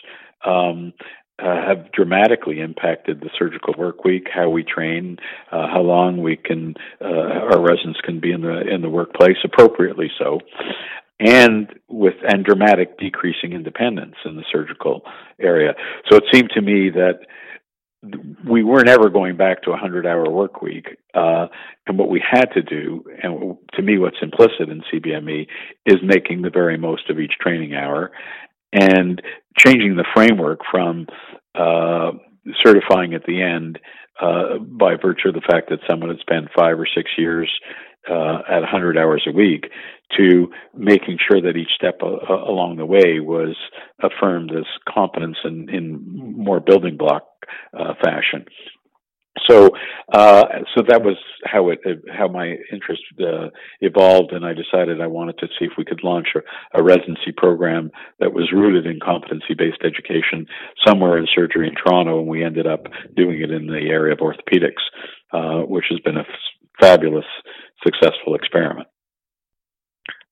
um, 0.45 0.93
uh, 1.39 1.67
have 1.67 1.93
dramatically 1.93 2.61
impacted 2.61 3.21
the 3.21 3.31
surgical 3.39 3.75
work 3.77 4.05
week, 4.05 4.29
how 4.33 4.49
we 4.49 4.65
train, 4.65 5.19
uh, 5.53 5.67
how 5.69 5.81
long 5.81 6.23
we 6.23 6.37
can 6.37 6.75
uh, 7.01 7.05
our 7.05 7.61
residents 7.61 8.01
can 8.03 8.21
be 8.21 8.33
in 8.33 8.41
the 8.41 8.63
in 8.73 8.81
the 8.81 8.89
workplace 8.89 9.37
appropriately 9.45 10.11
so, 10.19 10.41
and 11.21 11.69
with 11.89 12.15
and 12.27 12.43
dramatic 12.43 12.99
decreasing 12.99 13.53
independence 13.53 14.15
in 14.25 14.37
the 14.37 14.45
surgical 14.51 15.03
area. 15.39 15.75
So 16.11 16.17
it 16.17 16.25
seemed 16.33 16.51
to 16.55 16.63
me 16.63 16.89
that 16.91 17.21
we 18.49 18.63
weren't 18.63 18.89
ever 18.89 19.09
going 19.09 19.37
back 19.37 19.63
to 19.63 19.73
a 19.73 19.77
hundred 19.77 20.07
hour 20.07 20.31
work 20.31 20.63
week, 20.63 20.87
uh, 21.15 21.47
and 21.87 21.99
what 21.99 22.09
we 22.09 22.23
had 22.29 22.47
to 22.55 22.63
do, 22.63 23.05
and 23.23 23.57
to 23.75 23.83
me, 23.83 23.99
what's 23.99 24.17
implicit 24.23 24.69
in 24.69 24.83
CBME 24.93 25.47
is 25.87 25.97
making 26.03 26.43
the 26.43 26.51
very 26.51 26.77
most 26.77 27.11
of 27.11 27.19
each 27.19 27.33
training 27.41 27.75
hour 27.75 28.13
and 28.73 29.23
changing 29.59 29.97
the 29.97 30.05
framework 30.15 30.61
from 30.71 31.07
uh, 31.55 32.13
certifying 32.63 33.15
at 33.15 33.25
the 33.25 33.43
end 33.43 33.79
uh, 34.21 34.59
by 34.59 34.95
virtue 34.95 35.29
of 35.29 35.35
the 35.35 35.41
fact 35.41 35.71
that 35.71 35.81
someone 35.89 36.11
had 36.11 36.19
spent 36.21 36.49
five 36.57 36.79
or 36.79 36.87
six 36.95 37.11
years 37.17 37.51
uh, 38.11 38.39
at 38.49 38.61
100 38.61 38.97
hours 38.99 39.25
a 39.27 39.33
week 39.33 39.67
to 40.17 40.49
making 40.75 41.19
sure 41.19 41.41
that 41.41 41.57
each 41.57 41.71
step 41.75 41.99
a- 42.03 42.07
uh, 42.07 42.45
along 42.49 42.77
the 42.77 42.87
way 42.87 43.21
was 43.21 43.57
affirmed 44.03 44.53
as 44.53 44.65
competence 44.89 45.37
in, 45.45 45.69
in 45.69 46.37
more 46.37 46.61
building 46.61 46.97
block 46.97 47.25
uh, 47.79 47.95
fashion. 48.03 48.45
So 49.49 49.71
uh, 50.13 50.45
so 50.75 50.83
that 50.89 51.03
was 51.03 51.17
how 51.45 51.69
it 51.69 51.81
how 52.11 52.27
my 52.29 52.57
interest 52.73 53.03
uh, 53.21 53.49
evolved, 53.81 54.33
and 54.33 54.47
I 54.47 54.55
decided 54.55 55.01
I 55.01 55.09
wanted 55.09 55.39
to 55.39 55.47
see 55.59 55.67
if 55.67 55.73
we 55.77 55.85
could 55.85 56.03
launch 56.03 56.29
a, 56.35 56.79
a 56.79 56.83
residency 56.83 57.33
program 57.37 57.91
that 58.19 58.33
was 58.33 58.51
rooted 58.53 58.87
in 58.87 58.99
competency 58.99 59.55
based 59.57 59.83
education 59.85 60.47
somewhere 60.87 61.19
in 61.19 61.27
surgery 61.35 61.69
in 61.69 61.75
Toronto, 61.75 62.21
and 62.21 62.29
we 62.29 62.43
ended 62.43 62.67
up 62.67 62.87
doing 63.15 63.41
it 63.43 63.51
in 63.51 63.67
the 63.67 63.89
area 63.91 64.15
of 64.15 64.21
orthopedics, 64.21 64.83
uh, 65.33 65.67
which 65.67 65.85
has 65.91 66.01
been 66.01 66.17
a 66.17 66.21
f- 66.21 66.27
fabulous, 66.81 67.27
successful 67.85 68.35
experiment. 68.35 68.89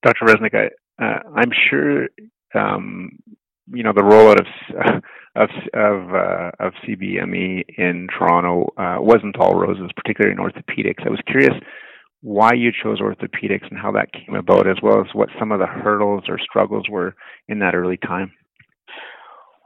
Dr. 0.03 0.27
Reznick, 0.27 0.55
I, 0.55 1.05
uh, 1.05 1.19
I'm 1.35 1.51
sure 1.71 2.09
um, 2.55 3.19
you 3.73 3.83
know 3.83 3.93
the 3.95 4.03
rollout 4.03 4.41
of 4.41 5.03
of 5.37 5.51
of, 5.75 6.15
uh, 6.15 6.51
of 6.61 6.73
CBME 6.87 7.65
in 7.79 8.07
Toronto 8.17 8.73
uh, 8.77 8.97
wasn't 9.01 9.37
all 9.39 9.55
roses, 9.55 9.91
particularly 9.97 10.37
in 10.37 10.39
orthopedics. 10.39 11.07
I 11.07 11.11
was 11.11 11.21
curious 11.27 11.55
why 12.21 12.53
you 12.55 12.71
chose 12.83 13.01
orthopedics 13.01 13.69
and 13.71 13.79
how 13.79 13.93
that 13.93 14.13
came 14.13 14.35
about, 14.35 14.67
as 14.67 14.77
well 14.83 15.01
as 15.01 15.07
what 15.13 15.29
some 15.39 15.53
of 15.53 15.59
the 15.59 15.67
hurdles 15.67 16.25
or 16.29 16.39
struggles 16.39 16.87
were 16.89 17.15
in 17.49 17.59
that 17.59 17.75
early 17.75 17.99
time. 17.99 18.33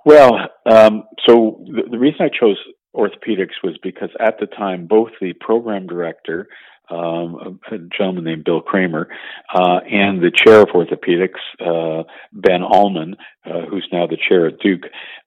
Well, 0.05 0.33
um, 0.67 1.05
so 1.29 1.65
the, 1.67 1.83
the 1.91 1.99
reason 1.99 2.21
I 2.23 2.29
chose 2.29 2.57
orthopedics 2.97 3.63
was 3.63 3.79
because 3.83 4.11
at 4.19 4.41
the 4.41 4.47
time 4.47 4.87
both 4.87 5.11
the 5.21 5.35
program 5.35 5.87
director 5.87 6.49
um, 6.91 7.61
a 7.71 7.79
gentleman 7.97 8.25
named 8.25 8.45
Bill 8.45 8.63
Kraemer, 8.63 9.07
uh, 9.55 9.81
and 9.91 10.23
the 10.23 10.33
chair 10.35 10.63
of 10.63 10.69
orthopedics, 10.69 11.41
uh, 11.61 12.05
Ben 12.33 12.63
Alman, 12.63 13.17
uh, 13.45 13.67
who's 13.69 13.89
now 13.93 14.07
the 14.07 14.19
chair 14.29 14.47
at 14.47 14.59
Duke, 14.61 14.85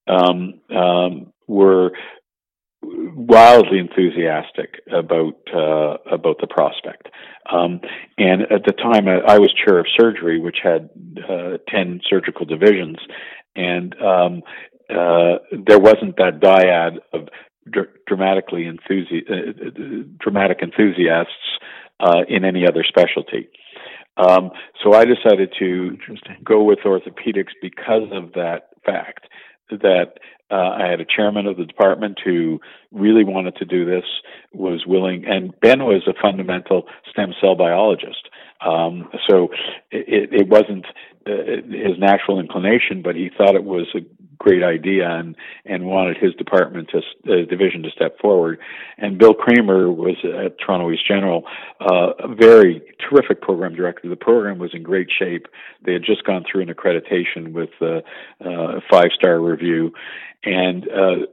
um, 0.07 0.59
um, 0.75 1.33
were 1.47 1.91
wildly 2.83 3.79
enthusiastic 3.79 4.81
about 4.91 5.35
uh, 5.53 5.97
about 6.11 6.37
the 6.39 6.47
prospect. 6.49 7.09
Um, 7.51 7.81
and 8.17 8.43
at 8.43 8.63
the 8.65 8.73
time, 8.73 9.07
I, 9.07 9.33
I, 9.33 9.39
was 9.39 9.53
chair 9.53 9.79
of 9.79 9.85
surgery, 9.99 10.39
which 10.39 10.57
had 10.63 10.89
uh, 11.29 11.57
ten 11.67 12.01
surgical 12.09 12.45
divisions, 12.45 12.97
and 13.55 13.95
um, 14.01 14.41
uh, 14.89 15.37
there 15.65 15.79
wasn't 15.79 16.17
that 16.17 16.39
dyad 16.41 16.97
of 17.13 17.27
dr- 17.69 17.89
dramatically 18.07 18.65
enthusi- 18.65 19.29
uh, 19.29 20.03
dramatic 20.19 20.59
enthusiasts 20.61 21.59
uh, 21.99 22.21
in 22.27 22.43
any 22.45 22.67
other 22.67 22.83
specialty. 22.87 23.49
Um, 24.17 24.51
so 24.83 24.93
I 24.93 25.05
decided 25.05 25.53
to 25.59 25.97
go 26.43 26.63
with 26.63 26.79
orthopedics 26.79 27.53
because 27.61 28.09
of 28.11 28.33
that 28.33 28.69
fact 28.85 29.27
that 29.69 30.13
uh, 30.51 30.75
I 30.83 30.87
had 30.89 30.99
a 30.99 31.05
chairman 31.05 31.47
of 31.47 31.55
the 31.55 31.65
department 31.65 32.19
who 32.23 32.59
really 32.91 33.23
wanted 33.23 33.55
to 33.57 33.65
do 33.65 33.85
this, 33.85 34.03
was 34.51 34.83
willing, 34.85 35.23
and 35.25 35.57
Ben 35.61 35.85
was 35.85 36.03
a 36.07 36.21
fundamental 36.21 36.83
stem 37.09 37.33
cell 37.39 37.55
biologist. 37.55 38.27
Um, 38.59 39.09
so 39.29 39.49
it, 39.91 40.29
it 40.33 40.47
wasn't 40.49 40.85
uh, 41.25 41.61
his 41.69 41.97
natural 41.97 42.39
inclination, 42.39 43.01
but 43.01 43.15
he 43.15 43.29
thought 43.35 43.55
it 43.55 43.63
was 43.63 43.87
a 43.95 43.99
great 44.41 44.63
idea 44.63 45.07
and 45.07 45.35
and 45.65 45.85
wanted 45.85 46.17
his 46.17 46.33
department 46.33 46.89
to 46.89 46.97
uh, 46.97 47.45
division 47.45 47.83
to 47.83 47.91
step 47.91 48.17
forward. 48.19 48.59
And 48.97 49.17
Bill 49.17 49.35
Kraemer 49.35 49.95
was 49.95 50.17
at 50.23 50.59
Toronto 50.59 50.91
East 50.91 51.07
General, 51.07 51.43
uh, 51.79 52.13
a 52.19 52.27
very 52.27 52.81
terrific 53.07 53.41
program 53.41 53.75
director. 53.75 54.09
The 54.09 54.15
program 54.15 54.57
was 54.57 54.71
in 54.73 54.81
great 54.81 55.09
shape. 55.17 55.45
They 55.85 55.93
had 55.93 56.03
just 56.03 56.23
gone 56.23 56.43
through 56.49 56.63
an 56.63 56.69
accreditation 56.69 57.53
with 57.53 57.69
a 57.81 57.97
uh, 58.43 58.79
five 58.89 59.11
star 59.13 59.39
review, 59.39 59.93
and 60.43 60.87
uh, 60.89 61.25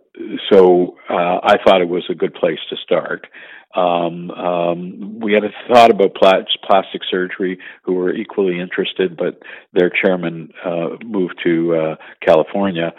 so 0.50 0.96
uh, 1.08 1.38
I 1.42 1.56
thought 1.64 1.80
it 1.80 1.88
was 1.88 2.04
a 2.10 2.14
good 2.14 2.34
place 2.34 2.58
to 2.70 2.76
start. 2.82 3.26
Um, 3.74 4.30
um, 4.30 5.20
we 5.20 5.34
had 5.34 5.44
a 5.44 5.50
thought 5.72 5.90
about 5.90 6.14
pl- 6.14 6.44
plastic 6.66 7.02
surgery, 7.10 7.58
who 7.82 7.94
were 7.94 8.14
equally 8.14 8.58
interested, 8.58 9.16
but 9.16 9.40
their 9.74 9.90
chairman 9.90 10.50
uh, 10.64 10.96
moved 11.04 11.40
to 11.44 11.74
uh, 11.74 11.96
California. 12.26 12.92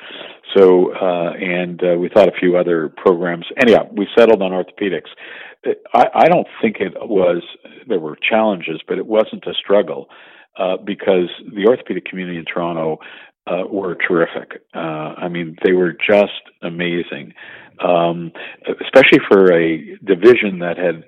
So, 0.55 0.93
uh, 0.93 1.33
and 1.33 1.81
uh, 1.83 1.97
we 1.97 2.09
thought 2.09 2.27
a 2.27 2.39
few 2.39 2.55
other 2.55 2.89
programs. 2.89 3.45
Anyhow, 3.59 3.87
we 3.91 4.07
settled 4.17 4.41
on 4.41 4.51
orthopedics. 4.51 5.09
I, 5.93 6.05
I 6.13 6.25
don't 6.29 6.47
think 6.61 6.77
it 6.79 6.93
was 7.01 7.43
there 7.87 7.99
were 7.99 8.15
challenges, 8.17 8.81
but 8.87 8.97
it 8.97 9.07
wasn't 9.07 9.45
a 9.47 9.53
struggle 9.53 10.07
uh, 10.57 10.77
because 10.77 11.29
the 11.53 11.65
orthopedic 11.67 12.05
community 12.05 12.37
in 12.37 12.45
Toronto 12.45 12.99
uh, 13.49 13.63
were 13.67 13.95
terrific. 13.95 14.61
Uh, 14.73 15.15
I 15.17 15.27
mean, 15.27 15.55
they 15.63 15.73
were 15.73 15.93
just 15.93 16.41
amazing, 16.61 17.33
um, 17.83 18.31
especially 18.81 19.19
for 19.29 19.51
a 19.51 19.97
division 20.03 20.59
that 20.59 20.77
had 20.77 21.03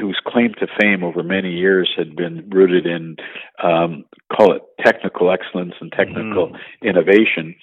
whose 0.00 0.18
claim 0.26 0.52
to 0.58 0.66
fame 0.80 1.04
over 1.04 1.22
many 1.22 1.52
years 1.52 1.90
had 1.96 2.16
been 2.16 2.48
rooted 2.50 2.86
in 2.86 3.16
um, 3.62 4.04
call 4.34 4.52
it 4.54 4.62
technical 4.84 5.30
excellence 5.30 5.74
and 5.80 5.92
technical 5.92 6.48
mm. 6.48 6.56
innovation. 6.82 7.54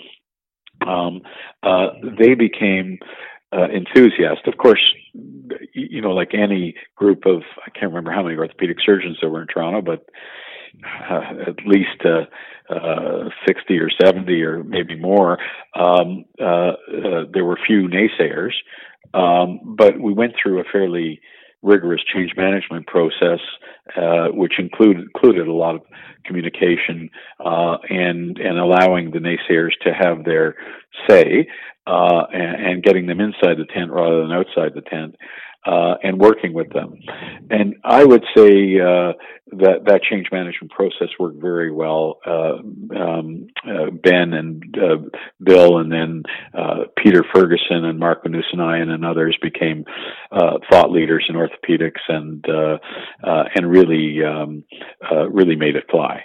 Um, 0.88 1.22
uh, 1.64 1.88
they 2.20 2.36
became 2.36 3.00
uh, 3.52 3.68
enthusiasts. 3.70 4.48
Of 4.48 4.58
course, 4.58 4.82
you 5.74 6.02
know, 6.02 6.12
like 6.12 6.34
any 6.34 6.76
group 6.96 7.26
of 7.26 7.42
I 7.66 7.70
can't 7.72 7.92
remember 7.92 8.12
how 8.12 8.24
many 8.24 8.38
orthopedic 8.38 8.78
surgeons 8.84 9.18
there 9.22 9.30
were 9.30 9.42
in 9.42 9.48
Toronto, 9.48 9.82
but 9.82 10.06
uh, 11.10 11.22
at 11.48 11.66
least 11.66 12.04
uh, 12.06 12.74
uh, 12.74 13.30
60 13.48 13.78
or 13.80 13.90
70 14.04 14.42
or 14.42 14.64
maybe 14.64 14.96
more, 14.96 15.38
um, 15.76 16.26
uh, 16.40 16.46
uh, 16.46 17.26
there 17.34 17.46
were 17.46 17.58
few 17.68 17.88
naysayers. 17.88 18.54
Um, 19.14 19.60
but 19.78 20.00
we 20.00 20.14
went 20.14 20.34
through 20.42 20.62
a 20.62 20.64
fairly 20.72 21.20
rigorous 21.62 22.02
change 22.14 22.32
management 22.38 22.88
process, 22.88 23.40
uh, 23.98 24.28
which 24.30 24.54
included 24.58 25.04
included 25.04 25.48
a 25.48 25.54
lot 25.54 25.76
of 25.76 25.82
communication 26.26 27.10
and 27.40 28.38
and 28.38 28.58
allowing 28.58 29.12
the 29.12 29.20
naysayers 29.20 29.72
to 29.84 29.92
have 29.94 30.24
their 30.24 30.56
say 31.10 31.48
and, 31.88 32.66
and, 32.66 32.84
getting 32.84 33.08
them 33.08 33.20
inside 33.20 33.58
the 33.58 33.66
tent 33.74 33.92
rather 33.92 34.22
than 34.22 34.32
outside 34.32 34.74
the 34.74 34.82
tent 34.82 35.16
uh, 35.66 35.96
and 36.04 36.20
working 36.20 36.54
with 36.54 36.72
them. 36.74 37.00
And 37.50 37.76
I 37.84 38.04
would 38.04 38.24
say 38.36 38.80
uh, 38.80 39.14
that 39.58 39.86
that 39.86 40.02
change 40.10 40.28
management 40.32 40.72
process 40.72 41.10
worked 41.20 41.42
very 41.42 41.72
well. 41.72 42.20
Uh, 42.26 42.58
um, 42.98 43.48
uh, 43.68 43.92
ben 43.92 44.34
and 44.34 44.64
uh, 44.78 44.98
Bill, 45.44 45.78
and 45.78 45.92
then 45.92 46.24
uh, 46.58 46.86
Peter 46.98 47.24
Ferguson 47.34 47.86
and 47.86 48.00
Mark 48.00 48.24
Nousiainen 48.26 48.90
and 48.90 49.06
others 49.06 49.38
became 49.42 49.86
thought 50.70 50.92
leaders 50.92 51.26
in 51.30 51.36
orthopedics 51.36 52.02
and 52.08 52.46
and 53.24 53.70
really 53.70 54.24
um, 54.24 54.64
really 55.32 55.56
made 55.56 55.76
it 55.76 55.86
fly 55.92 56.24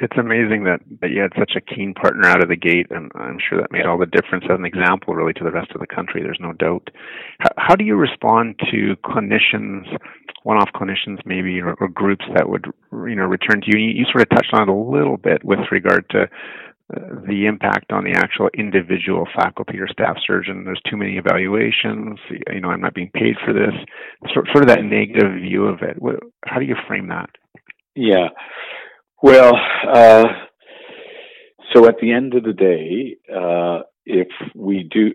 it's 0.00 0.16
amazing 0.16 0.64
that, 0.64 0.80
that 1.00 1.10
you 1.10 1.20
had 1.20 1.32
such 1.38 1.52
a 1.56 1.60
keen 1.60 1.92
partner 1.94 2.26
out 2.26 2.42
of 2.42 2.48
the 2.48 2.56
gate, 2.56 2.86
and 2.90 3.12
I'm 3.14 3.38
sure 3.38 3.60
that 3.60 3.70
made 3.70 3.84
all 3.84 3.98
the 3.98 4.06
difference 4.06 4.44
as 4.50 4.58
an 4.58 4.64
example, 4.64 5.14
really, 5.14 5.34
to 5.34 5.44
the 5.44 5.50
rest 5.50 5.72
of 5.72 5.80
the 5.80 5.86
country. 5.86 6.22
There's 6.22 6.40
no 6.40 6.52
doubt. 6.52 6.88
How, 7.38 7.50
how 7.58 7.76
do 7.76 7.84
you 7.84 7.96
respond 7.96 8.58
to 8.70 8.96
clinicians, 9.04 9.84
one-off 10.42 10.70
clinicians, 10.74 11.20
maybe, 11.26 11.60
or, 11.60 11.74
or, 11.80 11.88
groups 11.88 12.24
that 12.34 12.48
would, 12.48 12.66
you 12.92 13.14
know, 13.14 13.24
return 13.24 13.60
to 13.60 13.66
you? 13.66 13.78
you? 13.78 14.00
You 14.00 14.04
sort 14.10 14.22
of 14.22 14.30
touched 14.30 14.54
on 14.54 14.62
it 14.62 14.72
a 14.72 14.74
little 14.74 15.18
bit 15.18 15.44
with 15.44 15.60
regard 15.70 16.08
to 16.10 16.22
uh, 16.22 17.20
the 17.28 17.46
impact 17.46 17.92
on 17.92 18.04
the 18.04 18.12
actual 18.12 18.48
individual 18.56 19.28
faculty 19.36 19.78
or 19.78 19.86
staff 19.86 20.16
surgeon. 20.26 20.64
There's 20.64 20.80
too 20.88 20.96
many 20.96 21.18
evaluations. 21.18 22.18
You 22.50 22.60
know, 22.60 22.70
I'm 22.70 22.80
not 22.80 22.94
being 22.94 23.10
paid 23.12 23.36
for 23.44 23.52
this. 23.52 23.74
Sort, 24.32 24.48
sort 24.52 24.64
of 24.64 24.68
that 24.68 24.82
negative 24.82 25.34
view 25.34 25.66
of 25.66 25.82
it. 25.82 25.98
How 26.46 26.58
do 26.58 26.64
you 26.64 26.76
frame 26.88 27.08
that? 27.08 27.30
Yeah. 27.94 28.28
Well, 29.22 29.52
uh, 29.86 30.24
so 31.74 31.86
at 31.86 31.96
the 32.00 32.12
end 32.12 32.34
of 32.34 32.42
the 32.42 32.54
day, 32.54 33.16
uh, 33.30 33.80
if 34.06 34.28
we 34.54 34.88
do, 34.90 35.10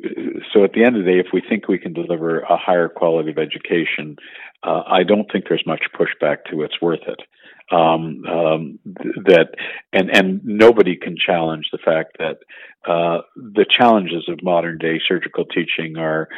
so 0.54 0.64
at 0.64 0.74
the 0.74 0.84
end 0.86 0.96
of 0.96 1.04
the 1.04 1.12
day, 1.12 1.20
if 1.20 1.28
we 1.34 1.42
think 1.48 1.68
we 1.68 1.80
can 1.80 1.94
deliver 1.94 2.40
a 2.42 2.56
higher 2.56 2.88
quality 2.88 3.32
of 3.32 3.40
education, 3.40 4.16
uh, 4.64 4.84
I 4.88 5.04
don't 5.04 5.30
think 5.32 5.46
there's 5.50 5.64
much 5.66 5.84
pushback 6.00 6.38
to 6.52 6.62
it's 6.62 6.80
worth 6.82 7.02
it. 7.08 7.20
Um, 7.72 8.24
um, 8.30 8.80
that 9.26 9.56
and 9.92 10.16
and 10.16 10.40
nobody 10.44 10.96
can 10.96 11.16
challenge 11.18 11.66
the 11.72 11.80
fact 11.84 12.18
that 12.20 12.38
uh, 12.88 13.22
the 13.36 13.66
challenges 13.68 14.30
of 14.30 14.44
modern 14.44 14.78
day 14.78 15.02
surgical 15.08 15.46
teaching 15.46 15.98
are 15.98 16.30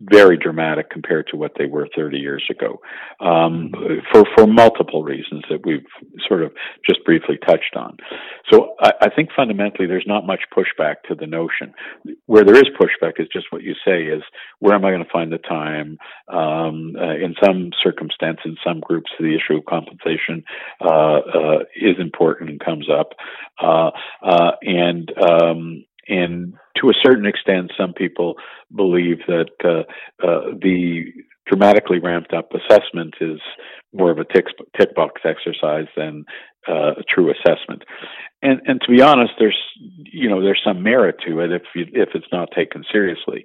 very 0.00 0.36
dramatic 0.36 0.90
compared 0.90 1.26
to 1.28 1.36
what 1.36 1.52
they 1.58 1.66
were 1.66 1.88
30 1.96 2.18
years 2.18 2.44
ago, 2.50 2.80
um, 3.20 3.72
for 4.12 4.24
for 4.36 4.46
multiple 4.46 5.02
reasons 5.02 5.42
that 5.48 5.64
we've 5.64 5.86
sort 6.28 6.42
of 6.42 6.52
just 6.86 7.02
briefly 7.04 7.38
touched 7.46 7.76
on. 7.76 7.96
So 8.50 8.74
I, 8.80 8.92
I, 9.02 9.10
think 9.14 9.30
fundamentally 9.34 9.86
there's 9.86 10.04
not 10.06 10.26
much 10.26 10.40
pushback 10.54 10.96
to 11.08 11.14
the 11.14 11.26
notion. 11.26 11.72
Where 12.26 12.44
there 12.44 12.56
is 12.56 12.68
pushback 12.78 13.18
is 13.18 13.28
just 13.32 13.46
what 13.50 13.62
you 13.62 13.74
say: 13.86 14.02
is 14.02 14.22
where 14.58 14.74
am 14.74 14.84
I 14.84 14.90
going 14.90 15.04
to 15.04 15.10
find 15.10 15.32
the 15.32 15.38
time? 15.38 15.96
Um, 16.28 16.94
uh, 17.00 17.14
in 17.14 17.34
some 17.42 17.70
circumstance, 17.82 18.40
in 18.44 18.56
some 18.64 18.80
groups, 18.80 19.10
the 19.18 19.34
issue 19.34 19.56
of 19.58 19.64
compensation 19.64 20.44
uh, 20.82 21.20
uh, 21.20 21.58
is 21.74 21.96
important 21.98 22.50
and 22.50 22.60
comes 22.60 22.88
up, 22.90 23.12
uh, 23.62 23.90
uh, 24.22 24.52
and 24.60 25.10
um, 25.18 25.84
and 26.08 26.54
to 26.80 26.88
a 26.88 26.94
certain 27.02 27.26
extent, 27.26 27.72
some 27.78 27.92
people 27.92 28.34
believe 28.74 29.18
that 29.26 29.50
uh, 29.64 30.26
uh, 30.26 30.54
the 30.60 31.04
dramatically 31.46 31.98
ramped 31.98 32.32
up 32.32 32.50
assessment 32.52 33.14
is 33.20 33.40
more 33.92 34.10
of 34.10 34.18
a 34.18 34.24
tick, 34.24 34.46
tick 34.78 34.94
box 34.94 35.22
exercise 35.24 35.86
than 35.96 36.24
uh, 36.68 36.92
a 36.98 37.02
true 37.08 37.30
assessment. 37.30 37.82
And 38.42 38.60
and 38.66 38.80
to 38.82 38.90
be 38.90 39.00
honest, 39.00 39.32
there's 39.38 39.58
you 39.78 40.28
know 40.28 40.42
there's 40.42 40.60
some 40.64 40.82
merit 40.82 41.16
to 41.26 41.40
it 41.40 41.52
if 41.52 41.62
you, 41.74 41.86
if 41.92 42.10
it's 42.14 42.26
not 42.32 42.48
taken 42.54 42.84
seriously. 42.92 43.44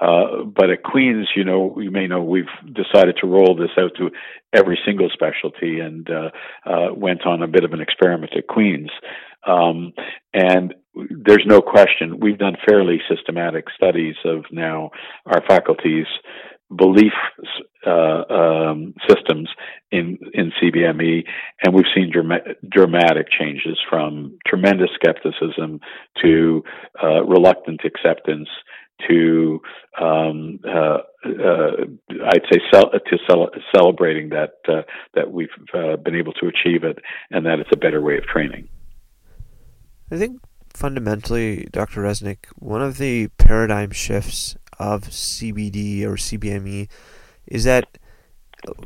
Uh, 0.00 0.44
but 0.44 0.70
at 0.70 0.82
Queens, 0.82 1.28
you 1.36 1.44
know, 1.44 1.76
you 1.78 1.90
may 1.90 2.06
know 2.06 2.22
we've 2.22 2.44
decided 2.72 3.16
to 3.20 3.26
roll 3.26 3.54
this 3.54 3.70
out 3.78 3.92
to 3.98 4.10
every 4.52 4.78
single 4.84 5.08
specialty, 5.12 5.78
and 5.78 6.08
uh, 6.10 6.30
uh, 6.68 6.94
went 6.94 7.26
on 7.26 7.42
a 7.42 7.48
bit 7.48 7.64
of 7.64 7.72
an 7.72 7.80
experiment 7.80 8.32
at 8.36 8.48
Queens. 8.48 8.90
Um, 9.46 9.92
and 10.32 10.74
there's 10.94 11.44
no 11.46 11.60
question 11.60 12.20
we've 12.20 12.38
done 12.38 12.56
fairly 12.68 13.00
systematic 13.08 13.66
studies 13.76 14.14
of 14.24 14.44
now 14.50 14.90
our 15.26 15.42
faculties 15.48 16.06
belief 16.74 17.12
uh, 17.86 18.22
um, 18.32 18.94
systems 19.08 19.48
in 19.90 20.18
in 20.32 20.52
CBME, 20.62 21.24
and 21.62 21.74
we've 21.74 21.84
seen 21.94 22.10
drama- 22.10 22.54
dramatic 22.68 23.26
changes 23.30 23.78
from 23.88 24.38
tremendous 24.46 24.90
skepticism 24.94 25.80
to 26.22 26.62
uh, 27.02 27.22
reluctant 27.24 27.82
acceptance 27.84 28.48
to 29.08 29.60
um, 30.00 30.60
uh, 30.66 30.98
uh 31.26 31.84
I'd 32.32 32.46
say 32.50 32.60
cel- 32.72 32.90
to 32.90 33.18
cel- 33.28 33.50
celebrating 33.74 34.30
that 34.30 34.54
uh, 34.68 34.82
that 35.14 35.30
we've 35.30 35.48
uh, 35.74 35.96
been 35.96 36.14
able 36.14 36.32
to 36.34 36.46
achieve 36.46 36.84
it, 36.84 36.98
and 37.30 37.44
that 37.46 37.58
it's 37.58 37.70
a 37.72 37.78
better 37.78 38.00
way 38.00 38.16
of 38.16 38.24
training. 38.24 38.68
I 40.10 40.16
think 40.16 40.40
fundamentally, 40.74 41.68
Dr. 41.70 42.02
Reznick, 42.02 42.46
one 42.56 42.82
of 42.82 42.98
the 42.98 43.28
paradigm 43.38 43.90
shifts 43.90 44.56
of 44.78 45.04
CBD 45.04 46.02
or 46.02 46.16
CBME 46.16 46.88
is 47.46 47.64
that 47.64 47.98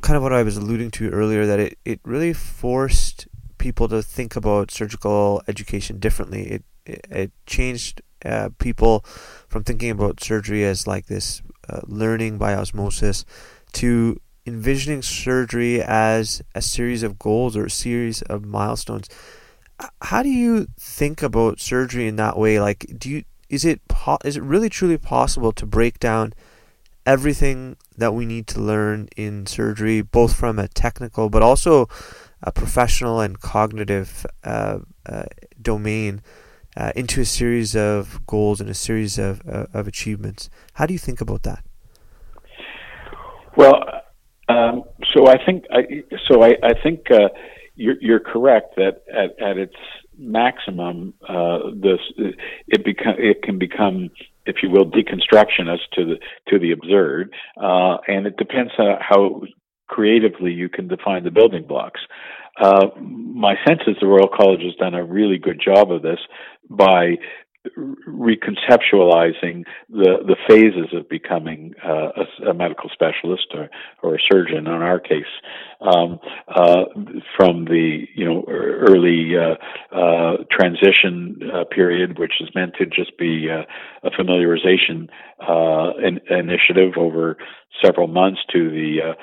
kind 0.00 0.16
of 0.16 0.22
what 0.22 0.32
I 0.32 0.42
was 0.42 0.56
alluding 0.56 0.90
to 0.92 1.10
earlier 1.10 1.46
that 1.46 1.58
it, 1.58 1.78
it 1.84 2.00
really 2.04 2.32
forced 2.32 3.26
people 3.58 3.88
to 3.88 4.02
think 4.02 4.36
about 4.36 4.70
surgical 4.70 5.42
education 5.48 5.98
differently. 5.98 6.42
It 6.50 6.64
it, 6.86 7.32
changed 7.46 8.00
uh, 8.24 8.48
people 8.58 9.04
from 9.48 9.62
thinking 9.62 9.90
about 9.90 10.22
surgery 10.22 10.64
as 10.64 10.86
like 10.86 11.06
this 11.06 11.42
uh, 11.68 11.80
learning 11.86 12.38
by 12.38 12.54
osmosis 12.54 13.26
to 13.72 14.18
envisioning 14.46 15.02
surgery 15.02 15.82
as 15.82 16.42
a 16.54 16.62
series 16.62 17.02
of 17.02 17.18
goals 17.18 17.56
or 17.56 17.66
a 17.66 17.70
series 17.70 18.22
of 18.22 18.44
milestones. 18.44 19.08
How 20.02 20.22
do 20.22 20.28
you 20.28 20.68
think 20.78 21.22
about 21.22 21.60
surgery 21.60 22.08
in 22.08 22.16
that 22.16 22.36
way? 22.36 22.60
Like, 22.60 22.86
do 22.98 23.10
you 23.10 23.24
is 23.48 23.64
it 23.64 23.86
po- 23.88 24.18
is 24.24 24.36
it 24.36 24.42
really 24.42 24.68
truly 24.68 24.98
possible 24.98 25.52
to 25.52 25.66
break 25.66 25.98
down 25.98 26.34
everything 27.06 27.76
that 27.96 28.12
we 28.12 28.26
need 28.26 28.46
to 28.48 28.60
learn 28.60 29.08
in 29.16 29.46
surgery, 29.46 30.02
both 30.02 30.34
from 30.34 30.58
a 30.58 30.68
technical 30.68 31.30
but 31.30 31.42
also 31.42 31.88
a 32.42 32.52
professional 32.52 33.20
and 33.20 33.40
cognitive 33.40 34.26
uh, 34.44 34.78
uh, 35.06 35.24
domain, 35.60 36.22
uh, 36.76 36.92
into 36.94 37.20
a 37.20 37.24
series 37.24 37.74
of 37.74 38.24
goals 38.26 38.60
and 38.60 38.68
a 38.68 38.74
series 38.74 39.18
of 39.18 39.42
uh, 39.48 39.66
of 39.72 39.88
achievements? 39.88 40.50
How 40.74 40.86
do 40.86 40.92
you 40.92 40.98
think 40.98 41.20
about 41.20 41.42
that? 41.44 41.64
Well, 43.56 43.82
um, 44.48 44.84
so 45.14 45.26
I 45.26 45.44
think 45.44 45.64
I, 45.72 46.04
so. 46.28 46.42
I, 46.42 46.56
I 46.62 46.74
think 46.82 47.10
uh, 47.10 47.28
you're, 47.78 47.96
you're 48.00 48.20
correct 48.20 48.74
that 48.76 49.02
at, 49.08 49.40
at 49.40 49.56
its 49.56 49.76
maximum, 50.18 51.14
uh, 51.28 51.58
this 51.74 52.00
it 52.66 52.84
become 52.84 53.14
it 53.18 53.42
can 53.42 53.58
become, 53.58 54.10
if 54.46 54.56
you 54.62 54.70
will, 54.70 54.84
deconstructionist 54.84 55.88
to 55.92 56.04
the 56.04 56.16
to 56.48 56.58
the 56.58 56.72
absurd, 56.72 57.32
uh, 57.56 57.98
and 58.08 58.26
it 58.26 58.36
depends 58.36 58.72
on 58.78 58.98
how 59.00 59.42
creatively 59.86 60.52
you 60.52 60.68
can 60.68 60.88
define 60.88 61.24
the 61.24 61.30
building 61.30 61.64
blocks. 61.66 62.00
Uh, 62.60 62.88
my 62.98 63.54
sense 63.66 63.80
is 63.86 63.94
the 64.00 64.06
Royal 64.06 64.28
College 64.28 64.62
has 64.62 64.74
done 64.74 64.94
a 64.94 65.04
really 65.04 65.38
good 65.38 65.60
job 65.64 65.92
of 65.92 66.02
this 66.02 66.18
by 66.68 67.14
reconceptualizing 67.76 69.64
the 69.88 70.18
the 70.26 70.36
phases 70.48 70.94
of 70.94 71.08
becoming 71.08 71.74
uh, 71.84 72.10
a, 72.16 72.50
a, 72.50 72.54
medical 72.54 72.88
specialist 72.90 73.46
or, 73.52 73.68
or 74.02 74.14
a 74.14 74.18
surgeon 74.30 74.66
in 74.66 74.68
our 74.68 75.00
case 75.00 75.24
um, 75.80 76.20
uh, 76.48 76.84
from 77.36 77.64
the 77.64 78.06
you 78.14 78.24
know 78.24 78.44
early 78.48 79.32
uh, 79.36 79.56
uh 79.94 80.36
transition 80.50 81.40
uh, 81.52 81.64
period 81.64 82.18
which 82.18 82.34
is 82.40 82.48
meant 82.54 82.74
to 82.78 82.86
just 82.86 83.18
be 83.18 83.48
uh, 83.50 83.62
a 84.06 84.10
familiarization 84.10 85.08
in, 85.40 86.20
initiative 86.30 86.94
over 86.96 87.36
several 87.84 88.08
months 88.08 88.40
to 88.52 88.70
the 88.70 89.14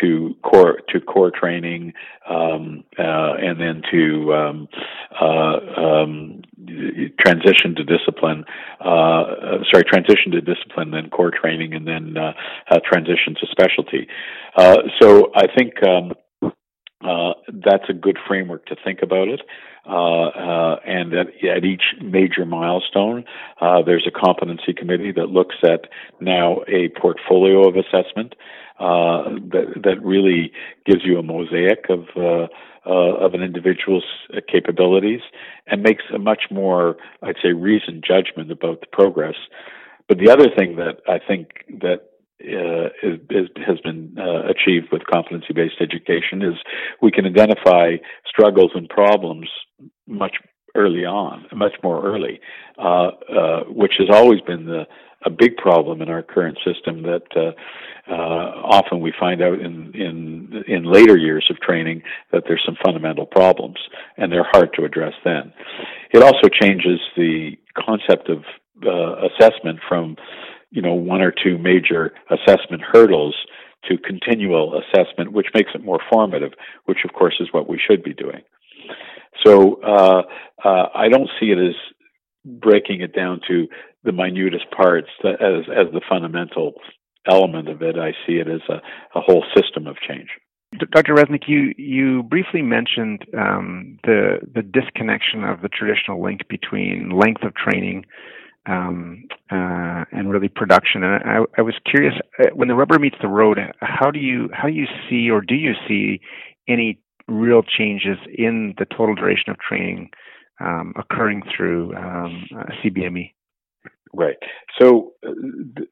to 0.00 0.34
core 0.42 0.80
to 0.88 1.00
core 1.00 1.30
training 1.30 1.92
um, 2.28 2.84
and 2.98 3.60
then 3.60 3.82
to 3.90 4.34
um, 4.34 4.68
um, 5.20 6.42
transition 7.20 7.74
to 7.76 7.84
discipline, 7.84 8.44
uh, 8.84 8.88
uh, 8.88 9.58
sorry, 9.72 9.84
transition 9.84 10.32
to 10.32 10.40
discipline, 10.40 10.90
then 10.90 11.10
core 11.10 11.30
training, 11.30 11.74
and 11.74 11.86
then 11.86 12.16
uh, 12.16 12.32
uh, 12.70 12.78
transition 12.84 13.34
to 13.40 13.46
specialty. 13.50 14.06
Uh, 14.56 14.76
so 15.00 15.30
I 15.34 15.46
think 15.56 15.74
um, 15.82 16.12
uh, 17.02 17.34
that's 17.48 17.88
a 17.88 17.92
good 17.92 18.18
framework 18.26 18.66
to 18.66 18.76
think 18.82 19.00
about 19.02 19.28
it. 19.28 19.42
and 19.86 21.14
at, 21.14 21.26
at, 21.44 21.64
each 21.64 21.94
major 22.02 22.44
milestone, 22.44 23.24
there's 23.60 24.06
a 24.06 24.10
competency 24.10 24.72
committee 24.72 25.12
that 25.12 25.28
looks 25.30 25.56
at 25.62 25.88
now 26.20 26.62
a 26.68 26.88
portfolio 27.00 27.68
of 27.68 27.76
assessment 27.76 28.34
that 28.78 29.80
that 29.82 30.02
really 30.02 30.52
gives 30.84 31.04
you 31.04 31.18
a 31.18 31.22
mosaic 31.22 31.86
of 31.88 32.48
uh, 32.86 33.16
of 33.18 33.34
an 33.34 33.42
individual's 33.42 34.04
uh, 34.32 34.40
capabilities 34.46 35.20
and 35.66 35.82
makes 35.82 36.04
a 36.14 36.18
much 36.20 36.44
more, 36.52 36.96
I'd 37.20 37.34
say, 37.42 37.50
reasoned 37.50 38.04
judgment 38.06 38.52
about 38.52 38.80
the 38.80 38.86
progress. 38.92 39.34
But 40.08 40.18
the 40.18 40.30
other 40.30 40.46
thing 40.56 40.76
that 40.76 41.00
I 41.08 41.18
think 41.18 41.64
that 41.80 42.05
uh, 42.42 42.86
is, 43.02 43.18
is, 43.30 43.48
has 43.66 43.80
been 43.80 44.14
uh, 44.18 44.42
achieved 44.48 44.88
with 44.92 45.06
competency-based 45.10 45.80
education 45.80 46.42
is 46.42 46.54
we 47.00 47.10
can 47.10 47.26
identify 47.26 47.96
struggles 48.26 48.72
and 48.74 48.88
problems 48.88 49.48
much 50.06 50.36
early 50.76 51.04
on, 51.04 51.46
much 51.54 51.72
more 51.82 52.04
early, 52.06 52.40
uh, 52.78 53.10
uh, 53.34 53.64
which 53.68 53.94
has 53.98 54.08
always 54.12 54.40
been 54.42 54.66
the 54.66 54.84
a 55.24 55.30
big 55.30 55.56
problem 55.56 56.02
in 56.02 56.08
our 56.08 56.22
current 56.22 56.56
system 56.64 57.02
that 57.02 57.24
uh, 57.34 57.50
uh, 58.08 58.14
often 58.62 59.00
we 59.00 59.12
find 59.18 59.42
out 59.42 59.58
in, 59.58 59.90
in 59.94 60.62
in 60.68 60.84
later 60.84 61.16
years 61.16 61.48
of 61.50 61.58
training 61.58 62.02
that 62.32 62.44
there's 62.46 62.62
some 62.64 62.76
fundamental 62.84 63.26
problems 63.26 63.78
and 64.18 64.30
they're 64.30 64.46
hard 64.52 64.68
to 64.74 64.84
address 64.84 65.14
then. 65.24 65.52
It 66.12 66.22
also 66.22 66.48
changes 66.52 67.00
the 67.16 67.56
concept 67.76 68.28
of 68.28 68.44
assessment 69.32 69.80
from 69.88 70.16
you 70.76 70.82
know 70.82 70.92
one 70.92 71.22
or 71.22 71.32
two 71.32 71.56
major 71.56 72.12
assessment 72.30 72.82
hurdles 72.82 73.34
to 73.88 73.96
continual 73.96 74.78
assessment, 74.80 75.32
which 75.32 75.46
makes 75.54 75.70
it 75.74 75.82
more 75.82 76.00
formative, 76.12 76.52
which 76.84 76.98
of 77.04 77.14
course 77.14 77.36
is 77.40 77.48
what 77.50 77.68
we 77.68 77.80
should 77.84 78.02
be 78.02 78.12
doing. 78.12 78.42
So 79.44 79.80
uh, 79.82 80.22
uh, 80.62 80.86
I 80.94 81.08
don't 81.08 81.30
see 81.40 81.46
it 81.46 81.58
as 81.58 81.74
breaking 82.44 83.00
it 83.00 83.14
down 83.14 83.40
to 83.48 83.66
the 84.04 84.12
minutest 84.12 84.70
parts 84.70 85.08
as 85.24 85.64
as 85.74 85.92
the 85.92 86.02
fundamental 86.08 86.74
element 87.28 87.68
of 87.68 87.80
it. 87.80 87.96
I 87.98 88.12
see 88.26 88.34
it 88.34 88.46
as 88.48 88.60
a, 88.68 88.82
a 89.18 89.22
whole 89.22 89.44
system 89.56 89.86
of 89.86 89.96
change. 90.06 90.28
Dr. 90.92 91.14
Reznick, 91.14 91.44
you, 91.46 91.72
you 91.78 92.22
briefly 92.24 92.60
mentioned 92.60 93.24
um, 93.38 93.98
the 94.04 94.40
the 94.54 94.62
disconnection 94.62 95.42
of 95.42 95.62
the 95.62 95.68
traditional 95.68 96.22
link 96.22 96.42
between 96.48 97.10
length 97.10 97.44
of 97.44 97.54
training 97.54 98.04
um, 98.66 99.24
uh, 99.50 100.04
and 100.12 100.30
really 100.30 100.48
production. 100.48 101.02
And 101.02 101.22
I, 101.24 101.38
I, 101.58 101.62
was 101.62 101.74
curious, 101.88 102.14
uh, 102.38 102.48
when 102.54 102.68
the 102.68 102.74
rubber 102.74 102.98
meets 102.98 103.16
the 103.22 103.28
road, 103.28 103.58
how 103.80 104.10
do 104.10 104.18
you 104.18 104.48
how 104.52 104.68
do 104.68 104.74
you 104.74 104.86
see 105.08 105.30
or 105.30 105.40
do 105.40 105.54
you 105.54 105.72
see 105.86 106.20
any 106.68 106.98
real 107.28 107.62
changes 107.62 108.18
in 108.36 108.74
the 108.78 108.84
total 108.84 109.14
duration 109.14 109.50
of 109.50 109.58
training 109.58 110.10
um, 110.60 110.94
occurring 110.96 111.42
through 111.56 111.94
um, 111.94 112.44
uh, 112.56 112.64
CBME? 112.82 113.32
Right. 114.12 114.36
So 114.80 115.12
uh, 115.26 115.30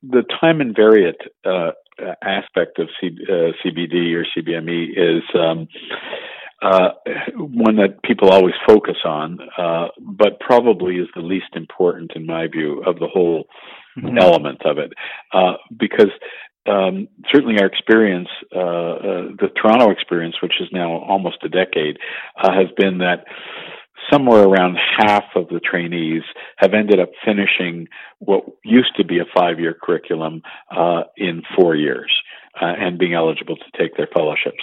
the 0.03 0.23
time 0.41 0.59
invariant 0.59 1.21
uh, 1.45 1.73
aspect 2.23 2.79
of 2.79 2.89
C, 3.01 3.11
uh, 3.29 3.53
CBD 3.65 4.15
or 4.15 4.25
CBME 4.37 4.91
is 4.97 5.23
um, 5.35 5.69
uh, 6.65 6.91
one 7.37 7.77
that 7.77 8.03
people 8.03 8.31
always 8.31 8.55
focus 8.67 8.97
on, 9.05 9.39
uh, 9.59 9.89
but 10.01 10.41
probably 10.41 10.97
is 10.97 11.09
the 11.15 11.21
least 11.21 11.55
important, 11.55 12.13
in 12.15 12.27
my 12.27 12.47
view, 12.47 12.83
of 12.87 12.99
the 12.99 13.07
whole 13.07 13.45
mm-hmm. 13.99 14.19
element 14.19 14.63
of 14.65 14.79
it, 14.79 14.93
uh, 15.33 15.55
because. 15.77 16.11
Um, 16.67 17.09
certainly, 17.31 17.61
our 17.61 17.67
experience, 17.67 18.29
the 18.51 19.51
Toronto 19.55 19.91
experience, 19.91 20.37
which 20.43 20.55
is 20.63 20.69
now 20.73 20.93
almost 20.93 21.37
a 21.45 21.49
decade, 21.51 21.99
has 22.39 22.69
been 22.79 22.97
that 22.99 23.27
somewhere 24.11 24.45
around 24.45 24.77
half 24.99 25.25
of 25.35 25.49
the 25.49 25.61
trainees 25.61 26.23
have 26.57 26.75
ended 26.75 27.01
up 27.01 27.11
finishing 27.25 27.87
what 28.19 28.45
used 28.65 28.97
to 28.97 29.05
be 29.05 29.19
a 29.19 29.25
five 29.37 29.59
year 29.61 29.77
curriculum 29.81 30.43
uh, 30.75 31.03
in 31.17 31.43
four 31.57 31.75
years. 31.75 32.13
Uh, 32.61 32.67
and 32.79 32.99
being 32.99 33.15
eligible 33.15 33.57
to 33.57 33.79
take 33.79 33.97
their 33.97 34.09
fellowships. 34.15 34.63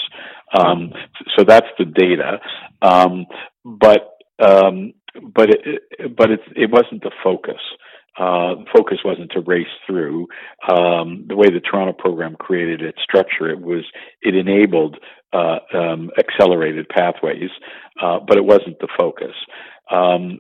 Um, 0.58 0.94
so 1.38 1.44
that's 1.44 1.68
the 1.78 1.84
data. 1.84 2.40
Um, 2.82 3.26
but 3.66 4.18
um, 4.40 4.94
but 5.22 5.50
it, 5.50 6.16
but 6.16 6.32
it, 6.32 6.40
it 6.56 6.72
wasn't 6.72 7.04
the 7.04 7.12
focus 7.22 7.60
uh, 8.20 8.56
focus 8.76 9.00
wasn't 9.06 9.32
to 9.32 9.42
race 9.42 9.68
through. 9.88 10.28
Um, 10.70 11.26
the 11.28 11.36
way 11.36 11.48
the 11.48 11.62
Toronto 11.62 11.94
program 11.94 12.36
created 12.36 12.82
its 12.82 13.00
structure, 13.02 13.50
it 13.50 13.60
was 13.60 13.86
it 14.22 14.36
enabled 14.36 14.98
uh, 15.34 15.60
um, 15.74 16.12
accelerated 16.20 16.90
pathways, 16.90 17.50
uh, 18.02 18.20
but 18.28 18.38
it 18.38 18.44
wasn't 18.44 18.80
the 18.80 18.90
focus. 19.00 19.34
Um, 19.90 20.40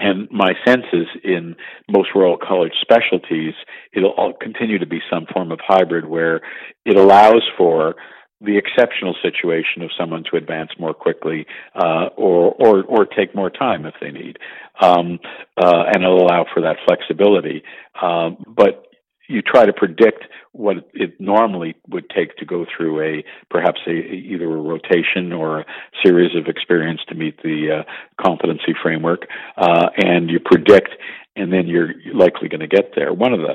and 0.00 0.28
my 0.30 0.52
sense 0.64 0.84
is 0.92 1.06
in 1.24 1.56
most 1.88 2.10
Royal 2.14 2.36
College 2.36 2.72
specialties, 2.80 3.54
it'll 3.92 4.32
continue 4.40 4.78
to 4.78 4.86
be 4.86 5.00
some 5.10 5.26
form 5.32 5.50
of 5.50 5.60
hybrid 5.66 6.06
where 6.06 6.40
it 6.84 6.96
allows 6.96 7.42
for 7.56 7.96
the 8.40 8.56
exceptional 8.56 9.16
situation 9.20 9.82
of 9.82 9.90
someone 9.98 10.22
to 10.30 10.36
advance 10.36 10.70
more 10.78 10.94
quickly 10.94 11.44
uh, 11.74 12.06
or, 12.16 12.54
or, 12.54 12.84
or 12.84 13.04
take 13.04 13.34
more 13.34 13.50
time 13.50 13.84
if 13.84 13.94
they 14.00 14.12
need. 14.12 14.38
Um, 14.80 15.18
uh, 15.56 15.84
and 15.92 16.04
it'll 16.04 16.22
allow 16.22 16.46
for 16.54 16.62
that 16.62 16.76
flexibility. 16.86 17.64
Um, 18.00 18.36
but 18.46 18.87
you 19.28 19.42
try 19.42 19.66
to 19.66 19.72
predict 19.72 20.24
what 20.52 20.76
it 20.94 21.20
normally 21.20 21.76
would 21.88 22.08
take 22.10 22.36
to 22.36 22.44
go 22.44 22.64
through 22.64 23.00
a 23.00 23.24
perhaps 23.50 23.80
a, 23.86 23.90
either 23.90 24.46
a 24.46 24.60
rotation 24.60 25.32
or 25.32 25.60
a 25.60 25.66
series 26.02 26.34
of 26.34 26.46
experience 26.46 27.00
to 27.08 27.14
meet 27.14 27.40
the 27.42 27.80
uh, 27.80 28.22
competency 28.22 28.74
framework, 28.82 29.26
uh, 29.56 29.88
and 29.98 30.30
you 30.30 30.40
predict, 30.40 30.90
and 31.36 31.52
then 31.52 31.68
you're 31.68 31.92
likely 32.14 32.48
going 32.48 32.60
to 32.60 32.66
get 32.66 32.92
there. 32.96 33.12
One 33.12 33.32
of 33.32 33.40
the 33.40 33.54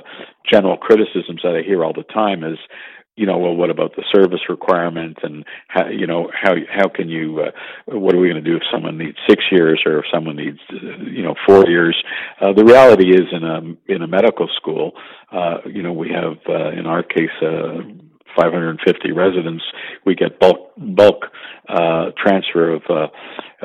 general 0.49 0.77
criticisms 0.77 1.41
that 1.43 1.55
I 1.55 1.63
hear 1.65 1.83
all 1.83 1.93
the 1.93 2.03
time 2.03 2.43
is 2.43 2.59
you 3.15 3.27
know, 3.27 3.37
well, 3.37 3.55
what 3.55 3.69
about 3.69 3.95
the 3.95 4.03
service 4.11 4.41
requirement, 4.49 5.17
and 5.21 5.45
how, 5.67 5.87
you 5.87 6.07
know, 6.07 6.31
how 6.33 6.53
how 6.69 6.87
can 6.89 7.09
you, 7.09 7.41
uh, 7.41 7.51
what 7.85 8.15
are 8.15 8.19
we 8.19 8.29
going 8.29 8.43
to 8.43 8.49
do 8.49 8.57
if 8.57 8.63
someone 8.71 8.97
needs 8.97 9.17
six 9.29 9.43
years 9.51 9.81
or 9.85 9.99
if 9.99 10.05
someone 10.11 10.35
needs, 10.35 10.59
uh, 10.71 11.03
you 11.03 11.21
know, 11.21 11.35
four 11.45 11.67
years? 11.67 11.95
Uh, 12.41 12.53
the 12.53 12.65
reality 12.65 13.09
is, 13.11 13.27
in 13.31 13.43
a 13.43 13.93
in 13.93 14.01
a 14.01 14.07
medical 14.07 14.47
school, 14.55 14.93
uh, 15.31 15.57
you 15.65 15.83
know, 15.83 15.93
we 15.93 16.09
have, 16.09 16.37
uh, 16.49 16.69
in 16.71 16.85
our 16.87 17.03
case, 17.03 17.35
uh, 17.41 17.81
550 18.35 19.11
residents, 19.11 19.63
we 20.05 20.15
get 20.15 20.39
bulk 20.39 20.71
bulk 20.77 21.25
uh, 21.69 22.11
transfer 22.17 22.73
of 22.73 22.81
uh, 22.89 23.07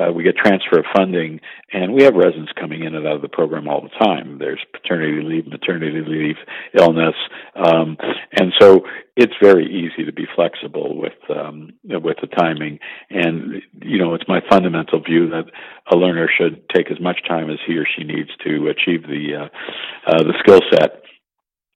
uh, 0.01 0.11
we 0.13 0.23
get 0.23 0.35
transfer 0.37 0.79
of 0.79 0.85
funding, 0.95 1.39
and 1.73 1.93
we 1.93 2.03
have 2.03 2.15
residents 2.15 2.51
coming 2.57 2.83
in 2.83 2.95
and 2.95 3.05
out 3.05 3.17
of 3.17 3.21
the 3.21 3.27
program 3.27 3.67
all 3.67 3.81
the 3.81 4.05
time. 4.05 4.37
There's 4.39 4.63
paternity 4.71 5.21
leave, 5.21 5.47
maternity 5.47 6.01
leave, 6.07 6.37
illness, 6.77 7.15
um, 7.55 7.97
and 8.31 8.53
so 8.59 8.81
it's 9.17 9.33
very 9.41 9.65
easy 9.65 10.05
to 10.05 10.13
be 10.13 10.25
flexible 10.33 10.97
with 10.97 11.19
um, 11.29 11.73
with 11.83 12.17
the 12.21 12.27
timing. 12.27 12.79
And 13.09 13.61
you 13.81 13.97
know, 13.97 14.13
it's 14.13 14.27
my 14.29 14.39
fundamental 14.49 15.01
view 15.01 15.29
that 15.31 15.45
a 15.91 15.97
learner 15.97 16.29
should 16.37 16.63
take 16.73 16.89
as 16.89 17.01
much 17.01 17.19
time 17.27 17.49
as 17.49 17.57
he 17.67 17.75
or 17.75 17.85
she 17.85 18.05
needs 18.05 18.29
to 18.45 18.67
achieve 18.69 19.03
the 19.03 19.35
uh, 19.35 20.09
uh, 20.09 20.23
the 20.23 20.35
skill 20.39 20.61
set, 20.71 21.01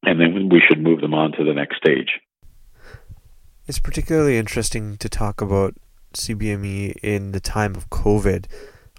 and 0.04 0.22
then 0.22 0.50
we 0.50 0.62
should 0.66 0.82
move 0.82 1.02
them 1.02 1.14
on 1.14 1.34
to 1.34 1.44
the 1.44 1.54
next 1.54 1.78
stage. 1.78 2.22
It's 3.66 3.80
particularly 3.80 4.38
interesting 4.38 4.98
to 4.98 5.08
talk 5.08 5.40
about 5.40 5.76
CBME 6.16 6.98
in 7.02 7.32
the 7.32 7.40
time 7.40 7.76
of 7.76 7.90
COVID, 7.90 8.48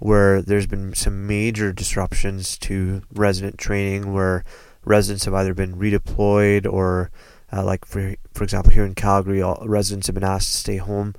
where 0.01 0.41
there's 0.41 0.67
been 0.67 0.95
some 0.95 1.27
major 1.27 1.71
disruptions 1.71 2.57
to 2.59 3.03
resident 3.13 3.59
training, 3.59 4.15
where 4.15 4.43
residents 4.83 5.27
have 5.27 5.35
either 5.35 5.53
been 5.53 5.77
redeployed 5.77 6.67
or, 6.71 7.11
uh, 7.53 7.63
like 7.63 7.85
for 7.85 8.15
for 8.33 8.43
example, 8.43 8.73
here 8.73 8.87
in 8.87 8.95
Calgary, 8.95 9.43
all 9.43 9.63
residents 9.67 10.07
have 10.07 10.15
been 10.15 10.25
asked 10.25 10.53
to 10.53 10.59
stay 10.59 10.79
home 10.79 11.15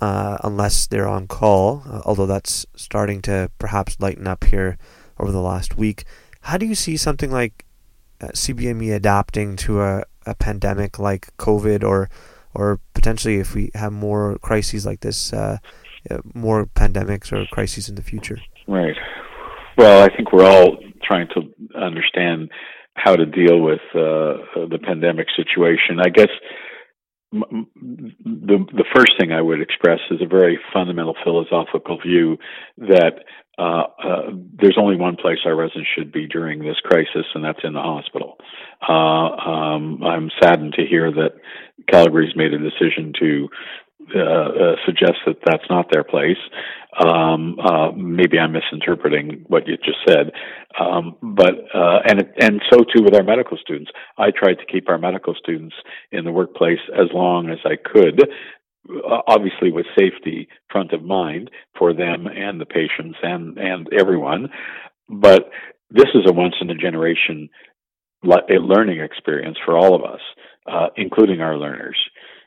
uh, 0.00 0.38
unless 0.44 0.86
they're 0.86 1.08
on 1.08 1.26
call. 1.26 1.82
Uh, 1.86 2.00
although 2.04 2.26
that's 2.26 2.64
starting 2.76 3.20
to 3.22 3.50
perhaps 3.58 3.98
lighten 3.98 4.28
up 4.28 4.44
here 4.44 4.78
over 5.18 5.32
the 5.32 5.42
last 5.42 5.76
week. 5.76 6.04
How 6.42 6.58
do 6.58 6.66
you 6.66 6.76
see 6.76 6.96
something 6.96 7.32
like 7.32 7.64
uh, 8.20 8.28
CBME 8.28 8.94
adapting 8.94 9.56
to 9.56 9.82
a, 9.82 10.04
a 10.26 10.36
pandemic 10.36 11.00
like 11.00 11.36
COVID 11.38 11.82
or 11.82 12.08
or 12.54 12.80
potentially 12.94 13.36
if 13.36 13.54
we 13.54 13.70
have 13.74 13.92
more 13.92 14.38
crises 14.40 14.86
like 14.86 15.00
this, 15.00 15.32
uh, 15.32 15.58
more 16.34 16.66
pandemics 16.66 17.32
or 17.32 17.46
crises 17.46 17.88
in 17.88 17.94
the 17.94 18.02
future. 18.02 18.38
Right. 18.68 18.96
Well, 19.76 20.02
I 20.02 20.14
think 20.14 20.32
we're 20.32 20.46
all 20.46 20.76
trying 21.02 21.28
to 21.34 21.42
understand 21.78 22.50
how 22.94 23.16
to 23.16 23.26
deal 23.26 23.60
with 23.60 23.80
uh, 23.94 24.66
the 24.68 24.78
pandemic 24.82 25.26
situation. 25.36 25.98
I 26.00 26.08
guess 26.08 26.30
the 27.32 28.58
the 28.72 28.84
first 28.94 29.12
thing 29.18 29.32
I 29.32 29.42
would 29.42 29.60
express 29.60 29.98
is 30.10 30.20
a 30.22 30.26
very 30.26 30.58
fundamental 30.72 31.16
philosophical 31.24 31.98
view 32.00 32.38
that 32.78 33.24
uh, 33.58 33.82
uh, 34.02 34.30
there's 34.60 34.78
only 34.78 34.96
one 34.96 35.16
place 35.16 35.38
our 35.44 35.54
residents 35.54 35.88
should 35.96 36.12
be 36.12 36.26
during 36.26 36.60
this 36.60 36.78
crisis, 36.84 37.26
and 37.34 37.44
that's 37.44 37.60
in 37.64 37.72
the 37.72 37.80
hospital. 37.80 38.36
Uh, 38.86 38.92
um, 38.92 40.02
I'm 40.02 40.30
saddened 40.42 40.74
to 40.74 40.86
hear 40.86 41.10
that 41.10 41.32
Calgary's 41.88 42.36
made 42.36 42.52
a 42.52 42.58
decision 42.58 43.12
to 43.20 43.48
uh, 44.14 44.18
uh, 44.20 44.76
suggest 44.84 45.14
that 45.26 45.36
that's 45.46 45.64
not 45.70 45.86
their 45.90 46.04
place. 46.04 46.36
Um, 47.02 47.58
uh, 47.58 47.90
maybe 47.92 48.38
I'm 48.38 48.52
misinterpreting 48.52 49.44
what 49.48 49.66
you 49.66 49.76
just 49.78 49.98
said, 50.06 50.30
um, 50.78 51.16
but 51.22 51.54
uh, 51.74 52.00
and 52.04 52.22
and 52.38 52.60
so 52.70 52.80
too 52.80 53.02
with 53.02 53.14
our 53.14 53.22
medical 53.22 53.56
students. 53.56 53.90
I 54.18 54.30
tried 54.30 54.58
to 54.58 54.66
keep 54.70 54.88
our 54.88 54.98
medical 54.98 55.34
students 55.34 55.74
in 56.12 56.24
the 56.24 56.32
workplace 56.32 56.80
as 56.92 57.08
long 57.14 57.48
as 57.48 57.58
I 57.64 57.76
could, 57.76 58.28
uh, 58.90 59.22
obviously 59.26 59.72
with 59.72 59.86
safety 59.98 60.48
front 60.70 60.92
of 60.92 61.02
mind 61.02 61.50
for 61.78 61.94
them 61.94 62.26
and 62.26 62.60
the 62.60 62.66
patients 62.66 63.16
and 63.22 63.58
and 63.58 63.88
everyone. 63.98 64.50
But 65.08 65.50
this 65.90 66.08
is 66.14 66.24
a 66.28 66.32
once 66.32 66.54
in 66.60 66.70
a 66.70 66.74
generation 66.74 67.48
learning 68.24 69.00
experience 69.00 69.56
for 69.64 69.76
all 69.76 69.94
of 69.94 70.02
us, 70.02 70.20
uh, 70.66 70.88
including 70.96 71.40
our 71.40 71.56
learners. 71.56 71.96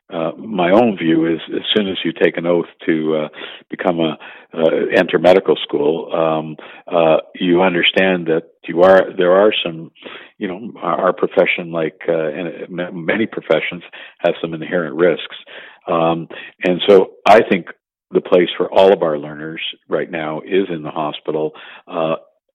Uh, 0.09 0.31
my 0.37 0.71
own 0.71 0.97
view 0.97 1.25
is 1.25 1.39
as 1.53 1.63
soon 1.75 1.89
as 1.89 1.97
you 2.05 2.13
take 2.13 2.37
an 2.37 2.45
oath 2.45 2.67
to 2.85 3.25
uh, 3.25 3.27
become 3.69 3.99
a 3.99 4.17
uh, 4.53 4.69
enter 4.95 5.19
medical 5.19 5.57
school, 5.63 6.09
um, 6.13 6.55
uh, 6.87 7.17
you 7.35 7.61
understand 7.61 8.27
that 8.27 8.43
you 8.65 8.83
are 8.83 9.13
there 9.17 9.33
are 9.33 9.51
some, 9.65 9.91
you 10.37 10.47
know, 10.47 10.71
our, 10.81 11.11
profession, 11.11 11.73
like 11.73 11.99
uh, 12.07 12.29
many 12.69 13.25
professions, 13.25 13.83
have 14.19 14.35
some 14.41 14.53
inherent 14.53 14.95
risks, 14.95 15.35
um, 15.87 16.29
and 16.63 16.81
so 16.87 17.15
I 17.27 17.41
think 17.41 17.67
the 18.11 18.21
place 18.21 18.47
for 18.55 18.71
all 18.71 18.93
of 18.93 19.03
our 19.03 19.17
learners 19.17 19.61
right 19.89 20.09
now 20.09 20.39
is 20.39 20.67
in 20.69 20.83
the 20.83 20.89
hospital. 20.89 21.51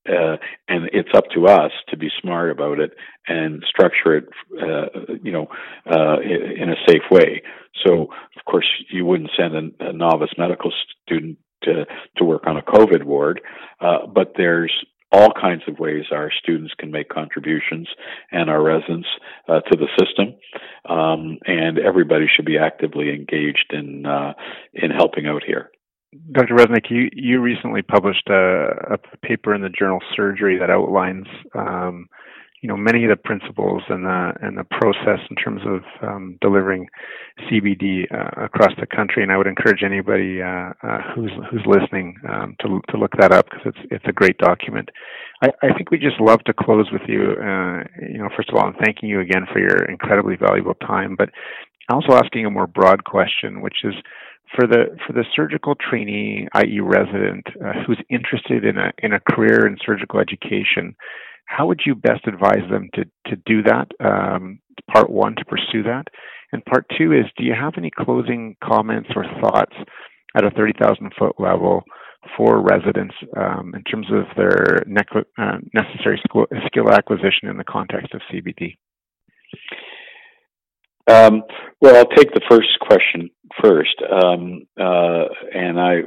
Uh, 0.08 0.36
and 0.68 0.90
it's 0.92 1.10
up 1.14 1.24
to 1.34 1.46
us 1.46 1.70
to 1.88 1.96
be 1.96 2.10
smart 2.20 2.50
about 2.50 2.80
it 2.80 2.92
and 3.28 3.62
structure 3.68 4.16
it, 4.16 4.24
uh, 4.60 5.14
you 5.22 5.30
know, 5.30 5.46
uh, 5.86 6.20
in 6.20 6.70
a 6.70 6.76
safe 6.88 7.02
way. 7.10 7.42
So, 7.86 8.08
of 8.36 8.44
course, 8.44 8.66
you 8.90 9.04
wouldn't 9.04 9.30
send 9.36 9.54
a, 9.54 9.88
a 9.88 9.92
novice 9.92 10.32
medical 10.36 10.72
student 11.04 11.38
to 11.64 11.84
to 12.16 12.24
work 12.24 12.46
on 12.46 12.56
a 12.56 12.62
COVID 12.62 13.04
ward, 13.04 13.40
uh, 13.80 14.06
but 14.12 14.32
there's 14.36 14.72
all 15.12 15.32
kinds 15.38 15.62
of 15.68 15.78
ways 15.78 16.04
our 16.10 16.32
students 16.42 16.72
can 16.78 16.90
make 16.90 17.08
contributions 17.08 17.86
and 18.30 18.48
our 18.48 18.62
residents 18.62 19.08
uh, 19.46 19.60
to 19.60 19.76
the 19.76 19.88
system, 19.98 20.34
um, 20.88 21.38
and 21.44 21.78
everybody 21.78 22.26
should 22.34 22.46
be 22.46 22.58
actively 22.58 23.10
engaged 23.10 23.72
in 23.72 24.06
uh, 24.06 24.32
in 24.72 24.90
helping 24.90 25.26
out 25.26 25.42
here. 25.46 25.70
Dr. 26.32 26.54
Reznick, 26.54 26.90
you, 26.90 27.08
you 27.12 27.40
recently 27.40 27.80
published 27.82 28.28
a, 28.28 28.94
a 28.94 29.16
paper 29.22 29.54
in 29.54 29.62
the 29.62 29.70
journal 29.70 30.00
Surgery 30.14 30.58
that 30.58 30.68
outlines, 30.68 31.26
um, 31.54 32.08
you 32.60 32.68
know, 32.68 32.76
many 32.76 33.04
of 33.04 33.10
the 33.10 33.16
principles 33.16 33.82
and 33.88 34.04
the 34.04 34.32
and 34.40 34.56
the 34.56 34.64
process 34.64 35.18
in 35.30 35.36
terms 35.36 35.62
of 35.66 35.80
um, 36.06 36.38
delivering 36.40 36.86
CBD 37.50 38.04
uh, 38.12 38.44
across 38.44 38.72
the 38.78 38.86
country. 38.86 39.22
And 39.22 39.32
I 39.32 39.38
would 39.38 39.46
encourage 39.46 39.82
anybody 39.82 40.40
uh, 40.42 40.72
uh, 40.82 40.98
who's 41.14 41.32
who's 41.50 41.64
listening 41.66 42.14
um, 42.28 42.56
to 42.60 42.80
to 42.90 42.98
look 42.98 43.12
that 43.18 43.32
up 43.32 43.46
because 43.46 43.72
it's 43.74 43.88
it's 43.90 44.04
a 44.06 44.12
great 44.12 44.38
document. 44.38 44.90
I, 45.42 45.48
I 45.62 45.72
think 45.72 45.90
we 45.90 45.98
just 45.98 46.20
love 46.20 46.44
to 46.44 46.52
close 46.52 46.86
with 46.92 47.02
you. 47.08 47.32
Uh, 47.32 47.82
you 48.00 48.18
know, 48.18 48.28
first 48.36 48.50
of 48.50 48.54
all, 48.54 48.66
I'm 48.66 48.76
thanking 48.84 49.08
you 49.08 49.20
again 49.20 49.46
for 49.50 49.58
your 49.58 49.84
incredibly 49.90 50.36
valuable 50.36 50.74
time, 50.74 51.16
but 51.16 51.30
also 51.90 52.12
asking 52.12 52.46
a 52.46 52.50
more 52.50 52.66
broad 52.66 53.04
question, 53.04 53.60
which 53.60 53.78
is 53.82 53.94
for 54.54 54.66
the 54.66 54.96
for 55.06 55.12
the 55.12 55.24
surgical 55.34 55.74
trainee, 55.74 56.46
i.e., 56.54 56.80
resident, 56.80 57.46
uh, 57.64 57.72
who's 57.86 58.00
interested 58.10 58.64
in 58.64 58.76
a 58.78 58.92
in 58.98 59.12
a 59.12 59.20
career 59.20 59.66
in 59.66 59.76
surgical 59.84 60.20
education, 60.20 60.94
how 61.46 61.66
would 61.66 61.80
you 61.86 61.94
best 61.94 62.26
advise 62.26 62.68
them 62.70 62.88
to 62.94 63.04
to 63.26 63.36
do 63.46 63.62
that? 63.62 63.88
Um, 64.00 64.60
part 64.92 65.10
one, 65.10 65.34
to 65.36 65.44
pursue 65.44 65.82
that, 65.84 66.04
and 66.52 66.64
part 66.64 66.86
two 66.96 67.12
is, 67.12 67.24
do 67.36 67.44
you 67.44 67.54
have 67.54 67.74
any 67.76 67.90
closing 67.90 68.56
comments 68.62 69.10
or 69.16 69.24
thoughts 69.40 69.74
at 70.36 70.44
a 70.44 70.50
thirty 70.50 70.72
thousand 70.80 71.12
foot 71.18 71.34
level 71.38 71.82
for 72.36 72.62
residents 72.62 73.14
um, 73.36 73.72
in 73.74 73.82
terms 73.84 74.06
of 74.12 74.24
their 74.36 74.84
ne- 74.86 75.22
uh, 75.38 75.58
necessary 75.74 76.20
skill, 76.24 76.46
skill 76.66 76.90
acquisition 76.90 77.48
in 77.48 77.56
the 77.56 77.64
context 77.64 78.14
of 78.14 78.20
CBD? 78.32 78.76
Um, 81.08 81.42
well, 81.80 81.96
I'll 81.96 82.16
take 82.16 82.32
the 82.32 82.40
first 82.48 82.78
question 82.80 83.30
first, 83.62 84.00
um, 84.10 84.66
uh, 84.78 85.24
and 85.54 85.80
I 85.80 86.02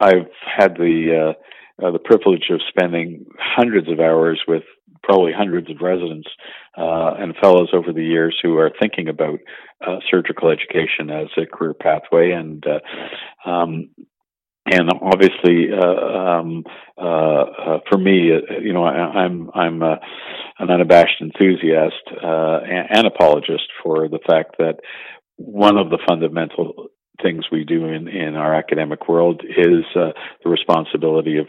I've 0.00 0.30
had 0.44 0.74
the 0.76 1.34
uh, 1.34 1.84
uh, 1.86 1.90
the 1.90 1.98
privilege 1.98 2.50
of 2.50 2.60
spending 2.68 3.26
hundreds 3.38 3.90
of 3.90 4.00
hours 4.00 4.40
with 4.46 4.62
probably 5.02 5.32
hundreds 5.32 5.70
of 5.70 5.76
residents 5.80 6.28
uh, 6.76 7.14
and 7.18 7.36
fellows 7.40 7.68
over 7.72 7.92
the 7.92 8.04
years 8.04 8.36
who 8.42 8.56
are 8.58 8.70
thinking 8.80 9.08
about 9.08 9.38
uh, 9.86 9.98
surgical 10.10 10.50
education 10.50 11.10
as 11.10 11.28
a 11.36 11.46
career 11.46 11.74
pathway, 11.74 12.30
and 12.30 12.64
uh, 12.66 13.48
um, 13.48 13.88
and 14.66 14.90
obviously, 15.00 15.68
uh, 15.72 16.18
um, 16.18 16.64
uh, 16.98 17.04
uh, 17.04 17.78
for 17.88 17.98
me, 17.98 18.30
uh, 18.32 18.58
you 18.60 18.72
know, 18.72 18.84
I, 18.84 19.24
am 19.24 19.50
I'm, 19.54 19.82
I'm 19.82 19.82
uh, 19.82 19.96
an 20.58 20.70
unabashed 20.70 21.20
enthusiast 21.20 22.02
uh, 22.12 22.60
and, 22.64 22.88
and, 22.98 23.06
apologist 23.06 23.68
for 23.82 24.08
the 24.08 24.18
fact 24.26 24.56
that 24.58 24.76
one 25.36 25.76
of 25.76 25.90
the 25.90 25.98
fundamental 26.08 26.88
things 27.22 27.44
we 27.50 27.64
do 27.64 27.86
in, 27.86 28.08
in 28.08 28.34
our 28.34 28.54
academic 28.54 29.08
world 29.08 29.42
is 29.44 29.84
the 29.94 30.12
responsibility 30.44 31.38
of 31.38 31.46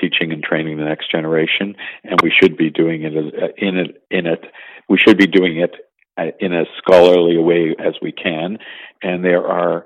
teaching 0.00 0.32
and 0.32 0.42
training 0.42 0.78
the 0.78 0.84
next 0.84 1.10
generation, 1.10 1.74
and 2.04 2.20
we 2.22 2.32
should 2.40 2.56
be 2.56 2.70
doing 2.70 3.02
it 3.02 3.12
in 3.58 3.76
it 3.76 4.02
in 4.10 4.26
it 4.26 4.44
we 4.88 4.98
should 4.98 5.18
be 5.18 5.26
doing 5.26 5.58
it 5.58 5.74
uh, 6.18 6.32
in 6.40 6.52
as 6.52 6.66
scholarly 6.78 7.36
a 7.36 7.40
way 7.40 7.74
as 7.78 7.94
we 8.02 8.12
can, 8.12 8.58
and 9.02 9.24
there 9.24 9.46
are 9.46 9.84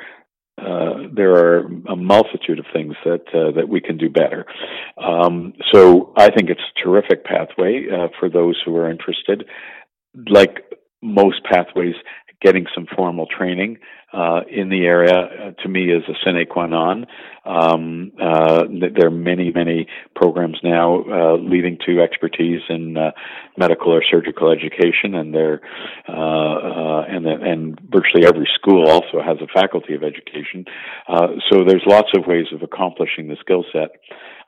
uh, 0.57 1.09
there 1.13 1.33
are 1.33 1.67
a 1.89 1.97
multitude 1.97 2.59
of 2.59 2.67
things 2.73 2.95
that 3.05 3.25
uh, 3.35 3.51
that 3.53 3.69
we 3.69 3.81
can 3.81 3.97
do 3.97 4.09
better. 4.09 4.47
Um, 4.97 5.55
so 5.73 6.13
I 6.17 6.31
think 6.31 6.49
it's 6.49 6.61
a 6.61 6.85
terrific 6.85 7.25
pathway 7.25 7.87
uh, 7.93 8.09
for 8.19 8.29
those 8.29 8.61
who 8.65 8.77
are 8.77 8.91
interested. 8.91 9.45
Like 10.29 10.65
most 11.03 11.43
pathways, 11.45 11.97
getting 12.41 12.67
some 12.75 12.87
formal 12.95 13.27
training 13.27 13.79
uh, 14.15 14.43
in 14.49 14.69
the 14.69 14.85
area 14.87 15.13
uh, 15.13 15.63
to 15.63 15.69
me 15.69 15.91
is 15.91 16.03
a 16.09 16.15
sine 16.25 16.47
qua 16.49 16.67
non. 16.67 17.07
Um, 17.45 18.13
uh, 18.23 18.63
there 18.71 19.09
are 19.09 19.11
many, 19.11 19.51
many 19.51 19.87
programs 20.15 20.59
now 20.63 21.03
uh, 21.03 21.37
leading 21.37 21.79
to 21.87 22.01
expertise 22.01 22.63
in 22.69 22.97
uh, 22.97 23.11
medical 23.59 23.93
or 23.93 24.03
surgical 24.09 24.51
education, 24.51 25.15
and 25.15 25.35
there 25.35 25.61
uh, 26.09 27.03
and 27.09 27.27
and 27.27 27.81
virtually 27.91 28.25
every 28.25 28.49
school 28.55 28.89
also 28.89 29.21
has 29.21 29.39
a 29.43 29.49
faculty 29.53 29.95
of 29.95 30.03
education. 30.05 30.65
so 31.51 31.65
there's 31.67 31.83
lots 31.87 32.09
of 32.17 32.27
ways 32.27 32.47
of 32.53 32.63
accomplishing 32.63 33.29
the 33.29 33.37
skill 33.41 33.65
set. 33.73 33.91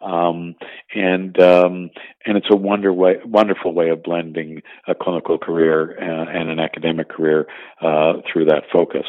Um, 0.06 0.54
and 0.94 1.38
um, 1.40 1.90
and 2.24 2.36
it's 2.36 2.46
a 2.50 2.56
wonder 2.56 2.92
way, 2.92 3.16
wonderful 3.24 3.74
way 3.74 3.88
of 3.88 4.04
blending 4.04 4.62
a 4.86 4.94
clinical 4.94 5.36
career 5.36 5.90
and, 5.90 6.28
and 6.28 6.50
an 6.50 6.60
academic 6.60 7.08
career 7.08 7.46
uh, 7.80 8.14
through 8.30 8.44
that 8.46 8.64
focus. 8.72 9.06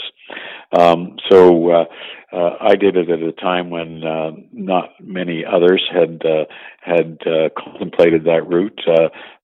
Um, 0.78 1.18
so 1.30 1.72
uh, 1.72 1.86
uh, 2.34 2.58
I 2.60 2.76
did 2.76 2.98
it 2.98 3.10
at 3.10 3.22
a 3.22 3.32
time 3.32 3.70
when 3.70 4.04
uh, 4.04 4.32
not 4.52 4.90
many 5.00 5.46
others 5.46 5.84
had 5.94 6.22
uh, 6.26 6.46
had 6.82 7.20
uh, 7.28 7.50
contemplated 7.58 8.26
that 8.26 8.48
route, 8.48 8.80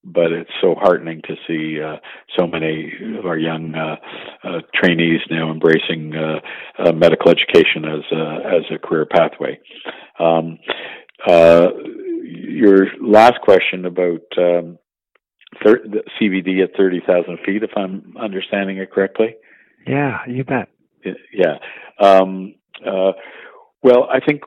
but 0.03 0.31
it's 0.31 0.49
so 0.59 0.75
heartening 0.75 1.21
to 1.27 1.35
see 1.47 1.79
so 2.37 2.47
many 2.47 2.91
of 3.17 3.25
our 3.25 3.37
young 3.37 3.73
trainees 4.73 5.21
now 5.29 5.51
embracing 5.51 6.11
medical 6.93 7.31
education 7.31 7.85
as 7.85 8.03
a, 8.11 8.35
as 8.45 8.63
a 8.71 8.79
career 8.79 9.05
pathway. 9.05 9.59
Um, 10.19 10.59
uh, 11.27 11.69
your 12.23 12.87
last 13.01 13.41
question 13.41 13.85
about 13.85 14.21
um, 14.37 14.77
thir- 15.63 15.83
CBD 16.19 16.63
at 16.63 16.75
30,000 16.75 17.39
feet, 17.45 17.63
if 17.63 17.71
I'm 17.75 18.15
understanding 18.19 18.77
it 18.77 18.91
correctly. 18.91 19.35
Yeah, 19.87 20.19
you 20.27 20.43
bet. 20.43 20.69
Yeah. 21.33 21.57
Um, 21.99 22.55
uh, 22.85 23.11
well, 23.81 24.07
I 24.09 24.19
think 24.25 24.43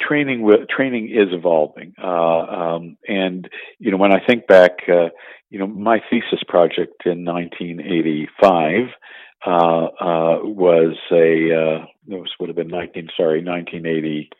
training 0.00 0.48
training 0.74 1.10
is 1.10 1.32
evolving, 1.32 1.94
uh, 2.02 2.06
um, 2.06 2.96
and 3.06 3.48
you 3.78 3.90
know 3.90 3.96
when 3.96 4.12
I 4.12 4.24
think 4.24 4.46
back, 4.46 4.78
uh, 4.88 5.08
you 5.50 5.58
know 5.58 5.66
my 5.66 6.00
thesis 6.10 6.42
project 6.46 7.02
in 7.04 7.24
1985 7.24 8.86
uh, 9.46 9.50
uh, 9.50 10.38
was 10.44 10.96
a 11.10 11.82
uh, 11.82 11.86
it 12.06 12.30
would 12.38 12.48
have 12.48 12.56
been 12.56 12.68
19 12.68 13.08
sorry 13.16 13.42
1980 13.44 14.30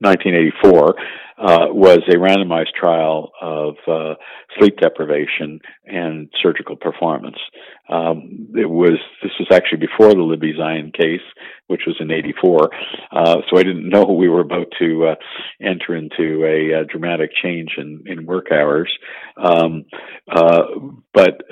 1984 0.00 0.94
uh, 1.40 1.72
was 1.72 2.00
a 2.08 2.16
randomized 2.16 2.74
trial 2.78 3.32
of 3.40 3.76
uh, 3.88 4.14
sleep 4.58 4.76
deprivation 4.76 5.58
and 5.86 6.28
surgical 6.42 6.76
performance. 6.76 7.38
Um, 7.88 8.48
it 8.54 8.68
was 8.68 8.98
this 9.22 9.32
was 9.38 9.48
actually 9.50 9.78
before 9.78 10.12
the 10.14 10.22
Libby 10.22 10.52
Zion 10.56 10.92
case, 10.92 11.24
which 11.66 11.82
was 11.86 11.96
in 11.98 12.10
'84. 12.10 12.70
Uh, 13.10 13.36
so 13.48 13.58
I 13.58 13.62
didn't 13.62 13.88
know 13.88 14.04
we 14.04 14.28
were 14.28 14.40
about 14.40 14.66
to 14.80 15.06
uh, 15.06 15.14
enter 15.62 15.96
into 15.96 16.44
a, 16.44 16.72
a, 16.72 16.80
uh, 16.80 16.84
dramatic 16.90 17.30
change 17.42 17.70
in, 17.78 18.04
in 18.06 18.26
work 18.26 18.48
hours. 18.52 18.92
Um, 19.36 19.86
uh, 20.30 20.62
but 21.14 21.42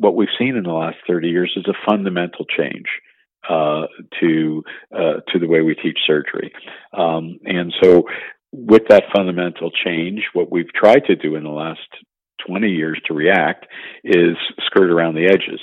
what 0.00 0.16
we've 0.16 0.28
seen 0.38 0.56
in 0.56 0.64
the 0.64 0.72
last 0.72 0.96
30 1.06 1.28
years 1.28 1.52
is 1.56 1.66
a 1.68 1.78
fundamental 1.88 2.44
change 2.44 2.86
uh, 3.48 3.86
to 4.20 4.62
uh, 4.94 5.20
to 5.28 5.38
the 5.38 5.46
way 5.46 5.60
we 5.62 5.74
teach 5.74 5.98
surgery. 6.06 6.52
Um, 6.92 7.38
and 7.44 7.72
so, 7.82 8.04
with 8.52 8.82
that 8.88 9.04
fundamental 9.14 9.70
change, 9.70 10.22
what 10.32 10.50
we've 10.50 10.72
tried 10.72 11.04
to 11.06 11.16
do 11.16 11.34
in 11.34 11.44
the 11.44 11.50
last 11.50 11.88
20 12.46 12.68
years 12.68 13.00
to 13.06 13.14
react 13.14 13.66
is 14.04 14.36
skirt 14.66 14.90
around 14.90 15.14
the 15.14 15.26
edges, 15.26 15.60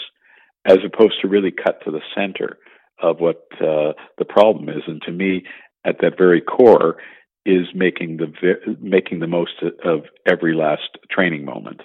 as 0.65 0.78
opposed 0.86 1.15
to 1.21 1.28
really 1.28 1.51
cut 1.51 1.82
to 1.84 1.91
the 1.91 2.01
center 2.15 2.57
of 3.01 3.19
what 3.19 3.47
uh, 3.55 3.93
the 4.17 4.26
problem 4.28 4.69
is. 4.69 4.84
And 4.88 5.01
to 5.03 5.11
me, 5.11 5.43
at 5.86 5.97
that 6.01 6.17
very 6.17 6.41
core, 6.41 6.97
is 7.45 7.67
making 7.76 8.17
the 8.17 8.34
making 8.82 9.19
the 9.19 9.28
most 9.28 9.61
of 9.84 10.01
every 10.26 10.55
last 10.55 10.97
training 11.11 11.45
moment, 11.45 11.82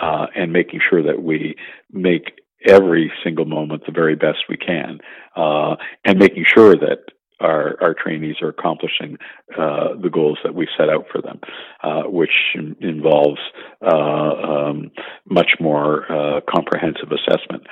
uh, 0.00 0.26
and 0.36 0.52
making 0.52 0.80
sure 0.88 1.02
that 1.02 1.22
we 1.22 1.56
make 1.90 2.32
every 2.66 3.12
single 3.24 3.44
moment 3.44 3.82
the 3.86 3.92
very 3.92 4.16
best 4.16 4.38
we 4.48 4.56
can, 4.56 4.98
uh, 5.36 5.76
and 6.04 6.18
making 6.18 6.44
sure 6.54 6.74
that 6.74 6.98
our, 7.40 7.76
our 7.80 7.94
trainees 7.94 8.36
are 8.42 8.48
accomplishing 8.48 9.16
uh, 9.56 9.94
the 10.02 10.10
goals 10.12 10.38
that 10.42 10.54
we 10.54 10.66
set 10.76 10.88
out 10.88 11.06
for 11.12 11.22
them, 11.22 11.40
uh, 11.82 12.02
which 12.04 12.32
involves 12.80 13.40
uh, 13.82 13.94
um, 13.94 14.90
much 15.28 15.52
more 15.60 16.10
uh, 16.10 16.40
comprehensive 16.52 17.10
assessment. 17.12 17.62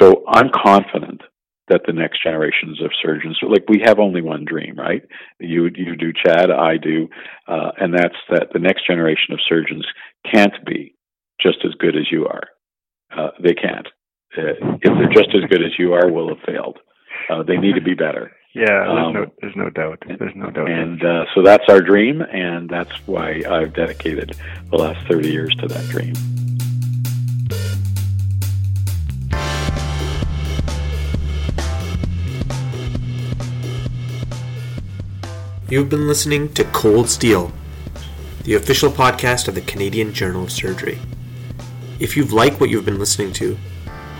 So 0.00 0.24
I'm 0.28 0.50
confident 0.54 1.22
that 1.68 1.80
the 1.86 1.92
next 1.92 2.22
generations 2.22 2.80
of 2.82 2.90
surgeons, 3.02 3.38
like 3.42 3.64
we 3.68 3.82
have 3.84 3.98
only 3.98 4.22
one 4.22 4.44
dream, 4.44 4.76
right? 4.76 5.02
You 5.40 5.64
you 5.74 5.96
do, 5.96 6.12
Chad, 6.12 6.50
I 6.50 6.76
do, 6.76 7.08
uh, 7.48 7.72
and 7.78 7.92
that's 7.92 8.14
that 8.30 8.48
the 8.52 8.60
next 8.60 8.86
generation 8.86 9.32
of 9.32 9.40
surgeons 9.48 9.84
can't 10.32 10.64
be 10.64 10.94
just 11.40 11.58
as 11.64 11.72
good 11.78 11.96
as 11.96 12.12
you 12.12 12.26
are. 12.26 13.32
they 13.42 13.54
can't 13.54 13.86
uh, 13.86 13.90
if 14.36 14.80
they're 14.82 15.08
just 15.08 15.34
as 15.34 15.48
good 15.50 15.62
as 15.62 15.72
you 15.78 15.94
are, 15.94 16.10
will 16.10 16.28
have 16.28 16.44
failed. 16.46 16.78
Uh, 17.28 17.42
they 17.42 17.56
need 17.56 17.74
to 17.74 17.80
be 17.80 17.94
better. 17.94 18.32
Yeah, 18.54 18.64
there's, 18.66 19.06
um, 19.06 19.12
no, 19.12 19.32
there's 19.40 19.56
no 19.56 19.68
doubt. 19.68 20.02
There's 20.06 20.34
no 20.34 20.50
doubt. 20.50 20.70
And 20.70 21.04
uh, 21.04 21.24
so 21.34 21.42
that's 21.42 21.64
our 21.68 21.80
dream, 21.80 22.22
and 22.22 22.70
that's 22.70 22.92
why 23.06 23.42
I've 23.48 23.74
dedicated 23.74 24.34
the 24.70 24.76
last 24.76 25.06
30 25.08 25.30
years 25.30 25.54
to 25.56 25.68
that 25.68 25.86
dream. 25.90 26.14
You've 35.68 35.90
been 35.90 36.06
listening 36.06 36.54
to 36.54 36.64
Cold 36.64 37.10
Steel, 37.10 37.52
the 38.44 38.54
official 38.54 38.90
podcast 38.90 39.48
of 39.48 39.56
the 39.56 39.60
Canadian 39.60 40.14
Journal 40.14 40.44
of 40.44 40.52
Surgery. 40.52 40.98
If 41.98 42.16
you've 42.16 42.32
liked 42.32 42.60
what 42.60 42.70
you've 42.70 42.84
been 42.84 43.00
listening 43.00 43.32
to, 43.34 43.58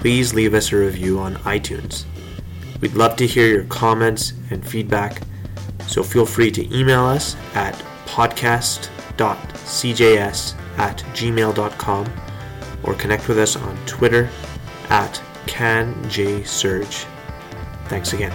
please 0.01 0.35
leave 0.35 0.55
us 0.55 0.73
a 0.73 0.77
review 0.77 1.19
on 1.19 1.37
iTunes. 1.37 2.05
We'd 2.81 2.95
love 2.95 3.17
to 3.17 3.27
hear 3.27 3.47
your 3.47 3.65
comments 3.65 4.33
and 4.51 4.67
feedback, 4.67 5.23
so 5.87 6.03
feel 6.03 6.27
free 6.27 6.51
to 6.53 6.77
email 6.77 7.05
us 7.05 7.37
at 7.55 7.75
podcast.cjs 8.07 8.89
at 10.79 10.99
gmail.com 10.99 12.07
or 12.83 12.95
connect 12.95 13.29
with 13.29 13.39
us 13.39 13.57
on 13.57 13.77
Twitter 13.87 14.29
at 14.91 15.21
CanJSurg. 15.47 17.07
Thanks 17.89 18.13
again. 18.13 18.33